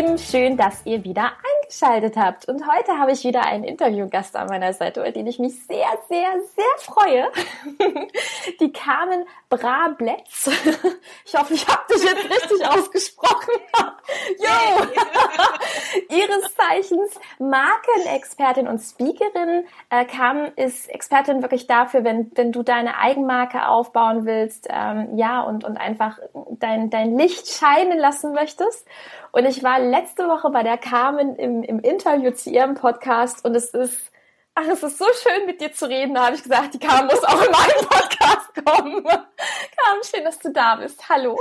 Lieben, 0.00 0.16
schön, 0.16 0.56
dass 0.56 0.86
ihr 0.86 1.04
wieder 1.04 1.32
eingeschaltet 1.60 2.16
habt. 2.16 2.48
Und 2.48 2.66
heute 2.66 2.98
habe 2.98 3.12
ich 3.12 3.22
wieder 3.22 3.42
einen 3.42 3.64
Interviewgast 3.64 4.34
an 4.34 4.46
meiner 4.46 4.72
Seite, 4.72 5.00
über 5.00 5.10
den 5.10 5.26
ich 5.26 5.38
mich 5.38 5.62
sehr, 5.66 5.88
sehr, 6.08 6.30
sehr 6.56 6.64
freue. 6.78 7.30
Die 8.60 8.72
Carmen 8.72 9.26
Brabletz. 9.50 10.50
Ich 11.26 11.36
hoffe, 11.36 11.54
ich 11.54 11.66
habe 11.68 11.82
dich 11.92 12.02
jetzt 12.02 12.24
richtig 12.24 12.66
ausgesprochen. 12.66 13.52
Jo! 14.38 14.86
Ihres 16.08 16.54
Zeichens 16.54 17.20
Markenexpertin 17.38 18.66
und 18.66 18.80
Speakerin. 18.80 19.66
Äh, 19.90 20.06
Carmen 20.06 20.52
ist 20.56 20.88
Expertin 20.88 21.42
wirklich 21.42 21.66
dafür, 21.68 22.02
wenn, 22.02 22.32
wenn 22.34 22.50
du 22.52 22.62
deine 22.62 22.98
Eigenmarke 22.98 23.68
aufbauen 23.68 24.24
willst, 24.26 24.66
ähm, 24.70 25.16
ja, 25.16 25.42
und, 25.42 25.62
und 25.64 25.76
einfach 25.76 26.18
dein, 26.58 26.90
dein 26.90 27.16
Licht 27.16 27.48
scheinen 27.48 27.98
lassen 27.98 28.32
möchtest. 28.32 28.86
Und 29.32 29.44
ich 29.46 29.62
war 29.62 29.78
letzte 29.78 30.26
Woche 30.28 30.50
bei 30.50 30.62
der 30.62 30.78
Carmen 30.78 31.36
im, 31.36 31.62
im 31.62 31.80
Interview 31.80 32.32
zu 32.32 32.50
ihrem 32.50 32.74
Podcast 32.74 33.44
und 33.44 33.54
es 33.54 33.70
ist, 33.70 34.10
ach, 34.54 34.66
es 34.70 34.82
ist 34.82 34.98
so 34.98 35.06
schön 35.22 35.46
mit 35.46 35.60
dir 35.60 35.72
zu 35.72 35.88
reden. 35.88 36.14
Da 36.14 36.26
habe 36.26 36.36
ich 36.36 36.42
gesagt, 36.42 36.74
die 36.74 36.78
Carmen 36.78 37.06
muss 37.06 37.22
auch 37.22 37.44
in 37.44 37.50
meinen 37.50 37.88
Podcast 37.88 38.54
kommen. 38.54 39.04
Carmen, 39.04 40.02
schön, 40.02 40.24
dass 40.24 40.38
du 40.38 40.52
da 40.52 40.76
bist. 40.76 41.08
Hallo. 41.08 41.38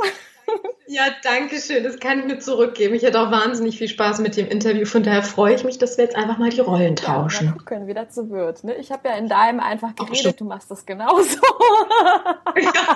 Ja, 0.87 1.03
danke 1.21 1.59
schön. 1.59 1.83
Das 1.83 1.99
kann 1.99 2.19
ich 2.19 2.25
nur 2.25 2.39
zurückgeben. 2.39 2.95
Ich 2.95 3.05
hatte 3.05 3.19
auch 3.19 3.29
wahnsinnig 3.29 3.77
viel 3.77 3.87
Spaß 3.87 4.19
mit 4.19 4.35
dem 4.35 4.47
Interview. 4.47 4.85
Von 4.85 5.03
daher 5.03 5.21
freue 5.21 5.53
ich 5.53 5.63
mich, 5.63 5.77
dass 5.77 5.97
wir 5.97 6.05
jetzt 6.05 6.15
einfach 6.15 6.39
mal 6.39 6.49
die 6.49 6.61
Rollen 6.61 6.95
tauschen. 6.95 7.47
Ja, 7.47 7.51
gucken, 7.53 7.85
wie 7.85 7.93
das 7.93 8.15
so 8.15 8.29
wird. 8.31 8.63
Ne? 8.63 8.75
Ich 8.75 8.91
habe 8.91 9.09
ja 9.09 9.15
in 9.15 9.29
deinem 9.29 9.59
einfach 9.59 9.93
geredet, 9.95 10.39
du 10.39 10.45
machst 10.45 10.71
das 10.71 10.85
genauso. 10.85 11.39
Ja. 12.59 12.95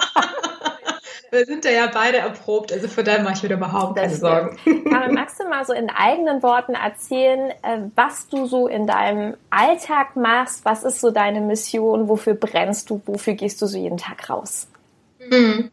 Wir 1.32 1.46
sind 1.46 1.66
da 1.66 1.70
ja 1.70 1.90
beide 1.94 2.18
erprobt, 2.18 2.72
also 2.72 2.88
von 2.88 3.04
daher 3.04 3.24
mache 3.24 3.34
ich 3.36 3.44
mir 3.44 3.56
überhaupt 3.56 3.98
keine 3.98 4.16
Sorgen. 4.16 4.58
Karin, 4.90 5.14
magst 5.14 5.40
du 5.40 5.48
mal 5.48 5.66
so 5.66 5.74
in 5.74 5.90
eigenen 5.90 6.44
Worten 6.44 6.74
erzählen, 6.74 7.52
äh, 7.62 7.80
was 7.96 8.28
du 8.28 8.46
so 8.46 8.68
in 8.68 8.88
deinem 8.88 9.36
Alltag 9.50 10.16
machst? 10.16 10.66
Was 10.66 10.84
ist 10.84 11.02
so 11.02 11.12
deine 11.12 11.42
Mission? 11.42 12.08
Wofür 12.08 12.34
brennst 12.34 12.90
du? 12.90 13.02
Wofür 13.06 13.34
gehst 13.34 13.62
du 13.62 13.68
so 13.68 13.78
jeden 13.78 13.98
Tag 13.98 14.30
raus? 14.30 14.68
Mhm. 15.20 15.72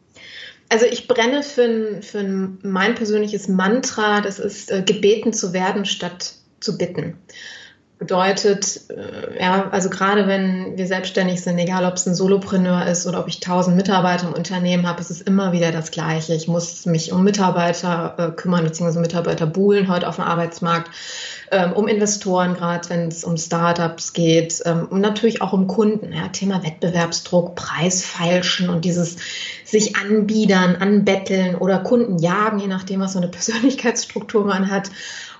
Also 0.69 0.85
ich 0.85 1.07
brenne 1.07 1.43
für, 1.43 2.01
für 2.01 2.23
mein 2.63 2.95
persönliches 2.95 3.49
Mantra, 3.49 4.21
das 4.21 4.39
ist 4.39 4.71
äh, 4.71 4.81
gebeten 4.81 5.33
zu 5.33 5.51
werden 5.51 5.83
statt 5.85 6.35
zu 6.61 6.77
bitten. 6.77 7.17
Bedeutet, 8.01 8.81
äh, 8.89 9.39
ja, 9.39 9.69
also 9.69 9.91
gerade 9.91 10.25
wenn 10.25 10.75
wir 10.75 10.87
selbstständig 10.87 11.39
sind, 11.41 11.59
egal 11.59 11.85
ob 11.85 11.93
es 11.93 12.07
ein 12.07 12.15
Solopreneur 12.15 12.87
ist 12.87 13.05
oder 13.05 13.19
ob 13.19 13.27
ich 13.27 13.41
tausend 13.41 13.77
Mitarbeiter 13.77 14.27
im 14.27 14.33
Unternehmen 14.33 14.87
habe, 14.87 14.99
ist 15.01 15.11
es 15.11 15.21
immer 15.21 15.51
wieder 15.51 15.71
das 15.71 15.91
Gleiche. 15.91 16.33
Ich 16.33 16.47
muss 16.47 16.87
mich 16.87 17.11
um 17.11 17.23
Mitarbeiter 17.23 18.15
äh, 18.17 18.31
kümmern, 18.31 18.63
beziehungsweise 18.63 18.99
Mitarbeiter 18.99 19.45
buhlen 19.45 19.87
heute 19.87 20.07
auf 20.07 20.15
dem 20.15 20.23
Arbeitsmarkt, 20.23 20.89
ähm, 21.51 21.73
um 21.73 21.87
Investoren, 21.87 22.55
gerade 22.55 22.89
wenn 22.89 23.09
es 23.09 23.23
um 23.23 23.37
Startups 23.37 24.13
geht, 24.13 24.63
ähm, 24.65 24.87
und 24.89 25.01
natürlich 25.01 25.43
auch 25.43 25.53
um 25.53 25.67
Kunden. 25.67 26.11
Ja, 26.11 26.29
Thema 26.29 26.63
Wettbewerbsdruck, 26.63 27.53
Preisfeilschen 27.53 28.69
und 28.69 28.83
dieses 28.83 29.17
sich 29.63 29.95
anbiedern, 29.95 30.75
anbetteln 30.77 31.53
oder 31.53 31.77
Kunden 31.77 32.17
jagen, 32.17 32.57
je 32.57 32.67
nachdem, 32.67 32.99
was 32.99 33.13
so 33.13 33.19
eine 33.19 33.27
Persönlichkeitsstruktur 33.31 34.43
man 34.43 34.71
hat. 34.71 34.89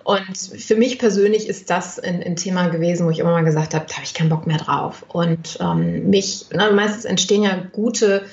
Und 0.04 0.38
für 0.38 0.76
mich 0.76 1.00
persönlich 1.00 1.48
ist 1.48 1.70
das 1.70 2.00
ein, 2.00 2.24
ein 2.24 2.36
Thema 2.36 2.68
gewesen, 2.70 3.06
wo 3.06 3.12
ich 3.12 3.20
immer 3.20 3.32
mal 3.32 3.44
gesagt 3.44 3.74
habe, 3.74 3.86
da 3.88 3.96
habe 3.96 4.06
ich 4.06 4.14
keinen 4.14 4.30
Bock 4.30 4.48
mehr 4.48 4.58
drauf. 4.58 5.06
Und 5.10 5.58
ähm, 5.62 6.10
mich, 6.10 6.46
na, 6.52 6.72
meistens 6.72 7.06
entstehen 7.06 7.44
ja 7.44 7.64
gute 7.72 8.24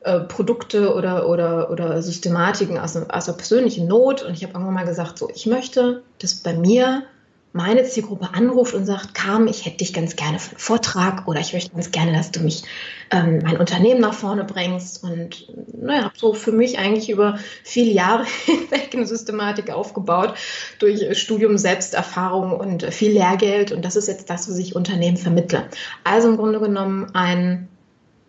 äh, 0.00 0.20
Produkte 0.20 0.94
oder, 0.94 1.28
oder, 1.28 1.70
oder 1.70 2.02
Systematiken 2.02 2.78
aus, 2.78 2.96
aus 2.96 3.28
einer 3.28 3.36
persönlichen 3.36 3.86
Not. 3.88 4.22
Und 4.22 4.34
ich 4.34 4.42
habe 4.42 4.52
irgendwann 4.52 4.74
mal 4.74 4.86
gesagt, 4.86 5.18
so, 5.18 5.30
ich 5.34 5.46
möchte, 5.46 6.02
dass 6.18 6.34
bei 6.34 6.54
mir 6.54 7.04
meine 7.54 7.84
Zielgruppe 7.84 8.30
anruft 8.34 8.74
und 8.74 8.84
sagt, 8.84 9.14
Carmen, 9.14 9.46
ich 9.46 9.64
hätte 9.64 9.76
dich 9.76 9.94
ganz 9.94 10.16
gerne 10.16 10.40
für 10.40 10.50
einen 10.50 10.58
Vortrag 10.58 11.28
oder 11.28 11.38
ich 11.38 11.52
möchte 11.52 11.70
ganz 11.70 11.92
gerne, 11.92 12.12
dass 12.12 12.32
du 12.32 12.40
mich 12.40 12.64
ähm, 13.12 13.38
mein 13.44 13.58
Unternehmen 13.58 14.00
nach 14.00 14.12
vorne 14.12 14.42
bringst. 14.42 15.04
Und 15.04 15.46
naja, 15.72 16.02
habe 16.02 16.14
so 16.16 16.34
für 16.34 16.50
mich 16.50 16.80
eigentlich 16.80 17.10
über 17.10 17.38
viele 17.62 17.92
Jahre 17.92 18.24
hinweg 18.44 18.90
eine 18.92 19.06
Systematik 19.06 19.70
aufgebaut 19.70 20.34
durch 20.80 21.16
Studium, 21.16 21.56
Selbsterfahrung 21.56 22.58
und 22.58 22.82
viel 22.92 23.12
Lehrgeld. 23.12 23.70
Und 23.70 23.84
das 23.84 23.94
ist 23.94 24.08
jetzt 24.08 24.28
das, 24.28 24.48
was 24.50 24.58
ich 24.58 24.74
Unternehmen 24.74 25.16
vermittle. 25.16 25.68
Also 26.02 26.30
im 26.30 26.36
Grunde 26.36 26.58
genommen 26.58 27.14
ein 27.14 27.68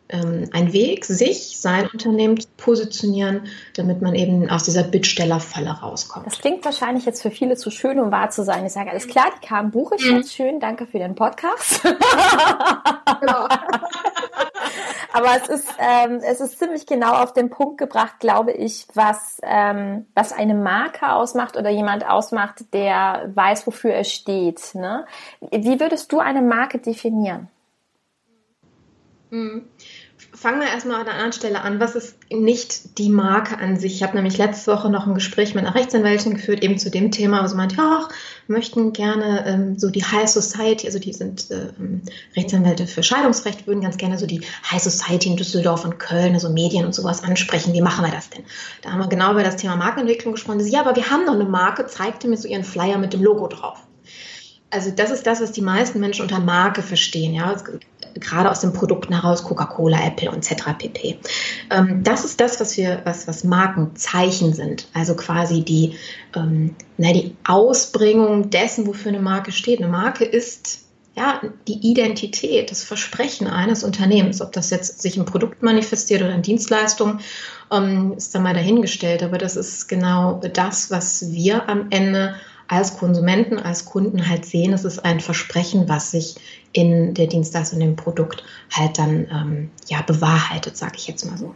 ähm, 0.10 0.50
ein 0.54 0.72
Weg, 0.72 1.06
sich, 1.06 1.60
sein 1.60 1.90
Unternehmen 1.92 2.40
zu 2.40 2.48
positionieren, 2.58 3.48
damit 3.76 4.02
man 4.02 4.14
eben 4.14 4.50
aus 4.50 4.64
dieser 4.64 4.84
Bittstellerfalle 4.84 5.70
rauskommt. 5.70 6.28
Das 6.28 6.38
klingt 6.38 6.64
wahrscheinlich 6.64 7.06
jetzt 7.06 7.24
für 7.24 7.32
viele 7.32 7.56
zu 7.56 7.72
schön, 7.72 8.00
um 8.00 8.12
wahr 8.12 8.30
zu 8.30 8.44
sein. 8.44 8.66
Ich 8.66 8.74
sage, 8.74 8.92
alles 8.92 9.08
klar, 9.08 9.26
die 9.36 9.48
kamen 9.48 9.72
buche 9.72 9.96
ich 9.96 10.06
mhm. 10.06 10.18
jetzt 10.18 10.34
schön, 10.34 10.60
danke 10.60 10.86
für 10.86 11.00
den 11.00 11.16
Podcast. 11.16 11.82
Genau. 13.22 13.48
Aber 15.14 15.30
es 15.38 15.48
ist, 15.48 15.70
ähm, 15.80 16.20
es 16.22 16.42
ist 16.42 16.60
ziemlich 16.60 16.86
genau 16.86 17.14
auf 17.14 17.32
den 17.32 17.50
Punkt 17.50 17.78
gebracht, 17.78 18.20
glaube 18.20 18.52
ich, 18.52 18.86
was, 18.94 19.40
ähm, 19.44 20.06
was 20.14 20.34
eine 20.34 20.54
Marke 20.54 21.14
ausmacht 21.14 21.56
oder 21.56 21.70
jemand 21.70 22.06
ausmacht, 22.06 22.74
der 22.74 23.32
weiß, 23.34 23.66
wofür 23.66 23.94
er 23.94 24.04
steht. 24.04 24.76
Ne? 24.76 25.06
Wie 25.40 25.80
würdest 25.80 26.12
du 26.12 26.20
eine 26.20 26.42
Marke 26.42 26.80
definieren? 26.80 27.48
Mhm 29.30 29.66
fangen 30.36 30.60
wir 30.60 30.68
erstmal 30.68 31.00
an 31.00 31.06
der 31.06 31.14
anderen 31.16 31.34
Stelle 31.34 31.62
an. 31.62 31.80
Was 31.80 31.96
ist 31.96 32.16
nicht 32.30 32.98
die 32.98 33.10
Marke 33.10 33.58
an 33.58 33.78
sich? 33.78 33.96
Ich 33.96 34.04
habe 34.04 34.16
nämlich 34.16 34.38
letzte 34.38 34.72
Woche 34.72 34.90
noch 34.90 35.08
ein 35.08 35.14
Gespräch 35.14 35.56
mit 35.56 35.66
einer 35.66 35.76
Rechtsanwältin 35.76 36.36
geführt, 36.36 36.64
eben 36.64 36.78
zu 36.78 36.92
dem 36.92 37.12
Thema, 37.12 37.44
wo 37.44 37.48
sie 37.48 37.56
meinte, 37.56 37.78
wir 37.78 38.08
möchten 38.48 38.94
gerne 38.94 39.46
ähm, 39.48 39.80
so 39.80 39.90
die 39.90 40.04
High 40.04 40.30
Society, 40.30 40.88
also 40.88 41.00
die 41.00 41.14
sind 41.14 41.48
ähm, 41.52 42.02
Rechtsanwälte 42.36 42.88
für 42.88 43.04
Scheidungsrecht, 43.04 43.68
würden 43.68 43.82
ganz 43.82 43.98
gerne 43.98 44.18
so 44.18 44.26
die 44.26 44.42
High 44.70 44.82
Society 44.82 45.30
in 45.30 45.38
Düsseldorf 45.38 45.86
und 45.86 46.00
Köln, 46.00 46.34
also 46.34 46.50
Medien 46.50 46.86
und 46.86 46.94
sowas 46.94 47.24
ansprechen. 47.24 47.74
Wie 47.74 47.82
machen 47.82 48.06
wir 48.06 48.12
das 48.12 48.30
denn? 48.30 48.44
Da 48.82 48.92
haben 48.92 49.00
wir 49.00 49.08
genau 49.08 49.32
über 49.32 49.44
das 49.44 49.56
Thema 49.56 49.76
Markenentwicklung 49.76 50.34
gesprochen. 50.34 50.60
Sie, 50.60 50.72
ja, 50.72 50.82
aber 50.82 50.96
wir 50.96 51.10
haben 51.10 51.26
doch 51.26 51.34
eine 51.34 51.46
Marke, 51.46 51.86
zeigte 51.88 52.28
mir 52.28 52.38
so 52.38 52.48
ihren 52.48 52.64
Flyer 52.64 52.98
mit 52.98 53.14
dem 53.14 53.24
Logo 53.24 53.48
drauf 53.48 53.80
also 54.72 54.92
das 54.92 55.12
ist 55.12 55.26
das, 55.26 55.42
was 55.42 55.54
die 55.54 55.62
meisten 55.62 56.00
Menschen 56.00 56.24
unter 56.24 56.40
Marke 56.40 56.82
verstehen, 56.82 57.34
ja, 57.34 57.56
gerade 58.16 58.50
aus 58.50 58.62
den 58.62 58.74
Produkten 58.74 59.14
heraus, 59.14 59.44
Coca-Cola, 59.44 59.98
Apple 60.08 60.30
etc. 60.30 60.78
pp. 60.78 61.20
Ähm, 61.70 62.04
das 62.04 62.26
ist 62.26 62.40
das, 62.40 62.60
was 62.60 62.78
wir, 62.78 63.02
was, 63.04 63.28
was 63.28 63.44
Markenzeichen 63.44 64.54
sind, 64.54 64.88
also 64.94 65.16
quasi 65.16 65.64
die, 65.64 65.96
ähm, 66.36 66.76
na, 66.98 67.12
die 67.14 67.36
Ausbringung 67.46 68.50
dessen, 68.50 68.88
wofür 68.88 69.10
eine 69.10 69.22
Marke 69.22 69.52
steht. 69.52 69.82
Eine 69.82 69.92
Marke 69.92 70.24
ist 70.26 70.86
ja, 71.16 71.42
die 71.68 71.90
Identität, 71.90 72.72
das 72.72 72.84
Versprechen 72.84 73.48
eines 73.48 73.86
Unternehmens, 73.86 74.42
ob 74.42 74.52
das 74.52 74.70
jetzt 74.70 75.02
sich 75.02 75.16
im 75.16 75.24
Produkt 75.24 75.64
manifestiert 75.64 76.22
oder 76.22 76.36
in 76.36 76.42
Dienstleistungen, 76.42 77.22
ähm, 77.72 78.14
ist 78.18 78.36
dann 78.36 78.44
mal 78.44 78.54
dahingestellt. 78.54 79.24
Aber 79.24 79.38
das 79.38 79.56
ist 79.56 79.88
genau 79.88 80.42
das, 80.54 80.92
was 80.92 81.32
wir 81.32 81.70
am 81.70 81.88
Ende 81.90 82.36
als 82.68 82.98
Konsumenten, 82.98 83.60
als 83.60 83.86
Kunden 83.86 84.28
halt 84.28 84.46
sehen, 84.46 84.74
es 84.74 84.86
ist 84.86 85.06
ein 85.06 85.20
Versprechen, 85.20 85.88
was 85.88 86.12
sich 86.12 86.36
in 86.74 87.14
der 87.14 87.28
Dienstleistung, 87.28 87.80
dem 87.80 87.96
Produkt 87.96 88.44
halt 88.76 88.98
dann 88.98 89.28
ähm, 89.32 89.72
ja 89.88 90.02
bewahrheitet, 90.02 90.76
sage 90.76 90.94
ich 90.98 91.08
jetzt 91.08 91.26
mal 91.26 91.38
so. 91.38 91.54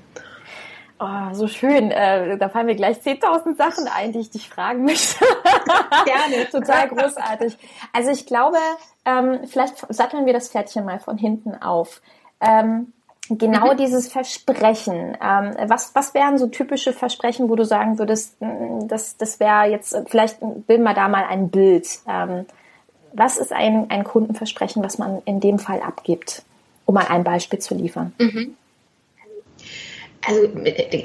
Oh, 1.02 1.34
so 1.34 1.48
schön. 1.48 1.92
Äh, 1.92 2.38
da 2.38 2.50
fallen 2.50 2.66
mir 2.66 2.76
gleich 2.76 2.98
10.000 2.98 3.56
Sachen 3.56 3.88
ein, 3.88 4.12
die 4.12 4.20
ich 4.20 4.32
dich 4.32 4.50
fragen 4.50 4.84
möchte. 4.84 5.24
Gerne. 6.06 6.50
Total 6.52 6.90
großartig. 6.90 7.58
Also 7.94 8.12
ich 8.12 8.26
glaube, 8.26 8.58
ähm, 9.06 9.40
vielleicht 9.48 9.78
satteln 9.90 10.26
wir 10.26 10.34
das 10.34 10.50
Pferdchen 10.50 10.84
mal 10.84 11.00
von 11.00 11.18
hinten 11.18 11.56
auf. 11.56 12.02
Ähm, 12.42 12.92
Genau 13.30 13.74
mhm. 13.74 13.78
dieses 13.78 14.12
Versprechen. 14.12 15.16
Ähm, 15.22 15.56
was, 15.68 15.94
was 15.94 16.14
wären 16.16 16.40
so 16.40 16.48
typische 16.48 16.94
Versprechen, 16.94 17.48
wo 17.48 17.56
du 17.56 17.64
sagen 17.64 18.00
würdest, 18.00 18.42
mm, 18.42 18.88
das, 18.88 19.18
das 19.18 19.40
wäre 19.40 19.70
jetzt, 19.70 19.96
vielleicht 20.08 20.40
bilden 20.40 20.84
wir 20.84 20.96
da 20.96 21.08
mal 21.08 21.26
ein 21.26 21.50
Bild. 21.50 21.88
Ähm, 22.08 22.46
was 23.14 23.38
ist 23.38 23.54
ein, 23.54 23.90
ein 23.90 24.04
Kundenversprechen, 24.04 24.84
was 24.84 24.98
man 24.98 25.22
in 25.26 25.40
dem 25.40 25.60
Fall 25.60 25.82
abgibt? 25.82 26.44
Um 26.86 26.96
mal 26.96 27.06
ein 27.08 27.24
Beispiel 27.24 27.60
zu 27.60 27.76
liefern. 27.76 28.14
Mhm. 28.18 28.56
also 30.26 30.42
äh, 30.64 31.04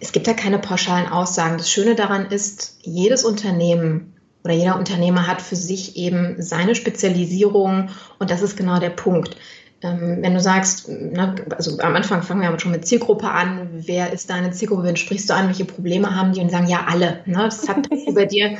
es 0.00 0.12
gibt 0.12 0.26
ja 0.26 0.32
keine 0.32 0.58
pauschalen 0.58 1.08
Aussagen. 1.08 1.58
Das 1.58 1.70
Schöne 1.70 1.94
daran 1.94 2.26
ist, 2.26 2.78
jedes 2.82 3.24
Unternehmen 3.24 4.14
oder 4.44 4.54
jeder 4.54 4.78
Unternehmer 4.78 5.26
hat 5.26 5.42
für 5.42 5.56
sich 5.56 5.96
eben 5.96 6.42
seine 6.42 6.74
Spezialisierung 6.74 7.90
und 8.18 8.30
das 8.30 8.42
ist 8.42 8.56
genau 8.56 8.78
der 8.78 8.90
Punkt. 8.90 9.36
Ähm, 9.82 10.18
wenn 10.20 10.34
du 10.34 10.40
sagst, 10.40 10.88
na, 10.88 11.34
also 11.56 11.78
am 11.80 11.94
Anfang 11.94 12.22
fangen 12.22 12.40
wir 12.42 12.58
schon 12.58 12.72
mit 12.72 12.86
Zielgruppe 12.86 13.28
an, 13.28 13.68
wer 13.72 14.12
ist 14.12 14.30
deine 14.30 14.52
Zielgruppe, 14.52 14.84
wen 14.84 14.96
sprichst 14.96 15.28
du 15.28 15.34
an, 15.34 15.48
welche 15.48 15.64
Probleme 15.64 16.16
haben 16.16 16.32
die 16.32 16.40
und 16.40 16.50
sagen, 16.50 16.68
ja, 16.68 16.86
alle. 16.88 17.20
Ne? 17.26 17.36
Das 17.44 17.68
hat 17.68 17.88
über 18.06 18.26
dir 18.26 18.58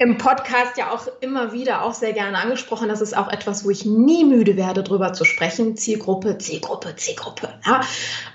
im 0.00 0.16
Podcast 0.16 0.78
ja 0.78 0.92
auch 0.92 1.06
immer 1.20 1.52
wieder 1.52 1.84
auch 1.84 1.92
sehr 1.92 2.14
gerne 2.14 2.38
angesprochen. 2.38 2.88
Das 2.88 3.02
ist 3.02 3.14
auch 3.14 3.28
etwas, 3.28 3.66
wo 3.66 3.70
ich 3.70 3.84
nie 3.84 4.24
müde 4.24 4.56
werde, 4.56 4.82
drüber 4.82 5.12
zu 5.12 5.26
sprechen. 5.26 5.76
Zielgruppe, 5.76 6.38
Zielgruppe, 6.38 6.96
Zielgruppe. 6.96 7.50
Ja. 7.66 7.82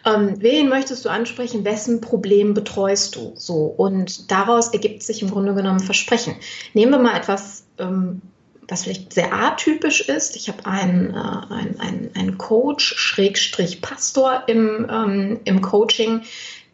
Ähm, 0.05 0.35
wen 0.37 0.69
möchtest 0.69 1.03
du 1.05 1.09
ansprechen? 1.09 1.65
Wessen 1.65 2.01
Problem 2.01 2.53
betreust 2.53 3.15
du? 3.15 3.33
So. 3.35 3.65
Und 3.65 4.29
daraus 4.29 4.73
ergibt 4.73 5.01
sich 5.01 5.23
im 5.23 5.31
Grunde 5.31 5.55
genommen 5.55 5.79
Versprechen. 5.79 6.35
Nehmen 6.75 6.91
wir 6.91 6.99
mal 6.99 7.17
etwas, 7.17 7.65
ähm, 7.79 8.21
was 8.67 8.83
vielleicht 8.83 9.13
sehr 9.13 9.33
atypisch 9.33 10.01
ist. 10.01 10.35
Ich 10.35 10.47
habe 10.47 10.65
einen, 10.65 11.11
äh, 11.11 11.53
einen, 11.53 11.79
einen, 11.79 12.11
einen 12.15 12.37
Coach, 12.37 12.95
Schrägstrich 12.97 13.81
Pastor 13.81 14.43
im, 14.47 14.87
ähm, 14.89 15.39
im 15.45 15.61
Coaching, 15.61 16.21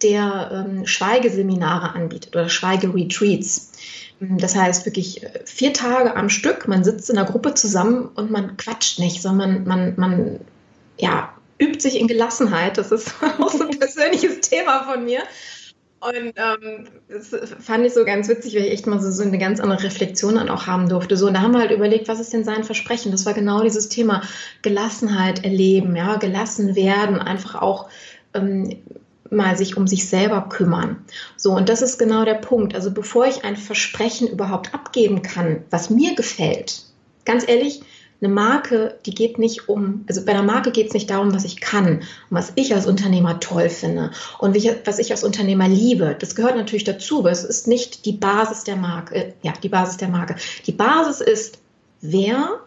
der 0.01 0.65
ähm, 0.67 0.85
Schweigeseminare 0.85 1.93
anbietet 1.93 2.35
oder 2.35 2.49
Schweigeretreats. 2.49 3.71
Das 4.19 4.55
heißt 4.55 4.85
wirklich 4.85 5.23
äh, 5.23 5.41
vier 5.45 5.73
Tage 5.73 6.15
am 6.15 6.29
Stück, 6.29 6.67
man 6.67 6.83
sitzt 6.83 7.09
in 7.09 7.17
einer 7.17 7.29
Gruppe 7.29 7.53
zusammen 7.55 8.09
und 8.15 8.31
man 8.31 8.57
quatscht 8.57 8.99
nicht, 8.99 9.21
sondern 9.21 9.63
man, 9.65 9.95
man, 9.95 9.95
man 9.97 10.39
ja, 10.97 11.33
übt 11.59 11.81
sich 11.81 11.99
in 11.99 12.07
Gelassenheit. 12.07 12.77
Das 12.77 12.91
ist 12.91 13.13
auch 13.39 13.49
so 13.49 13.63
ein 13.67 13.79
persönliches 13.79 14.41
Thema 14.41 14.83
von 14.83 15.05
mir. 15.05 15.21
Und 16.01 16.33
ähm, 16.35 16.87
das 17.07 17.29
fand 17.59 17.85
ich 17.85 17.93
so 17.93 18.03
ganz 18.05 18.27
witzig, 18.27 18.55
weil 18.55 18.63
ich 18.63 18.71
echt 18.71 18.87
mal 18.87 18.99
so, 18.99 19.11
so 19.11 19.21
eine 19.21 19.37
ganz 19.37 19.59
andere 19.59 19.83
Reflexion 19.83 20.35
dann 20.35 20.49
auch 20.49 20.65
haben 20.65 20.89
durfte. 20.89 21.15
So, 21.15 21.27
und 21.27 21.35
da 21.35 21.41
haben 21.41 21.51
wir 21.51 21.59
halt 21.59 21.71
überlegt, 21.71 22.07
was 22.07 22.19
ist 22.19 22.33
denn 22.33 22.43
sein 22.43 22.63
Versprechen? 22.63 23.11
Das 23.11 23.27
war 23.27 23.35
genau 23.35 23.61
dieses 23.61 23.87
Thema 23.87 24.23
Gelassenheit 24.63 25.43
erleben, 25.43 25.95
ja, 25.95 26.15
gelassen 26.15 26.75
werden, 26.75 27.19
einfach 27.19 27.53
auch 27.53 27.87
ähm, 28.33 28.77
mal 29.29 29.55
sich 29.55 29.77
um 29.77 29.85
sich 29.85 30.09
selber 30.09 30.49
kümmern. 30.49 31.05
So, 31.37 31.51
und 31.51 31.69
das 31.69 31.83
ist 31.83 31.99
genau 31.99 32.25
der 32.25 32.35
Punkt. 32.35 32.73
Also 32.73 32.91
bevor 32.91 33.27
ich 33.27 33.45
ein 33.45 33.55
Versprechen 33.55 34.27
überhaupt 34.27 34.73
abgeben 34.73 35.21
kann, 35.21 35.63
was 35.69 35.91
mir 35.91 36.15
gefällt, 36.15 36.81
ganz 37.25 37.47
ehrlich, 37.47 37.81
eine 38.21 38.33
Marke, 38.33 38.99
die 39.05 39.15
geht 39.15 39.39
nicht 39.39 39.67
um, 39.67 40.05
also 40.07 40.23
bei 40.23 40.33
einer 40.33 40.43
Marke 40.43 40.71
geht 40.71 40.87
es 40.87 40.93
nicht 40.93 41.09
darum, 41.09 41.33
was 41.33 41.43
ich 41.43 41.59
kann 41.59 41.97
und 41.97 42.01
was 42.29 42.51
ich 42.55 42.73
als 42.75 42.85
Unternehmer 42.85 43.39
toll 43.39 43.69
finde 43.69 44.11
und 44.37 44.55
was 44.85 44.99
ich 44.99 45.11
als 45.11 45.23
Unternehmer 45.23 45.67
liebe. 45.67 46.15
Das 46.19 46.35
gehört 46.35 46.55
natürlich 46.55 46.83
dazu, 46.83 47.19
aber 47.19 47.31
es 47.31 47.43
ist 47.43 47.67
nicht 47.67 48.05
die 48.05 48.11
Basis 48.11 48.63
der 48.63 48.75
Marke. 48.75 49.15
Äh, 49.15 49.33
ja, 49.41 49.53
die 49.63 49.69
Basis 49.69 49.97
der 49.97 50.09
Marke. 50.09 50.35
Die 50.67 50.71
Basis 50.71 51.19
ist, 51.19 51.57
wer 52.01 52.59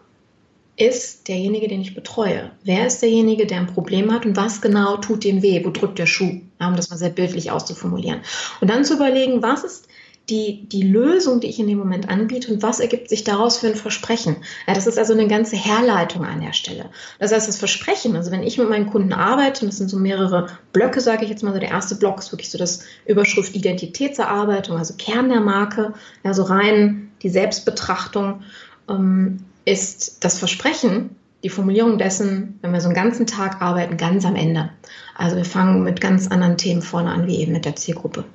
ist 0.75 1.29
derjenige, 1.29 1.69
den 1.69 1.79
ich 1.79 1.95
betreue? 1.95 2.51
Wer 2.63 2.87
ist 2.87 3.01
derjenige, 3.01 3.45
der 3.45 3.59
ein 3.59 3.67
Problem 3.67 4.11
hat 4.11 4.25
und 4.25 4.35
was 4.35 4.59
genau 4.59 4.97
tut 4.97 5.23
dem 5.23 5.41
weh? 5.41 5.63
Wo 5.63 5.69
drückt 5.69 5.99
der 5.99 6.05
Schuh? 6.05 6.41
Um 6.59 6.75
das 6.75 6.89
mal 6.89 6.97
sehr 6.97 7.09
bildlich 7.09 7.51
auszuformulieren. 7.51 8.21
Und 8.59 8.69
dann 8.69 8.83
zu 8.83 8.95
überlegen, 8.95 9.41
was 9.41 9.63
ist 9.63 9.87
die, 10.29 10.67
die 10.67 10.81
Lösung, 10.81 11.39
die 11.39 11.47
ich 11.47 11.59
in 11.59 11.67
dem 11.67 11.77
Moment 11.77 12.09
anbiete 12.09 12.51
und 12.51 12.63
was 12.63 12.79
ergibt 12.79 13.09
sich 13.09 13.23
daraus 13.23 13.59
für 13.59 13.67
ein 13.67 13.75
Versprechen. 13.75 14.37
Ja, 14.67 14.73
das 14.73 14.87
ist 14.87 14.97
also 14.97 15.13
eine 15.13 15.27
ganze 15.27 15.55
Herleitung 15.55 16.25
an 16.25 16.41
der 16.41 16.53
Stelle. 16.53 16.89
Das 17.19 17.31
heißt, 17.31 17.47
das 17.47 17.57
Versprechen, 17.57 18.15
also 18.15 18.31
wenn 18.31 18.43
ich 18.43 18.57
mit 18.57 18.69
meinen 18.69 18.89
Kunden 18.89 19.13
arbeite, 19.13 19.61
und 19.61 19.67
das 19.67 19.77
sind 19.77 19.89
so 19.89 19.97
mehrere 19.97 20.47
Blöcke, 20.73 21.01
sage 21.01 21.25
ich 21.25 21.29
jetzt 21.29 21.43
mal, 21.43 21.53
so 21.53 21.59
der 21.59 21.69
erste 21.69 21.95
Block 21.95 22.19
ist 22.19 22.31
wirklich 22.31 22.49
so 22.49 22.57
das 22.57 22.83
Überschrift 23.05 23.55
Identitätserarbeitung, 23.55 24.77
also 24.77 24.95
Kern 24.97 25.29
der 25.29 25.41
Marke, 25.41 25.93
ja, 26.23 26.33
so 26.33 26.43
rein 26.43 27.11
die 27.21 27.29
Selbstbetrachtung. 27.29 28.41
Ähm, 28.89 29.39
ist 29.65 30.23
das 30.23 30.37
Versprechen, 30.37 31.15
die 31.43 31.49
Formulierung 31.49 31.97
dessen, 31.97 32.59
wenn 32.61 32.71
wir 32.71 32.81
so 32.81 32.87
einen 32.87 32.95
ganzen 32.95 33.27
Tag 33.27 33.61
arbeiten, 33.61 33.97
ganz 33.97 34.25
am 34.25 34.35
Ende. 34.35 34.69
Also 35.15 35.35
wir 35.35 35.45
fangen 35.45 35.83
mit 35.83 36.01
ganz 36.01 36.27
anderen 36.27 36.57
Themen 36.57 36.81
vorne 36.81 37.11
an, 37.11 37.27
wie 37.27 37.37
eben 37.37 37.51
mit 37.51 37.65
der 37.65 37.75
Zielgruppe. 37.75 38.25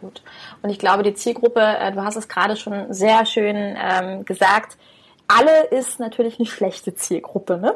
Gut. 0.00 0.22
Und 0.62 0.70
ich 0.70 0.78
glaube, 0.78 1.02
die 1.02 1.14
Zielgruppe, 1.14 1.60
äh, 1.60 1.92
du 1.92 2.02
hast 2.02 2.16
es 2.16 2.28
gerade 2.28 2.56
schon 2.56 2.92
sehr 2.92 3.26
schön 3.26 3.56
ähm, 3.56 4.24
gesagt, 4.24 4.76
alle 5.28 5.64
ist 5.66 6.00
natürlich 6.00 6.38
eine 6.38 6.46
schlechte 6.46 6.94
Zielgruppe, 6.94 7.58
ne? 7.58 7.74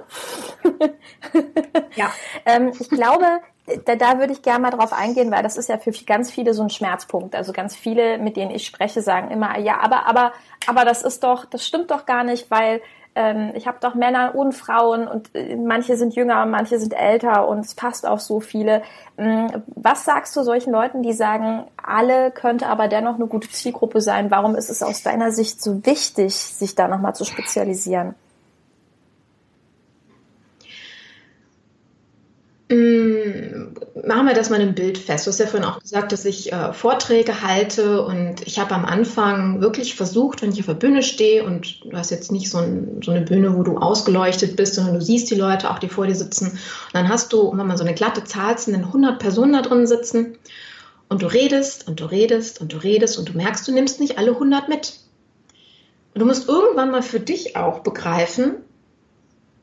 ja. 1.96 2.10
ähm, 2.46 2.72
ich 2.78 2.88
glaube, 2.88 3.26
da, 3.84 3.94
da 3.94 4.18
würde 4.18 4.32
ich 4.32 4.42
gerne 4.42 4.60
mal 4.60 4.70
drauf 4.70 4.92
eingehen, 4.92 5.30
weil 5.30 5.42
das 5.42 5.56
ist 5.56 5.68
ja 5.68 5.78
für 5.78 5.92
ganz 6.06 6.30
viele 6.30 6.54
so 6.54 6.62
ein 6.62 6.70
Schmerzpunkt. 6.70 7.34
Also 7.34 7.52
ganz 7.52 7.76
viele, 7.76 8.18
mit 8.18 8.36
denen 8.36 8.50
ich 8.50 8.66
spreche, 8.66 9.02
sagen 9.02 9.30
immer, 9.30 9.58
ja, 9.58 9.80
aber, 9.80 10.06
aber, 10.06 10.32
aber 10.66 10.84
das 10.84 11.02
ist 11.02 11.22
doch, 11.22 11.44
das 11.44 11.66
stimmt 11.66 11.90
doch 11.90 12.06
gar 12.06 12.24
nicht, 12.24 12.50
weil 12.50 12.80
ähm, 13.14 13.52
ich 13.54 13.66
habe 13.66 13.78
doch 13.80 13.94
Männer 13.94 14.34
und 14.34 14.54
Frauen 14.54 15.06
und 15.06 15.34
äh, 15.34 15.56
manche 15.56 15.96
sind 15.96 16.14
jünger, 16.14 16.46
manche 16.46 16.78
sind 16.78 16.94
älter 16.94 17.46
und 17.46 17.60
es 17.60 17.74
passt 17.74 18.06
auf 18.06 18.20
so 18.20 18.40
viele. 18.40 18.82
Ähm, 19.18 19.62
was 19.66 20.04
sagst 20.04 20.34
du 20.36 20.42
solchen 20.42 20.72
Leuten, 20.72 21.02
die 21.02 21.12
sagen, 21.12 21.64
alle 21.82 22.30
könnte 22.30 22.66
aber 22.68 22.88
dennoch 22.88 23.16
eine 23.16 23.26
gute 23.26 23.50
Zielgruppe 23.50 24.00
sein? 24.00 24.30
Warum 24.30 24.54
ist 24.54 24.70
es 24.70 24.82
aus 24.82 25.02
deiner 25.02 25.30
Sicht 25.32 25.62
so 25.62 25.84
wichtig, 25.84 26.34
sich 26.34 26.74
da 26.74 26.88
nochmal 26.88 27.14
zu 27.14 27.24
spezialisieren? 27.24 28.14
Machen 32.74 34.26
wir 34.26 34.34
das 34.34 34.50
mal 34.50 34.60
im 34.60 34.74
Bild 34.74 34.96
fest. 34.96 35.26
Du 35.26 35.30
hast 35.30 35.40
ja 35.40 35.46
vorhin 35.46 35.68
auch 35.68 35.80
gesagt, 35.80 36.12
dass 36.12 36.24
ich 36.24 36.52
äh, 36.52 36.72
Vorträge 36.72 37.42
halte 37.42 38.04
und 38.04 38.46
ich 38.46 38.58
habe 38.58 38.74
am 38.74 38.84
Anfang 38.84 39.60
wirklich 39.60 39.94
versucht, 39.94 40.42
wenn 40.42 40.52
ich 40.52 40.60
auf 40.60 40.66
der 40.66 40.74
Bühne 40.74 41.02
stehe 41.02 41.44
und 41.44 41.84
du 41.84 41.96
hast 41.96 42.10
jetzt 42.10 42.32
nicht 42.32 42.50
so, 42.50 42.58
ein, 42.58 43.00
so, 43.04 43.10
eine 43.10 43.22
Bühne, 43.22 43.56
wo 43.56 43.62
du 43.62 43.76
ausgeleuchtet 43.76 44.56
bist, 44.56 44.74
sondern 44.74 44.94
du 44.94 45.00
siehst 45.02 45.30
die 45.30 45.34
Leute 45.34 45.70
auch, 45.70 45.78
die 45.78 45.88
vor 45.88 46.06
dir 46.06 46.14
sitzen. 46.14 46.50
Und 46.50 46.94
dann 46.94 47.08
hast 47.08 47.32
du, 47.32 47.50
wenn 47.56 47.66
man 47.66 47.76
so 47.76 47.84
eine 47.84 47.94
glatte 47.94 48.24
Zahl 48.24 48.56
sind, 48.58 48.74
100 48.74 49.18
Personen 49.18 49.52
da 49.52 49.62
drin 49.62 49.86
sitzen 49.86 50.38
und 51.08 51.22
du 51.22 51.26
redest 51.26 51.88
und 51.88 52.00
du 52.00 52.06
redest 52.06 52.60
und 52.60 52.72
du 52.72 52.78
redest 52.78 53.18
und 53.18 53.28
du 53.28 53.36
merkst, 53.36 53.68
du 53.68 53.72
nimmst 53.72 54.00
nicht 54.00 54.18
alle 54.18 54.30
100 54.30 54.68
mit. 54.68 54.98
Und 56.14 56.20
du 56.20 56.26
musst 56.26 56.48
irgendwann 56.48 56.90
mal 56.90 57.02
für 57.02 57.20
dich 57.20 57.56
auch 57.56 57.80
begreifen, 57.80 58.56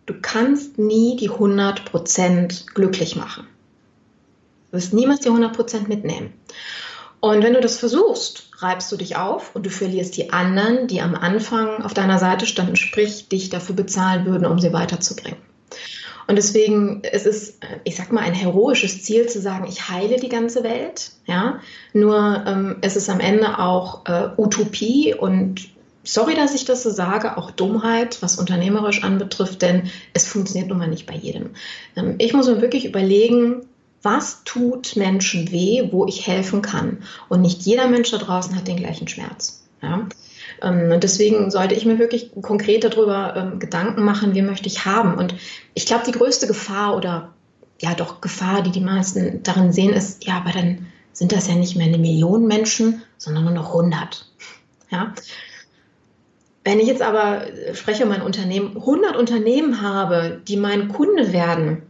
du 0.10 0.16
kannst 0.20 0.80
nie 0.80 1.16
die 1.18 1.30
100% 1.30 2.74
glücklich 2.74 3.16
machen. 3.16 3.48
Du 4.72 4.78
wirst 4.78 4.94
niemals 4.94 5.20
die 5.20 5.30
100% 5.30 5.88
mitnehmen. 5.88 6.34
Und 7.20 7.44
wenn 7.44 7.54
du 7.54 7.62
das 7.62 7.78
versuchst, 7.78 8.50
reibst 8.58 8.92
du 8.92 8.98
dich 8.98 9.18
auf 9.18 9.56
und 9.56 9.66
du 9.66 9.70
verlierst 9.70 10.18
die 10.18 10.32
anderen, 10.32 10.88
die 10.88 11.02
am 11.02 11.16
Anfang 11.16 11.84
auf 11.84 11.94
deiner 11.94 12.18
Seite 12.18 12.46
standen, 12.46 12.76
sprich 12.76 13.28
dich 13.28 13.50
dafür 13.50 13.76
bezahlen 13.76 14.26
würden, 14.26 14.46
um 14.46 14.60
sie 14.60 14.74
weiterzubringen. 14.74 15.40
Und 16.28 16.36
deswegen 16.36 17.02
es 17.04 17.26
ist 17.26 17.60
ich 17.84 17.96
sag 17.96 18.12
mal, 18.12 18.22
ein 18.22 18.34
heroisches 18.34 19.04
Ziel 19.04 19.28
zu 19.28 19.42
sagen, 19.42 19.66
ich 19.68 19.90
heile 19.90 20.18
die 20.18 20.30
ganze 20.30 20.64
Welt. 20.64 21.12
Ja, 21.26 21.60
nur 21.94 22.44
ähm, 22.48 22.78
es 22.82 22.96
ist 22.96 23.10
am 23.10 23.20
Ende 23.20 23.60
auch 23.60 24.06
äh, 24.06 24.30
Utopie 24.38 25.14
und 25.14 25.70
sorry, 26.04 26.36
dass 26.36 26.56
ich 26.56 26.66
das 26.66 26.84
so 26.84 26.90
sage, 26.90 27.38
auch 27.38 27.52
Dummheit, 27.52 28.22
was 28.22 28.38
unternehmerisch 28.38 29.04
anbetrifft, 29.04 29.62
denn 29.62 29.90
es 30.14 30.28
funktioniert 30.28 30.70
nun 30.70 30.78
mal 30.78 30.88
nicht 30.88 31.06
bei 31.06 31.16
jedem. 31.16 31.52
Ähm, 31.96 32.16
ich 32.18 32.34
muss 32.34 32.48
mir 32.48 32.62
wirklich 32.62 32.86
überlegen, 32.86 33.68
was 34.02 34.44
tut 34.46 34.96
Menschen 34.96 35.52
weh, 35.52 35.90
wo 35.92 36.06
ich 36.06 36.26
helfen 36.26 36.62
kann. 36.62 37.04
Und 37.28 37.42
nicht 37.42 37.64
jeder 37.64 37.88
Mensch 37.88 38.12
da 38.12 38.18
draußen 38.18 38.56
hat 38.56 38.68
den 38.68 38.78
gleichen 38.78 39.08
Schmerz. 39.08 39.68
Ja? 39.82 40.08
Ähm, 40.62 40.92
und 40.92 41.04
deswegen 41.04 41.52
sollte 41.52 41.76
ich 41.76 41.86
mir 41.86 42.00
wirklich 42.00 42.32
konkret 42.42 42.84
darüber 42.84 43.36
ähm, 43.36 43.60
Gedanken 43.60 44.04
machen, 44.04 44.36
wie 44.36 44.42
möchte 44.42 44.68
ich 44.68 44.86
haben. 44.86 45.16
Und 45.16 45.36
ich 45.74 45.86
glaube, 45.86 46.04
die 46.06 46.14
größte 46.14 46.48
Gefahr 46.48 46.96
oder 46.96 47.34
ja 47.82 47.94
doch 47.94 48.22
Gefahr, 48.22 48.62
die 48.62 48.72
die 48.72 48.82
meisten 48.82 49.44
darin 49.44 49.72
sehen, 49.72 49.94
ist, 49.94 50.26
ja, 50.26 50.38
aber 50.38 50.52
dann 50.52 50.88
sind 51.14 51.32
das 51.32 51.48
ja 51.48 51.56
nicht 51.56 51.76
mehr 51.76 51.88
eine 51.88 51.98
Million 51.98 52.48
Menschen, 52.48 53.02
sondern 53.18 53.46
nur 53.46 53.54
noch 53.54 53.68
100. 53.68 54.26
Ja, 54.92 55.14
wenn 56.70 56.80
ich 56.80 56.88
jetzt 56.88 57.02
aber 57.02 57.48
äh, 57.48 57.74
spreche 57.74 58.06
mein 58.06 58.22
Unternehmen, 58.22 58.78
100 58.78 59.18
Unternehmen 59.18 59.82
habe, 59.82 60.40
die 60.48 60.56
mein 60.56 60.90
Kunde 60.90 61.34
werden, 61.34 61.82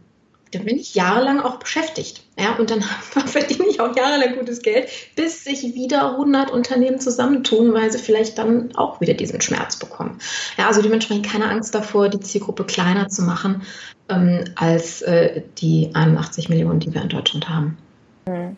dann 0.52 0.64
bin 0.64 0.78
ich 0.78 0.94
jahrelang 0.94 1.40
auch 1.40 1.58
beschäftigt. 1.58 2.24
Ja, 2.38 2.56
und 2.56 2.70
dann 2.70 2.82
verdiene 3.26 3.66
ich 3.68 3.80
auch 3.80 3.94
jahrelang 3.94 4.36
gutes 4.36 4.62
Geld, 4.62 4.88
bis 5.16 5.44
sich 5.44 5.74
wieder 5.74 6.12
100 6.12 6.50
Unternehmen 6.50 6.98
zusammentun, 6.98 7.74
weil 7.74 7.92
sie 7.92 7.98
vielleicht 7.98 8.38
dann 8.38 8.74
auch 8.74 9.02
wieder 9.02 9.12
diesen 9.12 9.42
Schmerz 9.42 9.76
bekommen. 9.76 10.18
Ja, 10.56 10.66
also 10.66 10.80
dementsprechend 10.80 11.26
keine 11.26 11.50
Angst 11.50 11.74
davor, 11.74 12.08
die 12.08 12.20
Zielgruppe 12.20 12.64
kleiner 12.64 13.08
zu 13.08 13.22
machen 13.22 13.62
ähm, 14.08 14.44
als 14.56 15.02
äh, 15.02 15.42
die 15.58 15.90
81 15.92 16.48
Millionen, 16.48 16.80
die 16.80 16.94
wir 16.94 17.02
in 17.02 17.10
Deutschland 17.10 17.50
haben. 17.50 17.76
Mhm. 18.26 18.56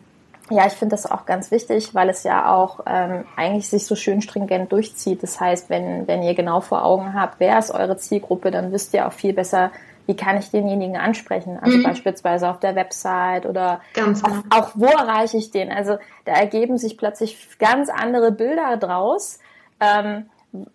Ja, 0.49 0.67
ich 0.67 0.73
finde 0.73 0.95
das 0.95 1.09
auch 1.09 1.25
ganz 1.25 1.51
wichtig, 1.51 1.95
weil 1.95 2.09
es 2.09 2.23
ja 2.23 2.53
auch 2.53 2.81
ähm, 2.85 3.23
eigentlich 3.37 3.69
sich 3.69 3.85
so 3.85 3.95
schön 3.95 4.21
stringent 4.21 4.71
durchzieht. 4.71 5.23
Das 5.23 5.39
heißt, 5.39 5.69
wenn, 5.69 6.07
wenn 6.07 6.21
ihr 6.21 6.33
genau 6.35 6.59
vor 6.59 6.83
Augen 6.83 7.13
habt, 7.13 7.39
wer 7.39 7.57
ist 7.59 7.71
eure 7.71 7.95
Zielgruppe, 7.97 8.51
dann 8.51 8.71
wisst 8.71 8.93
ihr 8.93 9.07
auch 9.07 9.13
viel 9.13 9.33
besser, 9.33 9.71
wie 10.05 10.15
kann 10.17 10.37
ich 10.37 10.51
denjenigen 10.51 10.97
ansprechen? 10.97 11.57
Also 11.61 11.77
mhm. 11.77 11.83
beispielsweise 11.83 12.49
auf 12.49 12.59
der 12.59 12.75
Website 12.75 13.45
oder 13.45 13.79
auch, 13.93 13.93
genau. 13.93 14.43
auch 14.49 14.71
wo 14.75 14.87
erreiche 14.87 15.37
ich 15.37 15.51
den? 15.51 15.71
Also 15.71 15.97
da 16.25 16.33
ergeben 16.33 16.77
sich 16.77 16.97
plötzlich 16.97 17.57
ganz 17.57 17.89
andere 17.89 18.33
Bilder 18.33 18.75
draus. 18.75 19.39
Ähm, 19.79 20.25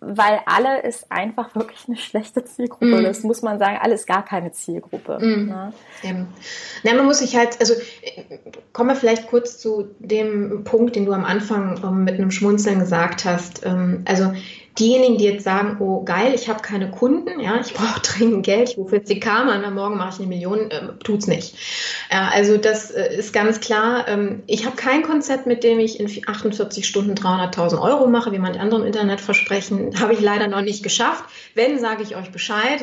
weil 0.01 0.41
alle 0.45 0.81
ist 0.81 1.11
einfach 1.11 1.55
wirklich 1.55 1.87
eine 1.87 1.97
schlechte 1.97 2.43
Zielgruppe. 2.43 3.01
Mm. 3.01 3.03
Das 3.03 3.23
muss 3.23 3.41
man 3.41 3.59
sagen, 3.59 3.77
alles 3.81 4.05
gar 4.05 4.23
keine 4.23 4.51
Zielgruppe. 4.51 5.17
Mm. 5.19 5.47
Ne? 5.47 5.73
Eben. 6.03 6.27
Na, 6.83 6.93
man 6.93 7.05
muss 7.05 7.19
sich 7.19 7.35
halt, 7.35 7.59
also 7.59 7.73
kommen 8.73 8.89
wir 8.89 8.95
vielleicht 8.95 9.27
kurz 9.27 9.57
zu 9.57 9.89
dem 9.99 10.63
Punkt, 10.65 10.95
den 10.95 11.05
du 11.05 11.13
am 11.13 11.25
Anfang 11.25 11.79
ähm, 11.83 12.03
mit 12.03 12.15
einem 12.15 12.31
Schmunzeln 12.31 12.79
gesagt 12.79 13.25
hast. 13.25 13.65
Ähm, 13.65 14.03
also 14.05 14.33
diejenigen, 14.79 15.17
die 15.17 15.25
jetzt 15.25 15.43
sagen, 15.43 15.77
oh 15.79 16.03
geil, 16.03 16.33
ich 16.33 16.49
habe 16.49 16.61
keine 16.61 16.89
Kunden, 16.89 17.39
ja, 17.39 17.59
ich 17.59 17.73
brauche 17.73 17.99
dringend 18.03 18.45
Geld, 18.45 18.69
ich 18.69 18.77
rufe 18.77 18.97
jetzt 18.97 19.09
die 19.09 19.19
Karma 19.19 19.53
an, 19.53 19.73
morgen 19.73 19.97
mache 19.97 20.09
ich 20.13 20.19
eine 20.19 20.27
Million, 20.27 20.71
äh, 20.71 20.93
tut's 21.03 21.27
nicht. 21.27 21.55
Ja, 22.11 22.29
also 22.33 22.57
das 22.57 22.91
äh, 22.91 23.15
ist 23.15 23.33
ganz 23.33 23.59
klar. 23.59 24.07
Ähm, 24.07 24.43
ich 24.47 24.65
habe 24.65 24.75
kein 24.75 25.03
Konzept, 25.03 25.45
mit 25.45 25.63
dem 25.63 25.79
ich 25.79 25.99
in 25.99 26.09
48 26.25 26.87
Stunden 26.87 27.13
300.000 27.13 27.81
Euro 27.81 28.07
mache, 28.07 28.31
wie 28.31 28.39
manche 28.39 28.59
andere 28.59 28.81
im 28.81 28.87
Internet 28.87 29.21
versprechen, 29.21 29.91
habe 29.99 30.13
ich 30.13 30.21
leider 30.21 30.47
noch 30.47 30.61
nicht 30.61 30.83
geschafft. 30.83 31.25
Wenn, 31.55 31.79
sage 31.79 32.03
ich 32.03 32.15
euch 32.15 32.31
Bescheid. 32.31 32.81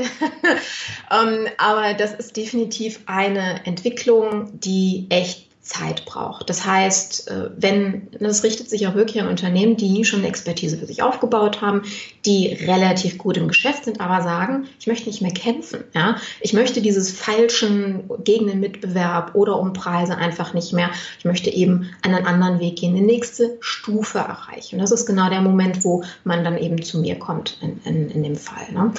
ähm, 1.11 1.47
aber 1.59 1.95
das 1.95 2.15
ist 2.15 2.37
definitiv 2.37 3.01
eine 3.07 3.65
Entwicklung, 3.65 4.51
die 4.61 5.07
echt 5.11 5.46
Zeit 5.67 6.05
braucht. 6.05 6.49
Das 6.49 6.65
heißt, 6.65 7.29
äh, 7.29 7.51
wenn, 7.57 8.09
das 8.21 8.45
richtet 8.45 8.71
sich 8.71 8.87
auch 8.87 8.95
wirklich 8.95 9.21
an 9.21 9.29
Unternehmen, 9.29 9.77
die 9.77 10.05
schon 10.05 10.21
eine 10.21 10.29
Expertise 10.29 10.79
für 10.79 10.87
sich 10.87 11.03
aufgebaut 11.03 11.61
haben, 11.61 11.83
die 12.25 12.53
relativ 12.67 13.19
gut 13.19 13.37
im 13.37 13.49
Geschäft 13.49 13.85
sind, 13.85 14.01
aber 14.01 14.23
sagen, 14.23 14.69
ich 14.79 14.87
möchte 14.87 15.09
nicht 15.09 15.23
mehr 15.23 15.33
kämpfen. 15.33 15.83
Ja? 15.93 16.17
Ich 16.41 16.53
möchte 16.53 16.81
dieses 16.81 17.11
Falschen 17.11 18.09
gegen 18.23 18.47
den 18.47 18.61
Mitbewerb 18.61 19.35
oder 19.35 19.59
um 19.59 19.73
Preise 19.73 20.17
einfach 20.17 20.55
nicht 20.55 20.73
mehr. 20.73 20.91
Ich 21.19 21.25
möchte 21.25 21.51
eben 21.51 21.91
einen 22.03 22.25
anderen 22.27 22.61
Weg 22.61 22.77
gehen, 22.77 22.95
die 22.95 23.01
nächste 23.01 23.57
Stufe 23.59 24.19
erreichen. 24.19 24.79
Das 24.79 24.93
ist 24.93 25.05
genau 25.05 25.29
der 25.29 25.41
Moment, 25.41 25.85
wo 25.85 26.05
man 26.23 26.45
dann 26.45 26.59
eben 26.59 26.81
zu 26.81 27.01
mir 27.01 27.19
kommt 27.19 27.59
in, 27.61 27.81
in, 27.85 28.11
in 28.11 28.23
dem 28.23 28.37
Fall. 28.37 28.73
Ne? 28.73 28.93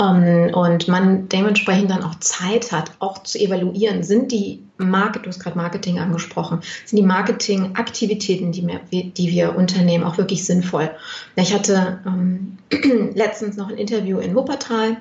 Ähm, 0.00 0.54
und 0.54 0.88
man 0.88 1.28
dementsprechend 1.28 1.90
dann 1.90 2.02
auch 2.02 2.14
Zeit 2.20 2.72
hat, 2.72 2.92
auch 3.00 3.22
zu 3.22 3.38
evaluieren, 3.38 4.02
sind 4.02 4.32
die 4.32 4.65
Market, 4.78 5.24
du 5.24 5.28
hast 5.28 5.40
gerade 5.40 5.56
Marketing 5.56 5.98
angesprochen, 5.98 6.60
sind 6.84 6.98
die 6.98 7.06
Marketingaktivitäten, 7.06 8.52
die, 8.52 9.10
die 9.10 9.30
wir 9.30 9.56
unternehmen, 9.56 10.04
auch 10.04 10.18
wirklich 10.18 10.44
sinnvoll. 10.44 10.90
Ich 11.36 11.54
hatte 11.54 12.00
ähm, 12.06 12.58
letztens 13.14 13.56
noch 13.56 13.68
ein 13.68 13.78
Interview 13.78 14.18
in 14.18 14.34
Wuppertal 14.34 14.98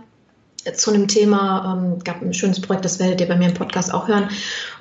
zu 0.73 0.91
einem 0.91 1.07
Thema, 1.07 1.77
ähm, 1.77 1.99
gab 2.03 2.21
ein 2.21 2.33
schönes 2.33 2.59
Projekt, 2.61 2.85
das 2.85 2.99
werdet 2.99 3.21
ihr 3.21 3.27
bei 3.27 3.35
mir 3.35 3.49
im 3.49 3.53
Podcast 3.53 3.93
auch 3.93 4.07
hören, 4.07 4.29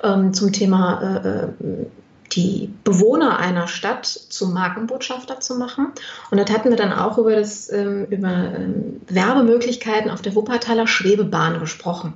ähm, 0.03 0.33
zum 0.33 0.51
Thema 0.51 1.01
äh, 1.01 1.43
äh 1.45 1.85
die 2.31 2.73
Bewohner 2.83 3.37
einer 3.37 3.67
Stadt 3.67 4.05
zum 4.07 4.53
Markenbotschafter 4.53 5.39
zu 5.39 5.55
machen. 5.55 5.91
Und 6.31 6.37
dort 6.39 6.51
hatten 6.51 6.69
wir 6.69 6.75
dann 6.75 6.91
auch 6.91 7.19
über, 7.19 7.35
das, 7.35 7.71
ähm, 7.71 8.07
über 8.09 8.29
ähm, 8.29 9.01
Werbemöglichkeiten 9.07 10.09
auf 10.09 10.23
der 10.23 10.35
Wuppertaler 10.35 10.87
Schwebebahn 10.87 11.59
gesprochen. 11.59 12.13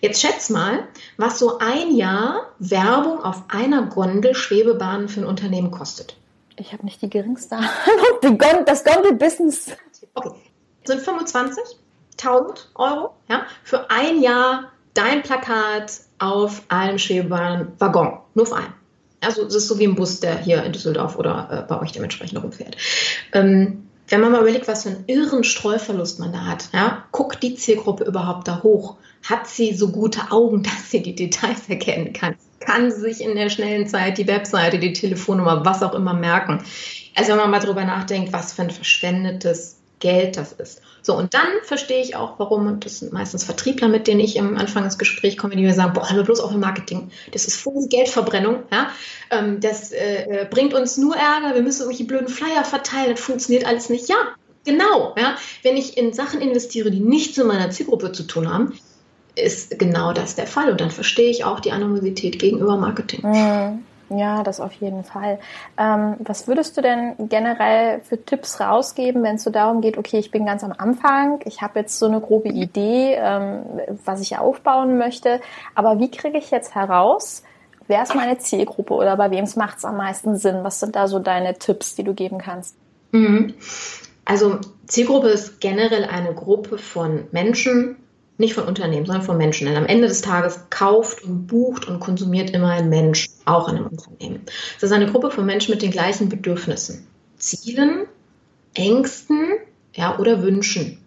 Jetzt 0.00 0.20
schätz 0.20 0.50
mal, 0.50 0.88
was 1.16 1.38
so 1.38 1.58
ein 1.58 1.94
Jahr 1.96 2.52
Werbung 2.58 3.22
auf 3.22 3.44
einer 3.48 3.86
Gondel 3.86 4.34
Schwebebahn 4.34 5.08
für 5.08 5.20
ein 5.20 5.26
Unternehmen 5.26 5.70
kostet. 5.70 6.16
Ich 6.56 6.72
habe 6.72 6.84
nicht 6.84 7.02
die 7.02 7.10
geringste 7.10 7.56
Ahnung. 7.56 8.38
Das 8.66 8.84
Gondel-Business. 8.84 9.72
Okay. 10.14 10.30
Sind 10.84 11.00
25.000 11.00 12.66
Euro 12.74 13.14
ja, 13.28 13.46
für 13.62 13.90
ein 13.90 14.20
Jahr 14.20 14.70
dein 14.92 15.22
Plakat 15.22 15.92
auf 16.18 16.62
einem 16.68 16.98
Schwebebahn-Waggon. 16.98 18.18
Nur 18.34 18.46
auf 18.46 18.52
einen. 18.52 18.72
Also 19.20 19.44
es 19.46 19.54
ist 19.54 19.68
so 19.68 19.78
wie 19.78 19.86
ein 19.86 19.94
Bus, 19.94 20.20
der 20.20 20.38
hier 20.38 20.62
in 20.62 20.72
Düsseldorf 20.72 21.16
oder 21.16 21.48
äh, 21.50 21.68
bei 21.68 21.80
euch 21.80 21.92
dementsprechend 21.92 22.42
rumfährt. 22.42 22.76
Ähm, 23.32 23.83
wenn 24.08 24.20
man 24.20 24.32
mal 24.32 24.42
überlegt, 24.42 24.68
was 24.68 24.82
für 24.82 24.90
einen 24.90 25.04
irren 25.06 25.44
Streuverlust 25.44 26.20
man 26.20 26.32
da 26.32 26.44
hat, 26.44 26.68
ja, 26.72 27.04
guckt 27.12 27.42
die 27.42 27.54
Zielgruppe 27.54 28.04
überhaupt 28.04 28.48
da 28.48 28.62
hoch? 28.62 28.96
Hat 29.22 29.46
sie 29.46 29.74
so 29.74 29.90
gute 29.90 30.30
Augen, 30.30 30.62
dass 30.64 30.90
sie 30.90 31.02
die 31.02 31.14
Details 31.14 31.68
erkennen 31.68 32.12
kann? 32.12 32.36
Kann 32.60 32.90
sie 32.90 33.00
sich 33.00 33.20
in 33.22 33.34
der 33.36 33.50
schnellen 33.50 33.86
Zeit 33.86 34.18
die 34.18 34.26
Webseite, 34.26 34.78
die 34.78 34.92
Telefonnummer, 34.92 35.64
was 35.64 35.82
auch 35.82 35.94
immer 35.94 36.14
merken? 36.14 36.62
Also 37.14 37.30
wenn 37.30 37.38
man 37.38 37.50
mal 37.50 37.60
drüber 37.60 37.84
nachdenkt, 37.84 38.32
was 38.32 38.52
für 38.52 38.62
ein 38.62 38.70
verschwendetes 38.70 39.80
Geld 40.04 40.36
das 40.36 40.52
ist. 40.52 40.82
So, 41.00 41.16
und 41.16 41.32
dann 41.32 41.48
verstehe 41.62 42.02
ich 42.02 42.14
auch, 42.14 42.38
warum, 42.38 42.66
und 42.66 42.84
das 42.84 42.98
sind 42.98 43.14
meistens 43.14 43.42
Vertriebler, 43.42 43.88
mit 43.88 44.06
denen 44.06 44.20
ich 44.20 44.36
im 44.36 44.54
Anfang 44.58 44.84
ins 44.84 44.98
Gespräch 44.98 45.38
komme, 45.38 45.56
die 45.56 45.62
mir 45.62 45.72
sagen, 45.72 45.94
boah, 45.94 46.06
aber 46.10 46.24
bloß 46.24 46.40
auf 46.40 46.50
dem 46.50 46.60
Marketing, 46.60 47.10
das 47.32 47.46
ist 47.46 47.56
voll 47.56 47.88
Geldverbrennung, 47.88 48.64
ja, 48.70 48.90
ähm, 49.30 49.60
das 49.60 49.92
äh, 49.92 50.42
äh, 50.42 50.46
bringt 50.48 50.74
uns 50.74 50.98
nur 50.98 51.16
Ärger, 51.16 51.54
wir 51.54 51.62
müssen 51.62 51.80
irgendwelche 51.80 52.04
blöden 52.04 52.28
Flyer 52.28 52.64
verteilen, 52.64 53.12
das 53.12 53.20
funktioniert 53.20 53.64
alles 53.66 53.88
nicht. 53.88 54.10
Ja, 54.10 54.16
genau, 54.66 55.14
ja, 55.18 55.36
wenn 55.62 55.78
ich 55.78 55.96
in 55.96 56.12
Sachen 56.12 56.42
investiere, 56.42 56.90
die 56.90 57.00
nichts 57.00 57.38
mit 57.38 57.46
meiner 57.46 57.70
Zielgruppe 57.70 58.12
zu 58.12 58.24
tun 58.24 58.52
haben, 58.52 58.78
ist 59.36 59.78
genau 59.78 60.12
das 60.12 60.34
der 60.34 60.46
Fall. 60.46 60.70
Und 60.70 60.82
dann 60.82 60.90
verstehe 60.90 61.30
ich 61.30 61.44
auch 61.44 61.60
die 61.60 61.72
Animosität 61.72 62.38
gegenüber 62.38 62.76
Marketing. 62.76 63.22
Mhm. 63.22 63.84
Ja, 64.16 64.42
das 64.42 64.60
auf 64.60 64.72
jeden 64.74 65.04
Fall. 65.04 65.38
Ähm, 65.78 66.16
was 66.18 66.46
würdest 66.46 66.76
du 66.76 66.82
denn 66.82 67.14
generell 67.28 68.00
für 68.00 68.22
Tipps 68.22 68.60
rausgeben, 68.60 69.22
wenn 69.22 69.36
es 69.36 69.44
so 69.44 69.50
darum 69.50 69.80
geht, 69.80 69.98
okay, 69.98 70.18
ich 70.18 70.30
bin 70.30 70.46
ganz 70.46 70.62
am 70.62 70.72
Anfang, 70.76 71.40
ich 71.44 71.62
habe 71.62 71.80
jetzt 71.80 71.98
so 71.98 72.06
eine 72.06 72.20
grobe 72.20 72.48
Idee, 72.48 73.14
ähm, 73.18 73.62
was 74.04 74.20
ich 74.20 74.38
aufbauen 74.38 74.98
möchte, 74.98 75.40
aber 75.74 75.98
wie 75.98 76.10
kriege 76.10 76.38
ich 76.38 76.50
jetzt 76.50 76.74
heraus, 76.74 77.42
wer 77.86 78.02
ist 78.02 78.14
meine 78.14 78.38
Zielgruppe 78.38 78.94
oder 78.94 79.16
bei 79.16 79.30
wem 79.30 79.46
macht 79.56 79.78
es 79.78 79.84
am 79.84 79.96
meisten 79.96 80.36
Sinn? 80.36 80.64
Was 80.64 80.80
sind 80.80 80.96
da 80.96 81.08
so 81.08 81.18
deine 81.18 81.54
Tipps, 81.54 81.94
die 81.94 82.04
du 82.04 82.14
geben 82.14 82.38
kannst? 82.38 82.76
Mhm. 83.12 83.54
Also 84.24 84.58
Zielgruppe 84.86 85.28
ist 85.28 85.60
generell 85.60 86.04
eine 86.04 86.34
Gruppe 86.34 86.78
von 86.78 87.24
Menschen, 87.30 87.96
nicht 88.36 88.54
von 88.54 88.64
Unternehmen, 88.64 89.06
sondern 89.06 89.24
von 89.24 89.36
Menschen. 89.36 89.66
Denn 89.66 89.76
am 89.76 89.86
Ende 89.86 90.08
des 90.08 90.20
Tages 90.20 90.66
kauft 90.70 91.22
und 91.24 91.46
bucht 91.46 91.86
und 91.86 92.00
konsumiert 92.00 92.50
immer 92.50 92.70
ein 92.70 92.88
Mensch, 92.88 93.28
auch 93.44 93.68
in 93.68 93.76
einem 93.76 93.86
Unternehmen. 93.86 94.42
Das 94.74 94.90
ist 94.90 94.92
eine 94.92 95.10
Gruppe 95.10 95.30
von 95.30 95.46
Menschen 95.46 95.72
mit 95.72 95.82
den 95.82 95.90
gleichen 95.90 96.28
Bedürfnissen, 96.28 97.06
Zielen, 97.38 98.06
Ängsten 98.74 99.58
ja, 99.94 100.18
oder 100.18 100.42
Wünschen. 100.42 100.98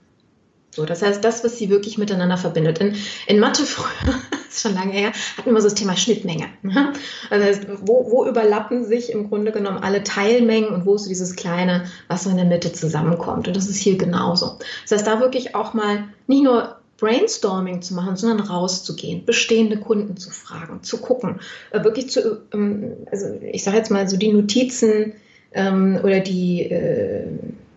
So, 0.78 0.86
das 0.86 1.02
heißt, 1.02 1.24
das, 1.24 1.44
was 1.44 1.58
sie 1.58 1.70
wirklich 1.70 1.98
miteinander 1.98 2.38
verbindet. 2.38 2.78
In, 2.78 2.96
in 3.26 3.40
Mathe 3.40 3.64
früher, 3.66 4.14
ist 4.48 4.62
schon 4.62 4.76
lange 4.76 4.94
her, 4.94 5.12
hatten 5.36 5.52
wir 5.52 5.62
so 5.62 5.68
das 5.68 5.74
Thema 5.74 5.98
Schnittmenge. 5.98 6.46
Also 7.30 7.46
das 7.46 7.58
heißt, 7.58 7.68
wo, 7.82 8.10
wo 8.12 8.26
überlappen 8.26 8.86
sich 8.86 9.12
im 9.12 9.28
Grunde 9.28 9.52
genommen 9.52 9.80
alle 9.80 10.04
Teilmengen 10.04 10.70
und 10.70 10.86
wo 10.86 10.96
ist 10.96 11.04
so 11.04 11.10
dieses 11.10 11.36
Kleine, 11.36 11.86
was 12.08 12.24
so 12.24 12.30
in 12.30 12.38
der 12.38 12.46
Mitte 12.46 12.72
zusammenkommt. 12.72 13.48
Und 13.48 13.58
das 13.58 13.68
ist 13.68 13.78
hier 13.78 13.98
genauso. 13.98 14.60
Das 14.84 14.92
heißt, 14.92 15.08
da 15.08 15.20
wirklich 15.20 15.56
auch 15.56 15.74
mal 15.74 16.06
nicht 16.28 16.44
nur 16.44 16.77
Brainstorming 16.98 17.82
zu 17.82 17.94
machen, 17.94 18.16
sondern 18.16 18.46
rauszugehen, 18.48 19.26
bestehende 19.26 19.78
Kunden 19.78 20.18
zu 20.18 20.32
fragen, 20.32 20.84
zu 20.84 20.98
gucken, 20.98 21.40
äh, 21.72 21.84
wirklich 21.84 22.10
zu, 22.10 22.42
ähm, 22.54 22.94
also 23.12 23.28
ich 23.42 23.64
sage 23.64 23.78
jetzt 23.78 23.92
mal 23.92 24.10
so 24.10 24.18
die 24.18 24.34
Notizen 24.34 25.14
ähm, 25.54 26.00
oder 26.04 26.20
die, 26.20 26.64
äh, 26.64 27.28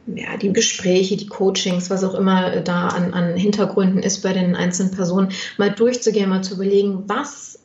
ja, 0.06 0.36
die 0.36 0.52
Gespräche, 0.52 1.16
die 1.16 1.26
Coachings, 1.26 1.90
was 1.90 2.02
auch 2.02 2.14
immer 2.14 2.60
da 2.62 2.88
an, 2.88 3.12
an 3.12 3.36
Hintergründen 3.36 4.02
ist 4.02 4.22
bei 4.22 4.32
den 4.32 4.56
einzelnen 4.56 4.92
Personen, 4.92 5.30
mal 5.58 5.70
durchzugehen, 5.70 6.28
mal 6.28 6.42
zu 6.42 6.54
überlegen, 6.54 7.04
was 7.06 7.58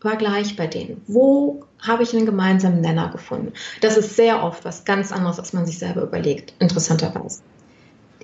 war 0.00 0.16
gleich 0.16 0.56
bei 0.56 0.66
denen? 0.66 1.02
Wo 1.06 1.64
habe 1.78 2.02
ich 2.02 2.14
einen 2.14 2.26
gemeinsamen 2.26 2.80
Nenner 2.80 3.10
gefunden? 3.10 3.52
Das 3.82 3.96
ist 3.96 4.16
sehr 4.16 4.42
oft 4.42 4.64
was 4.64 4.84
ganz 4.84 5.12
anderes, 5.12 5.38
als 5.38 5.52
man 5.52 5.66
sich 5.66 5.78
selber 5.78 6.02
überlegt, 6.02 6.54
interessanterweise 6.58 7.42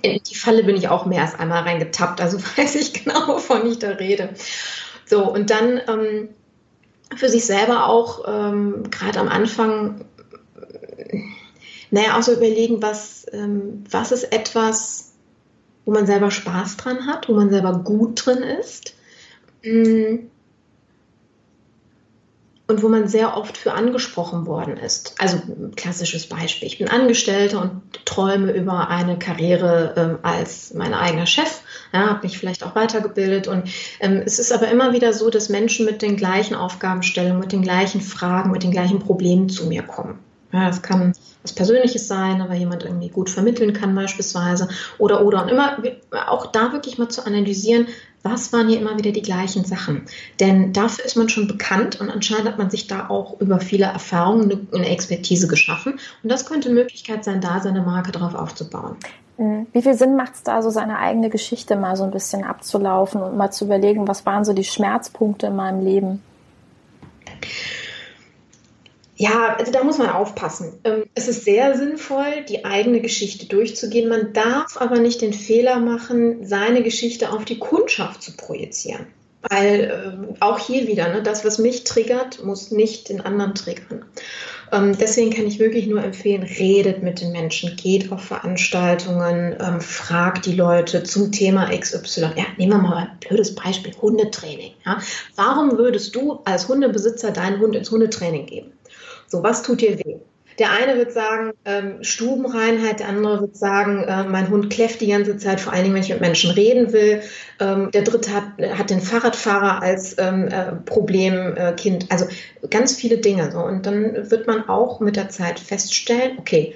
in 0.01 0.21
die 0.23 0.35
Falle 0.35 0.63
bin 0.63 0.75
ich 0.75 0.87
auch 0.87 1.05
mehr 1.05 1.21
als 1.21 1.35
einmal 1.35 1.63
reingetappt, 1.63 2.21
also 2.21 2.37
weiß 2.57 2.75
ich 2.75 2.93
genau, 3.03 3.27
wovon 3.27 3.65
ich 3.67 3.79
da 3.79 3.91
rede. 3.91 4.29
So, 5.05 5.31
und 5.31 5.49
dann 5.49 5.81
ähm, 5.87 6.29
für 7.15 7.29
sich 7.29 7.45
selber 7.45 7.87
auch 7.87 8.25
ähm, 8.27 8.83
gerade 8.91 9.19
am 9.19 9.27
Anfang, 9.27 10.05
naja, 11.91 12.17
auch 12.17 12.21
so 12.21 12.33
überlegen, 12.33 12.81
was, 12.81 13.25
ähm, 13.31 13.83
was 13.89 14.11
ist 14.11 14.31
etwas, 14.31 15.13
wo 15.85 15.91
man 15.91 16.05
selber 16.05 16.29
Spaß 16.29 16.77
dran 16.77 17.07
hat, 17.07 17.27
wo 17.27 17.33
man 17.33 17.49
selber 17.49 17.79
gut 17.79 18.25
drin 18.25 18.43
ist. 18.43 18.93
Mhm 19.63 20.29
und 22.69 22.83
wo 22.83 22.87
man 22.87 23.07
sehr 23.07 23.35
oft 23.35 23.57
für 23.57 23.73
angesprochen 23.73 24.45
worden 24.45 24.77
ist. 24.77 25.15
Also 25.17 25.41
klassisches 25.75 26.27
Beispiel. 26.27 26.67
Ich 26.67 26.77
bin 26.77 26.87
Angestellte 26.87 27.57
und 27.57 27.81
träume 28.05 28.51
über 28.51 28.89
eine 28.89 29.17
Karriere 29.17 29.95
ähm, 29.97 30.19
als 30.21 30.71
mein 30.75 30.93
eigener 30.93 31.25
Chef, 31.25 31.61
ja, 31.91 32.11
habe 32.11 32.27
mich 32.27 32.37
vielleicht 32.37 32.63
auch 32.63 32.75
weitergebildet 32.75 33.47
und 33.47 33.63
ähm, 33.99 34.21
es 34.23 34.37
ist 34.37 34.53
aber 34.53 34.67
immer 34.67 34.93
wieder 34.93 35.13
so, 35.13 35.31
dass 35.31 35.49
Menschen 35.49 35.87
mit 35.87 36.03
den 36.03 36.15
gleichen 36.15 36.53
Aufgabenstellungen, 36.53 37.39
mit 37.39 37.51
den 37.51 37.63
gleichen 37.63 38.01
Fragen, 38.01 38.51
mit 38.51 38.61
den 38.61 38.71
gleichen 38.71 38.99
Problemen 38.99 39.49
zu 39.49 39.65
mir 39.65 39.81
kommen. 39.81 40.19
Ja, 40.51 40.67
das 40.67 40.83
kann 40.83 41.13
Persönliches 41.53 42.07
sein, 42.07 42.41
aber 42.41 42.53
jemand 42.53 42.83
irgendwie 42.83 43.09
gut 43.09 43.29
vermitteln 43.29 43.73
kann 43.73 43.95
beispielsweise. 43.95 44.67
Oder, 44.97 45.25
oder. 45.25 45.43
Und 45.43 45.49
immer 45.49 45.77
auch 46.27 46.47
da 46.47 46.71
wirklich 46.71 46.97
mal 46.97 47.09
zu 47.09 47.25
analysieren, 47.25 47.87
was 48.23 48.51
waren 48.51 48.67
hier 48.67 48.79
immer 48.79 48.97
wieder 48.97 49.11
die 49.11 49.21
gleichen 49.21 49.63
Sachen. 49.63 50.05
Denn 50.39 50.73
dafür 50.73 51.05
ist 51.05 51.15
man 51.15 51.29
schon 51.29 51.47
bekannt 51.47 52.01
und 52.01 52.09
anscheinend 52.09 52.47
hat 52.47 52.57
man 52.57 52.69
sich 52.69 52.87
da 52.87 53.09
auch 53.09 53.39
über 53.39 53.59
viele 53.59 53.85
Erfahrungen 53.85 54.67
eine 54.73 54.89
Expertise 54.89 55.47
geschaffen. 55.47 55.99
Und 56.23 56.31
das 56.31 56.45
könnte 56.45 56.69
Möglichkeit 56.69 57.23
sein, 57.23 57.41
da 57.41 57.61
seine 57.61 57.81
Marke 57.81 58.11
drauf 58.11 58.35
aufzubauen. 58.35 58.97
Mhm. 59.37 59.67
Wie 59.71 59.81
viel 59.81 59.93
Sinn 59.93 60.15
macht 60.15 60.35
es 60.35 60.43
da, 60.43 60.61
so 60.61 60.69
seine 60.69 60.99
eigene 60.99 61.29
Geschichte 61.29 61.77
mal 61.77 61.95
so 61.95 62.03
ein 62.03 62.11
bisschen 62.11 62.43
abzulaufen 62.43 63.21
und 63.21 63.37
mal 63.37 63.51
zu 63.51 63.65
überlegen, 63.65 64.07
was 64.07 64.25
waren 64.25 64.43
so 64.43 64.53
die 64.53 64.65
Schmerzpunkte 64.65 65.47
in 65.47 65.55
meinem 65.55 65.83
Leben? 65.83 66.21
Ja, 69.21 69.57
also 69.57 69.73
da 69.73 69.83
muss 69.83 69.97
man 69.97 70.09
aufpassen. 70.09 70.79
Ähm, 70.85 71.03
es 71.13 71.27
ist 71.27 71.43
sehr 71.43 71.77
sinnvoll, 71.77 72.45
die 72.47 72.63
eigene 72.63 73.01
Geschichte 73.01 73.47
durchzugehen. 73.47 74.07
Man 74.07 74.31
darf 74.31 74.77
aber 74.77 74.99
nicht 74.99 75.21
den 75.21 75.33
Fehler 75.33 75.81
machen, 75.81 76.45
seine 76.47 76.83
Geschichte 76.83 77.33
auf 77.33 77.43
die 77.43 77.59
Kundschaft 77.59 78.23
zu 78.23 78.37
projizieren. 78.37 79.07
Weil 79.41 80.31
äh, 80.31 80.41
auch 80.41 80.59
hier 80.59 80.87
wieder, 80.87 81.09
ne, 81.09 81.21
das, 81.21 81.43
was 81.43 81.57
mich 81.57 81.83
triggert, 81.83 82.45
muss 82.45 82.71
nicht 82.71 83.09
den 83.09 83.19
anderen 83.19 83.55
triggern. 83.55 84.05
Ähm, 84.71 84.97
deswegen 84.97 85.31
kann 85.31 85.47
ich 85.47 85.59
wirklich 85.59 85.87
nur 85.87 86.01
empfehlen, 86.01 86.43
redet 86.43 87.03
mit 87.03 87.19
den 87.19 87.33
Menschen, 87.33 87.75
geht 87.75 88.13
auf 88.13 88.23
Veranstaltungen, 88.23 89.53
ähm, 89.59 89.81
fragt 89.81 90.45
die 90.45 90.55
Leute 90.55 91.03
zum 91.03 91.33
Thema 91.33 91.77
XY. 91.77 92.21
Ja, 92.37 92.45
nehmen 92.57 92.71
wir 92.71 92.77
mal 92.77 92.95
ein 92.95 93.17
blödes 93.19 93.53
Beispiel, 93.53 93.93
Hundetraining. 94.01 94.71
Ja. 94.85 94.99
Warum 95.35 95.77
würdest 95.77 96.15
du 96.15 96.39
als 96.45 96.69
Hundebesitzer 96.69 97.31
deinen 97.31 97.59
Hund 97.59 97.75
ins 97.75 97.91
Hundetraining 97.91 98.45
geben? 98.45 98.71
So, 99.29 99.43
was 99.43 99.63
tut 99.63 99.81
dir 99.81 99.97
weh? 99.99 100.17
Der 100.57 100.71
eine 100.71 100.97
wird 100.97 101.13
sagen, 101.13 101.53
ähm, 101.63 102.03
Stubenreinheit, 102.03 102.99
der 102.99 103.07
andere 103.07 103.39
wird 103.39 103.55
sagen, 103.55 104.03
äh, 104.03 104.25
mein 104.25 104.49
Hund 104.49 104.69
kläfft 104.69 104.99
die 104.99 105.07
ganze 105.07 105.37
Zeit, 105.37 105.61
vor 105.61 105.71
allen 105.71 105.83
Dingen, 105.83 105.95
wenn 105.95 106.03
ich 106.03 106.09
mit 106.09 106.19
Menschen 106.19 106.51
reden 106.51 106.91
will. 106.91 107.21
Ähm, 107.61 107.91
der 107.91 108.01
dritte 108.01 108.33
hat, 108.33 108.77
hat 108.77 108.89
den 108.89 108.99
Fahrradfahrer 108.99 109.81
als 109.81 110.17
ähm, 110.17 110.49
äh, 110.49 110.73
Problemkind. 110.83 112.07
also 112.09 112.25
ganz 112.69 112.93
viele 112.95 113.19
Dinge. 113.19 113.51
So. 113.53 113.59
Und 113.59 113.85
dann 113.85 114.29
wird 114.29 114.47
man 114.47 114.67
auch 114.67 114.99
mit 114.99 115.15
der 115.15 115.29
Zeit 115.29 115.59
feststellen, 115.61 116.37
okay, 116.39 116.75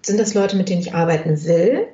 sind 0.00 0.18
das 0.18 0.32
Leute, 0.32 0.56
mit 0.56 0.70
denen 0.70 0.80
ich 0.80 0.94
arbeiten 0.94 1.44
will? 1.44 1.88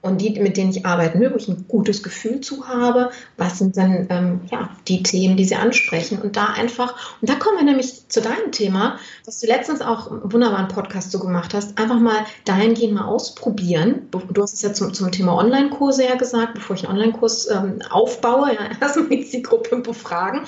Und 0.00 0.20
die, 0.20 0.38
mit 0.38 0.56
denen 0.56 0.70
ich 0.70 0.86
arbeiten 0.86 1.20
will, 1.20 1.32
wo 1.32 1.36
ich 1.36 1.48
ein 1.48 1.64
gutes 1.66 2.02
Gefühl 2.02 2.40
zu 2.40 2.68
habe, 2.68 3.10
was 3.36 3.58
sind 3.58 3.76
dann 3.76 4.06
ähm, 4.10 4.40
ja, 4.50 4.70
die 4.86 5.02
Themen, 5.02 5.36
die 5.36 5.44
sie 5.44 5.56
ansprechen 5.56 6.20
und 6.20 6.36
da 6.36 6.46
einfach, 6.46 7.18
und 7.20 7.28
da 7.28 7.34
kommen 7.34 7.58
wir 7.58 7.64
nämlich 7.64 8.08
zu 8.08 8.20
deinem 8.20 8.52
Thema, 8.52 8.98
was 9.24 9.40
du 9.40 9.46
letztens 9.46 9.80
auch 9.80 10.10
einen 10.10 10.32
wunderbaren 10.32 10.68
Podcast 10.68 11.10
so 11.10 11.18
gemacht 11.18 11.52
hast, 11.52 11.78
einfach 11.78 11.98
mal 11.98 12.24
dahingehend 12.44 12.94
mal 12.94 13.06
ausprobieren. 13.06 14.08
Du 14.10 14.42
hast 14.42 14.54
es 14.54 14.62
ja 14.62 14.72
zum, 14.72 14.94
zum 14.94 15.10
Thema 15.10 15.36
Online-Kurse 15.36 16.04
ja 16.04 16.14
gesagt, 16.14 16.54
bevor 16.54 16.76
ich 16.76 16.88
einen 16.88 16.96
Online-Kurs 16.96 17.50
ähm, 17.50 17.80
aufbaue, 17.90 18.54
ja, 18.54 18.70
erstmal 18.80 19.08
die 19.08 19.24
Zielgruppe 19.24 19.78
befragen 19.78 20.46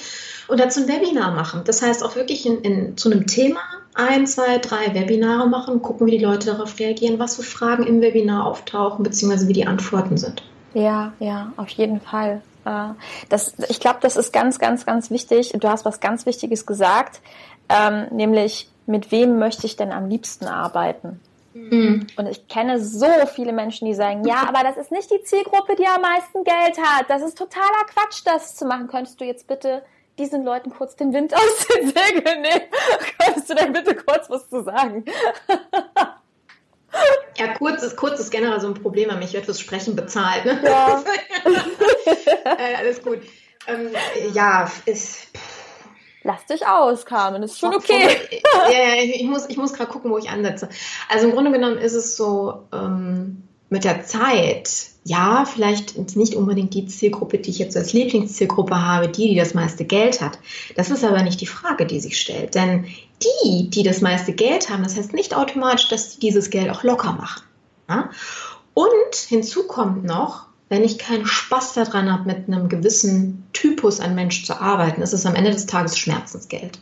und 0.51 0.61
dazu 0.61 0.81
ein 0.81 0.89
Webinar 0.89 1.33
machen. 1.33 1.63
Das 1.65 1.83
heißt 1.83 2.05
auch 2.05 2.17
wirklich 2.17 2.47
in, 2.47 2.61
in, 2.63 2.97
zu 2.97 3.11
einem 3.11 3.27
Thema 3.27 3.61
ein, 3.95 4.27
zwei, 4.27 4.59
drei 4.59 4.95
Webinare 4.95 5.49
machen, 5.49 5.83
gucken, 5.83 6.07
wie 6.07 6.13
die 6.13 6.25
Leute 6.25 6.53
darauf 6.53 6.79
reagieren, 6.79 7.19
was 7.19 7.37
für 7.37 7.43
Fragen 7.43 7.85
im 7.87 8.01
Webinar 8.01 8.47
auftauchen, 8.47 9.03
beziehungsweise 9.03 9.49
wie 9.49 9.53
die 9.53 9.67
Antworten 9.67 10.17
sind. 10.17 10.43
Ja, 10.75 11.13
ja, 11.19 11.53
auf 11.57 11.69
jeden 11.71 12.01
Fall. 12.01 12.43
Äh, 12.65 12.89
das, 13.29 13.55
ich 13.69 13.81
glaube, 13.81 13.99
das 14.03 14.17
ist 14.17 14.33
ganz, 14.33 14.59
ganz, 14.59 14.87
ganz 14.87 15.11
wichtig. 15.11 15.53
Du 15.59 15.69
hast 15.69 15.85
was 15.85 16.01
ganz 16.01 16.27
Wichtiges 16.27 16.67
gesagt, 16.67 17.21
ähm, 17.69 18.07
nämlich 18.11 18.69
mit 18.87 19.13
wem 19.13 19.39
möchte 19.39 19.67
ich 19.67 19.77
denn 19.77 19.93
am 19.93 20.09
liebsten 20.09 20.47
arbeiten? 20.47 21.21
Mhm. 21.55 22.07
Und 22.17 22.27
ich 22.27 22.47
kenne 22.49 22.81
so 22.81 23.07
viele 23.35 23.53
Menschen, 23.53 23.87
die 23.87 23.95
sagen, 23.95 24.25
ja, 24.25 24.49
aber 24.49 24.63
das 24.63 24.77
ist 24.77 24.93
nicht 24.93 25.11
die 25.11 25.23
Zielgruppe, 25.23 25.75
die 25.77 25.87
am 25.87 26.01
meisten 26.01 26.45
Geld 26.45 26.79
hat. 26.81 27.07
Das 27.09 27.23
ist 27.23 27.37
totaler 27.37 27.85
Quatsch, 27.93 28.23
das 28.25 28.55
zu 28.55 28.67
machen. 28.67 28.87
Könntest 28.87 29.21
du 29.21 29.25
jetzt 29.25 29.49
bitte 29.49 29.83
diesen 30.21 30.45
Leuten 30.45 30.71
kurz 30.71 30.95
den 30.97 31.13
Wind 31.13 31.35
aus 31.35 31.67
den 31.75 31.89
Segeln 31.89 32.43
nehmen. 32.43 32.63
Könntest 33.19 33.51
du 33.51 33.55
denn 33.55 33.73
bitte 33.73 33.97
kurz 33.97 34.31
was 34.31 34.49
zu 34.49 34.63
sagen? 34.63 35.05
Ja, 37.37 37.55
kurz 37.55 37.83
ist, 37.83 37.97
kurz 37.97 38.21
ist 38.21 38.31
generell 38.31 38.61
so 38.61 38.67
ein 38.67 38.75
Problem 38.75 39.11
an 39.11 39.19
mich. 39.19 39.29
Ich 39.29 39.35
werde 39.35 39.47
fürs 39.47 39.61
Sprechen 39.61 39.97
bezahlt. 39.97 40.45
Ne? 40.45 40.61
Ja. 40.63 41.03
äh, 42.45 42.75
alles 42.77 43.03
gut. 43.03 43.21
Ähm, 43.67 43.91
ja, 44.35 44.71
ist. 44.85 45.29
Lass 46.23 46.45
dich 46.47 46.67
aus, 46.67 47.07
Carmen, 47.07 47.43
ist 47.43 47.59
schon 47.59 47.75
okay. 47.75 48.19
ja, 48.71 48.95
ja, 48.95 49.03
ich 49.03 49.25
muss, 49.25 49.49
ich 49.49 49.57
muss 49.57 49.73
gerade 49.73 49.91
gucken, 49.91 50.11
wo 50.11 50.19
ich 50.19 50.29
ansetze. 50.29 50.69
Also 51.09 51.29
im 51.29 51.33
Grunde 51.33 51.51
genommen 51.51 51.79
ist 51.79 51.95
es 51.95 52.15
so, 52.15 52.69
ähm, 52.75 53.49
mit 53.71 53.85
der 53.85 54.05
Zeit, 54.05 54.91
ja, 55.05 55.45
vielleicht 55.47 56.17
nicht 56.17 56.35
unbedingt 56.35 56.75
die 56.75 56.87
Zielgruppe, 56.87 57.39
die 57.39 57.51
ich 57.51 57.59
jetzt 57.59 57.77
als 57.77 57.93
Lieblingszielgruppe 57.93 58.85
habe, 58.85 59.09
die, 59.09 59.29
die 59.29 59.37
das 59.37 59.55
meiste 59.55 59.85
Geld 59.85 60.21
hat. 60.21 60.39
Das 60.77 60.91
ist 60.91 61.05
aber 61.05 61.23
nicht 61.23 61.41
die 61.41 61.47
Frage, 61.47 61.87
die 61.87 62.01
sich 62.01 62.21
stellt. 62.21 62.55
Denn 62.55 62.85
die, 63.23 63.71
die 63.71 63.85
das 63.85 64.01
meiste 64.01 64.33
Geld 64.33 64.69
haben, 64.69 64.83
das 64.83 64.97
heißt 64.97 65.13
nicht 65.15 65.35
automatisch, 65.35 65.89
dass 65.89 66.11
die 66.11 66.21
dieses 66.21 66.51
Geld 66.51 66.69
auch 66.69 66.83
locker 66.83 67.13
machen. 67.13 67.43
Ja? 67.89 68.11
Und 68.75 69.15
hinzu 69.29 69.67
kommt 69.67 70.05
noch, 70.05 70.47
wenn 70.69 70.85
ich 70.85 70.99
keinen 70.99 71.27
Spaß 71.27 71.75
daran 71.75 72.13
habe, 72.13 72.27
mit 72.27 72.49
einem 72.49 72.69
gewissen 72.69 73.47
Typus 73.53 74.01
an 74.01 74.15
Mensch 74.15 74.45
zu 74.45 74.61
arbeiten, 74.61 75.03
ist 75.03 75.13
es 75.13 75.27
am 75.27 75.35
Ende 75.35 75.53
des 75.53 75.67
Tages 75.67 75.97
Schmerzensgeld. 75.97 76.81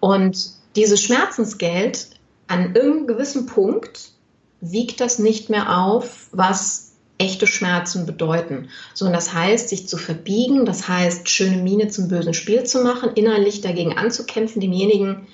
Und 0.00 0.50
dieses 0.76 1.02
Schmerzensgeld 1.02 2.08
an 2.48 2.74
irgendeinem 2.74 3.06
gewissen 3.06 3.46
Punkt 3.46 4.15
wiegt 4.60 5.00
das 5.00 5.18
nicht 5.18 5.50
mehr 5.50 5.78
auf, 5.78 6.28
was 6.32 6.92
echte 7.18 7.46
Schmerzen 7.46 8.06
bedeuten. 8.06 8.68
So, 8.94 9.06
und 9.06 9.12
das 9.12 9.32
heißt, 9.32 9.68
sich 9.68 9.88
zu 9.88 9.96
verbiegen, 9.96 10.64
das 10.64 10.88
heißt, 10.88 11.28
schöne 11.28 11.58
Miene 11.58 11.88
zum 11.88 12.08
bösen 12.08 12.34
Spiel 12.34 12.64
zu 12.64 12.82
machen, 12.82 13.12
innerlich 13.14 13.60
dagegen 13.60 13.96
anzukämpfen, 13.96 14.60
demjenigen 14.60 15.26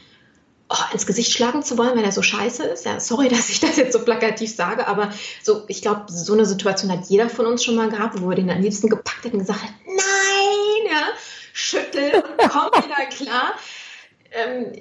oh, 0.69 0.93
ins 0.93 1.07
Gesicht 1.07 1.33
schlagen 1.33 1.63
zu 1.63 1.79
wollen, 1.79 1.97
weil 1.97 2.05
er 2.05 2.13
so 2.13 2.23
scheiße 2.23 2.65
ist. 2.65 2.85
Ja, 2.85 3.01
sorry, 3.01 3.29
dass 3.31 3.49
ich 3.49 3.61
das 3.61 3.77
jetzt 3.77 3.93
so 3.93 4.05
plakativ 4.05 4.55
sage, 4.55 4.87
aber 4.87 5.13
so, 5.43 5.65
ich 5.69 5.83
glaube, 5.83 6.05
so 6.09 6.35
eine 6.35 6.47
Situation 6.47 6.93
hat 6.93 7.07
jeder 7.09 7.29
von 7.29 7.47
uns 7.47 7.65
schon 7.65 7.75
mal 7.75 7.89
gehabt, 7.89 8.21
wo 8.21 8.29
wir 8.29 8.37
den 8.37 8.51
am 8.51 8.61
liebsten 8.61 8.89
gepackt 8.89 9.25
hätten 9.25 9.39
und 9.39 9.47
gesagt 9.47 9.63
hat, 9.63 9.73
nein, 9.87 10.91
ja, 10.91 11.09
schüttel 11.53 12.15
und 12.15 12.51
komm 12.51 12.85
wieder 12.85 13.07
klar. 13.07 13.55
Ähm, 14.31 14.73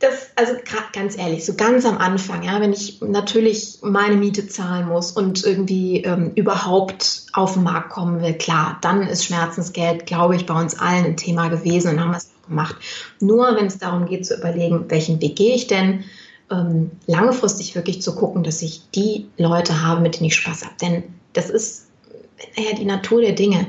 das, 0.00 0.28
also 0.36 0.52
ganz 0.92 1.16
ehrlich, 1.16 1.44
so 1.44 1.54
ganz 1.54 1.84
am 1.86 1.98
Anfang, 1.98 2.42
ja, 2.42 2.60
wenn 2.60 2.72
ich 2.72 3.00
natürlich 3.00 3.78
meine 3.82 4.16
Miete 4.16 4.46
zahlen 4.46 4.88
muss 4.88 5.12
und 5.12 5.44
irgendwie 5.44 6.02
ähm, 6.02 6.32
überhaupt 6.34 7.26
auf 7.32 7.54
den 7.54 7.62
Markt 7.62 7.90
kommen 7.90 8.20
will, 8.20 8.34
klar, 8.34 8.78
dann 8.82 9.02
ist 9.02 9.24
Schmerzensgeld, 9.24 10.06
glaube 10.06 10.36
ich, 10.36 10.46
bei 10.46 10.60
uns 10.60 10.78
allen 10.78 11.06
ein 11.06 11.16
Thema 11.16 11.48
gewesen 11.48 11.92
und 11.92 12.00
haben 12.00 12.14
es 12.14 12.30
gemacht. 12.46 12.76
Nur 13.20 13.56
wenn 13.56 13.66
es 13.66 13.78
darum 13.78 14.06
geht 14.06 14.26
zu 14.26 14.36
überlegen, 14.36 14.84
welchen 14.88 15.20
Weg 15.20 15.36
gehe 15.36 15.54
ich 15.54 15.66
denn, 15.66 16.04
ähm, 16.50 16.90
langfristig 17.06 17.74
wirklich 17.74 18.02
zu 18.02 18.14
gucken, 18.14 18.42
dass 18.42 18.62
ich 18.62 18.82
die 18.94 19.28
Leute 19.36 19.82
habe, 19.82 20.00
mit 20.00 20.16
denen 20.16 20.26
ich 20.26 20.36
Spaß 20.36 20.64
habe. 20.64 20.74
Denn 20.80 21.04
das 21.32 21.50
ist 21.50 21.86
ja 22.56 22.76
die 22.76 22.84
Natur 22.84 23.22
der 23.22 23.32
Dinge. 23.32 23.66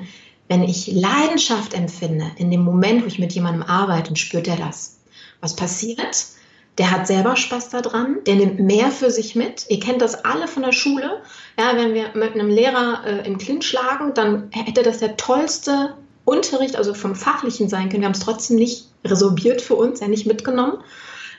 Wenn 0.49 0.63
ich 0.63 0.87
Leidenschaft 0.87 1.73
empfinde, 1.73 2.25
in 2.37 2.51
dem 2.51 2.61
Moment, 2.61 3.03
wo 3.03 3.07
ich 3.07 3.19
mit 3.19 3.33
jemandem 3.33 3.63
arbeite, 3.63 4.15
spürt 4.15 4.47
er 4.47 4.57
das 4.57 4.96
was 5.41 5.55
passiert? 5.55 6.27
Der 6.77 6.91
hat 6.91 7.07
selber 7.07 7.35
Spaß 7.35 7.69
daran, 7.69 8.17
der 8.27 8.35
nimmt 8.35 8.59
mehr 8.59 8.91
für 8.91 9.09
sich 9.09 9.35
mit. 9.35 9.65
Ihr 9.69 9.79
kennt 9.79 10.01
das 10.01 10.25
alle 10.25 10.47
von 10.47 10.61
der 10.61 10.73
Schule. 10.73 11.21
Ja, 11.57 11.75
wenn 11.75 11.93
wir 11.95 12.09
mit 12.13 12.33
einem 12.33 12.49
Lehrer 12.49 13.03
äh, 13.05 13.27
im 13.27 13.39
Clinch 13.39 13.65
schlagen, 13.65 14.13
dann 14.13 14.49
hätte 14.51 14.83
das 14.83 14.99
der 14.99 15.17
tollste 15.17 15.95
Unterricht, 16.23 16.75
also 16.75 16.93
vom 16.93 17.15
Fachlichen 17.15 17.67
sein 17.67 17.89
können. 17.89 18.01
Wir 18.01 18.07
haben 18.07 18.13
es 18.13 18.19
trotzdem 18.19 18.57
nicht 18.57 18.89
resorbiert 19.03 19.61
für 19.61 19.75
uns, 19.75 20.01
ja 20.01 20.07
nicht 20.07 20.27
mitgenommen. 20.27 20.83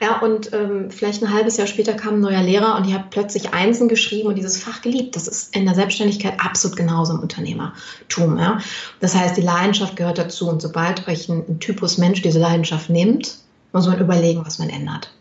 Ja, 0.01 0.21
und 0.21 0.53
ähm, 0.53 0.91
vielleicht 0.91 1.23
ein 1.23 1.33
halbes 1.33 1.57
Jahr 1.57 1.67
später 1.67 1.93
kam 1.93 2.15
ein 2.15 2.21
neuer 2.21 2.43
Lehrer 2.43 2.77
und 2.77 2.87
ihr 2.87 2.95
habt 2.95 3.11
plötzlich 3.11 3.53
Einsen 3.53 3.89
geschrieben 3.89 4.29
und 4.29 4.37
dieses 4.37 4.63
Fach 4.63 4.81
geliebt. 4.81 5.17
Das 5.17 5.27
ist 5.27 5.55
in 5.57 5.67
der 5.67 5.75
Selbstständigkeit 5.75 6.35
absolut 6.39 6.77
genauso 6.77 7.15
im 7.15 7.21
Unternehmertum. 7.21 8.39
Ja? 8.39 8.59
Das 9.01 9.17
heißt, 9.17 9.37
die 9.37 9.43
Leidenschaft 9.43 9.97
gehört 9.97 10.19
dazu 10.19 10.49
und 10.49 10.63
sobald 10.63 11.09
euch 11.09 11.29
ein, 11.29 11.45
ein 11.49 11.59
Typus 11.59 11.99
Mensch 11.99 12.23
diese 12.23 12.39
Leidenschaft 12.39 12.91
nimmt, 12.91 13.39
muss 13.73 13.87
man 13.87 13.99
überlegen, 13.99 14.45
was 14.45 14.59
man 14.59 14.71
ändert. 14.71 15.13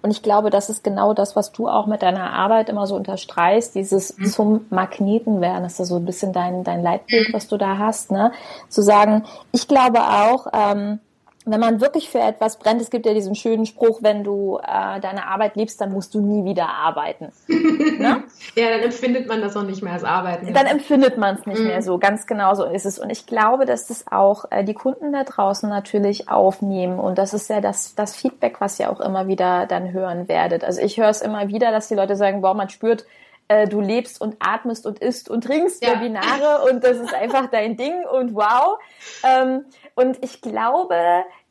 Und 0.00 0.10
ich 0.10 0.22
glaube, 0.22 0.50
das 0.50 0.68
ist 0.68 0.84
genau 0.84 1.14
das, 1.14 1.36
was 1.36 1.52
du 1.52 1.68
auch 1.68 1.86
mit 1.86 2.02
deiner 2.02 2.32
Arbeit 2.32 2.68
immer 2.68 2.86
so 2.86 2.96
unterstreichst, 2.96 3.74
dieses 3.74 4.16
mhm. 4.16 4.26
zum 4.26 4.66
Magneten 4.70 5.40
werden. 5.40 5.62
Das 5.62 5.78
ist 5.78 5.88
so 5.88 5.96
ein 5.96 6.04
bisschen 6.04 6.32
dein, 6.32 6.64
dein 6.64 6.82
Leitbild, 6.82 7.32
was 7.32 7.48
du 7.48 7.56
da 7.56 7.78
hast, 7.78 8.10
ne? 8.10 8.32
Zu 8.68 8.82
sagen, 8.82 9.24
ich 9.52 9.68
glaube 9.68 10.00
auch, 10.00 10.46
ähm, 10.52 11.00
wenn 11.44 11.60
man 11.60 11.80
wirklich 11.80 12.08
für 12.08 12.20
etwas 12.20 12.58
brennt, 12.58 12.80
es 12.80 12.90
gibt 12.90 13.06
ja 13.06 13.14
diesen 13.14 13.34
schönen 13.34 13.66
Spruch, 13.66 14.02
wenn 14.02 14.22
du 14.22 14.58
äh, 14.58 15.00
deine 15.00 15.26
Arbeit 15.26 15.56
liebst, 15.56 15.80
dann 15.80 15.92
musst 15.92 16.14
du 16.14 16.20
nie 16.20 16.44
wieder 16.44 16.68
arbeiten. 16.68 17.32
ne? 17.48 18.24
Ja, 18.54 18.70
dann 18.70 18.80
empfindet 18.80 19.28
man 19.28 19.40
das 19.40 19.56
auch 19.56 19.64
nicht 19.64 19.82
mehr 19.82 19.94
als 19.94 20.04
Arbeiten. 20.04 20.52
Dann 20.52 20.66
empfindet 20.66 21.18
man 21.18 21.36
es 21.36 21.46
nicht 21.46 21.60
mhm. 21.60 21.66
mehr 21.66 21.82
so. 21.82 21.98
Ganz 21.98 22.26
genau 22.26 22.54
so 22.54 22.64
ist 22.64 22.86
es. 22.86 22.98
Und 22.98 23.10
ich 23.10 23.26
glaube, 23.26 23.64
dass 23.64 23.86
das 23.86 24.06
auch 24.10 24.44
äh, 24.50 24.64
die 24.64 24.74
Kunden 24.74 25.12
da 25.12 25.24
draußen 25.24 25.68
natürlich 25.68 26.28
aufnehmen. 26.28 26.98
Und 26.98 27.18
das 27.18 27.34
ist 27.34 27.50
ja 27.50 27.60
das, 27.60 27.94
das 27.94 28.14
Feedback, 28.14 28.60
was 28.60 28.78
ihr 28.78 28.90
auch 28.90 29.00
immer 29.00 29.26
wieder 29.26 29.66
dann 29.66 29.92
hören 29.92 30.28
werdet. 30.28 30.64
Also 30.64 30.80
ich 30.80 30.98
höre 30.98 31.08
es 31.08 31.22
immer 31.22 31.48
wieder, 31.48 31.72
dass 31.72 31.88
die 31.88 31.94
Leute 31.94 32.16
sagen, 32.16 32.40
boah, 32.40 32.54
man 32.54 32.68
spürt, 32.68 33.04
äh, 33.52 33.68
du 33.68 33.80
lebst 33.80 34.20
und 34.20 34.36
atmest 34.40 34.86
und 34.86 34.98
isst 34.98 35.28
und 35.28 35.44
trinkst 35.44 35.84
ja. 35.84 35.92
Webinare 35.92 36.70
und 36.70 36.82
das 36.82 36.98
ist 36.98 37.14
einfach 37.14 37.46
dein 37.46 37.76
Ding 37.76 38.04
und 38.04 38.34
wow. 38.34 38.78
Ähm, 39.24 39.64
und 39.94 40.22
ich 40.24 40.40
glaube, 40.40 40.96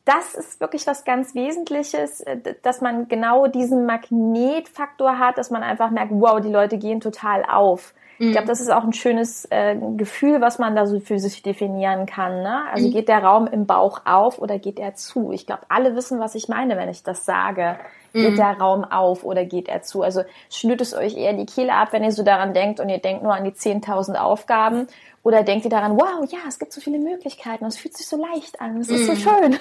das 0.04 0.34
ist 0.34 0.60
wirklich 0.60 0.86
was 0.86 1.04
ganz 1.04 1.34
Wesentliches, 1.34 2.20
äh, 2.20 2.38
dass 2.62 2.80
man 2.80 3.08
genau 3.08 3.46
diesen 3.46 3.86
Magnetfaktor 3.86 5.18
hat, 5.18 5.38
dass 5.38 5.50
man 5.50 5.62
einfach 5.62 5.90
merkt, 5.90 6.12
wow, 6.14 6.40
die 6.40 6.50
Leute 6.50 6.78
gehen 6.78 7.00
total 7.00 7.44
auf. 7.44 7.94
Ich 8.18 8.30
glaube, 8.30 8.44
mhm. 8.44 8.50
das 8.50 8.60
ist 8.60 8.70
auch 8.70 8.84
ein 8.84 8.92
schönes 8.92 9.46
äh, 9.50 9.76
Gefühl, 9.96 10.40
was 10.40 10.60
man 10.60 10.76
da 10.76 10.86
so 10.86 11.00
für 11.00 11.18
sich 11.18 11.42
definieren 11.42 12.06
kann. 12.06 12.42
Ne? 12.42 12.62
Also 12.70 12.86
mhm. 12.86 12.92
geht 12.92 13.08
der 13.08 13.24
Raum 13.24 13.48
im 13.48 13.66
Bauch 13.66 14.02
auf 14.04 14.38
oder 14.38 14.60
geht 14.60 14.78
er 14.78 14.94
zu? 14.94 15.32
Ich 15.32 15.44
glaube, 15.44 15.62
alle 15.68 15.96
wissen, 15.96 16.20
was 16.20 16.36
ich 16.36 16.48
meine, 16.48 16.76
wenn 16.76 16.88
ich 16.88 17.02
das 17.02 17.24
sage. 17.24 17.78
Geht 18.12 18.32
mhm. 18.32 18.36
der 18.36 18.58
Raum 18.58 18.84
auf 18.84 19.24
oder 19.24 19.44
geht 19.44 19.68
er 19.68 19.82
zu? 19.82 20.02
Also 20.02 20.22
schnürt 20.50 20.80
es 20.80 20.94
euch 20.94 21.16
eher 21.16 21.32
die 21.32 21.46
Kehle 21.46 21.72
ab, 21.74 21.88
wenn 21.92 22.04
ihr 22.04 22.12
so 22.12 22.22
daran 22.22 22.52
denkt 22.52 22.78
und 22.78 22.88
ihr 22.88 22.98
denkt 22.98 23.22
nur 23.22 23.34
an 23.34 23.44
die 23.44 23.52
10.000 23.52 24.16
Aufgaben 24.16 24.86
oder 25.22 25.42
denkt 25.42 25.64
ihr 25.64 25.70
daran, 25.70 25.96
wow, 25.96 26.30
ja, 26.30 26.40
es 26.46 26.58
gibt 26.58 26.72
so 26.72 26.80
viele 26.80 26.98
Möglichkeiten, 26.98 27.64
es 27.64 27.78
fühlt 27.78 27.96
sich 27.96 28.06
so 28.06 28.16
leicht 28.16 28.60
an, 28.60 28.80
es 28.80 28.88
ist 28.88 29.06
so 29.06 29.12
mhm. 29.12 29.16
schön. 29.16 29.58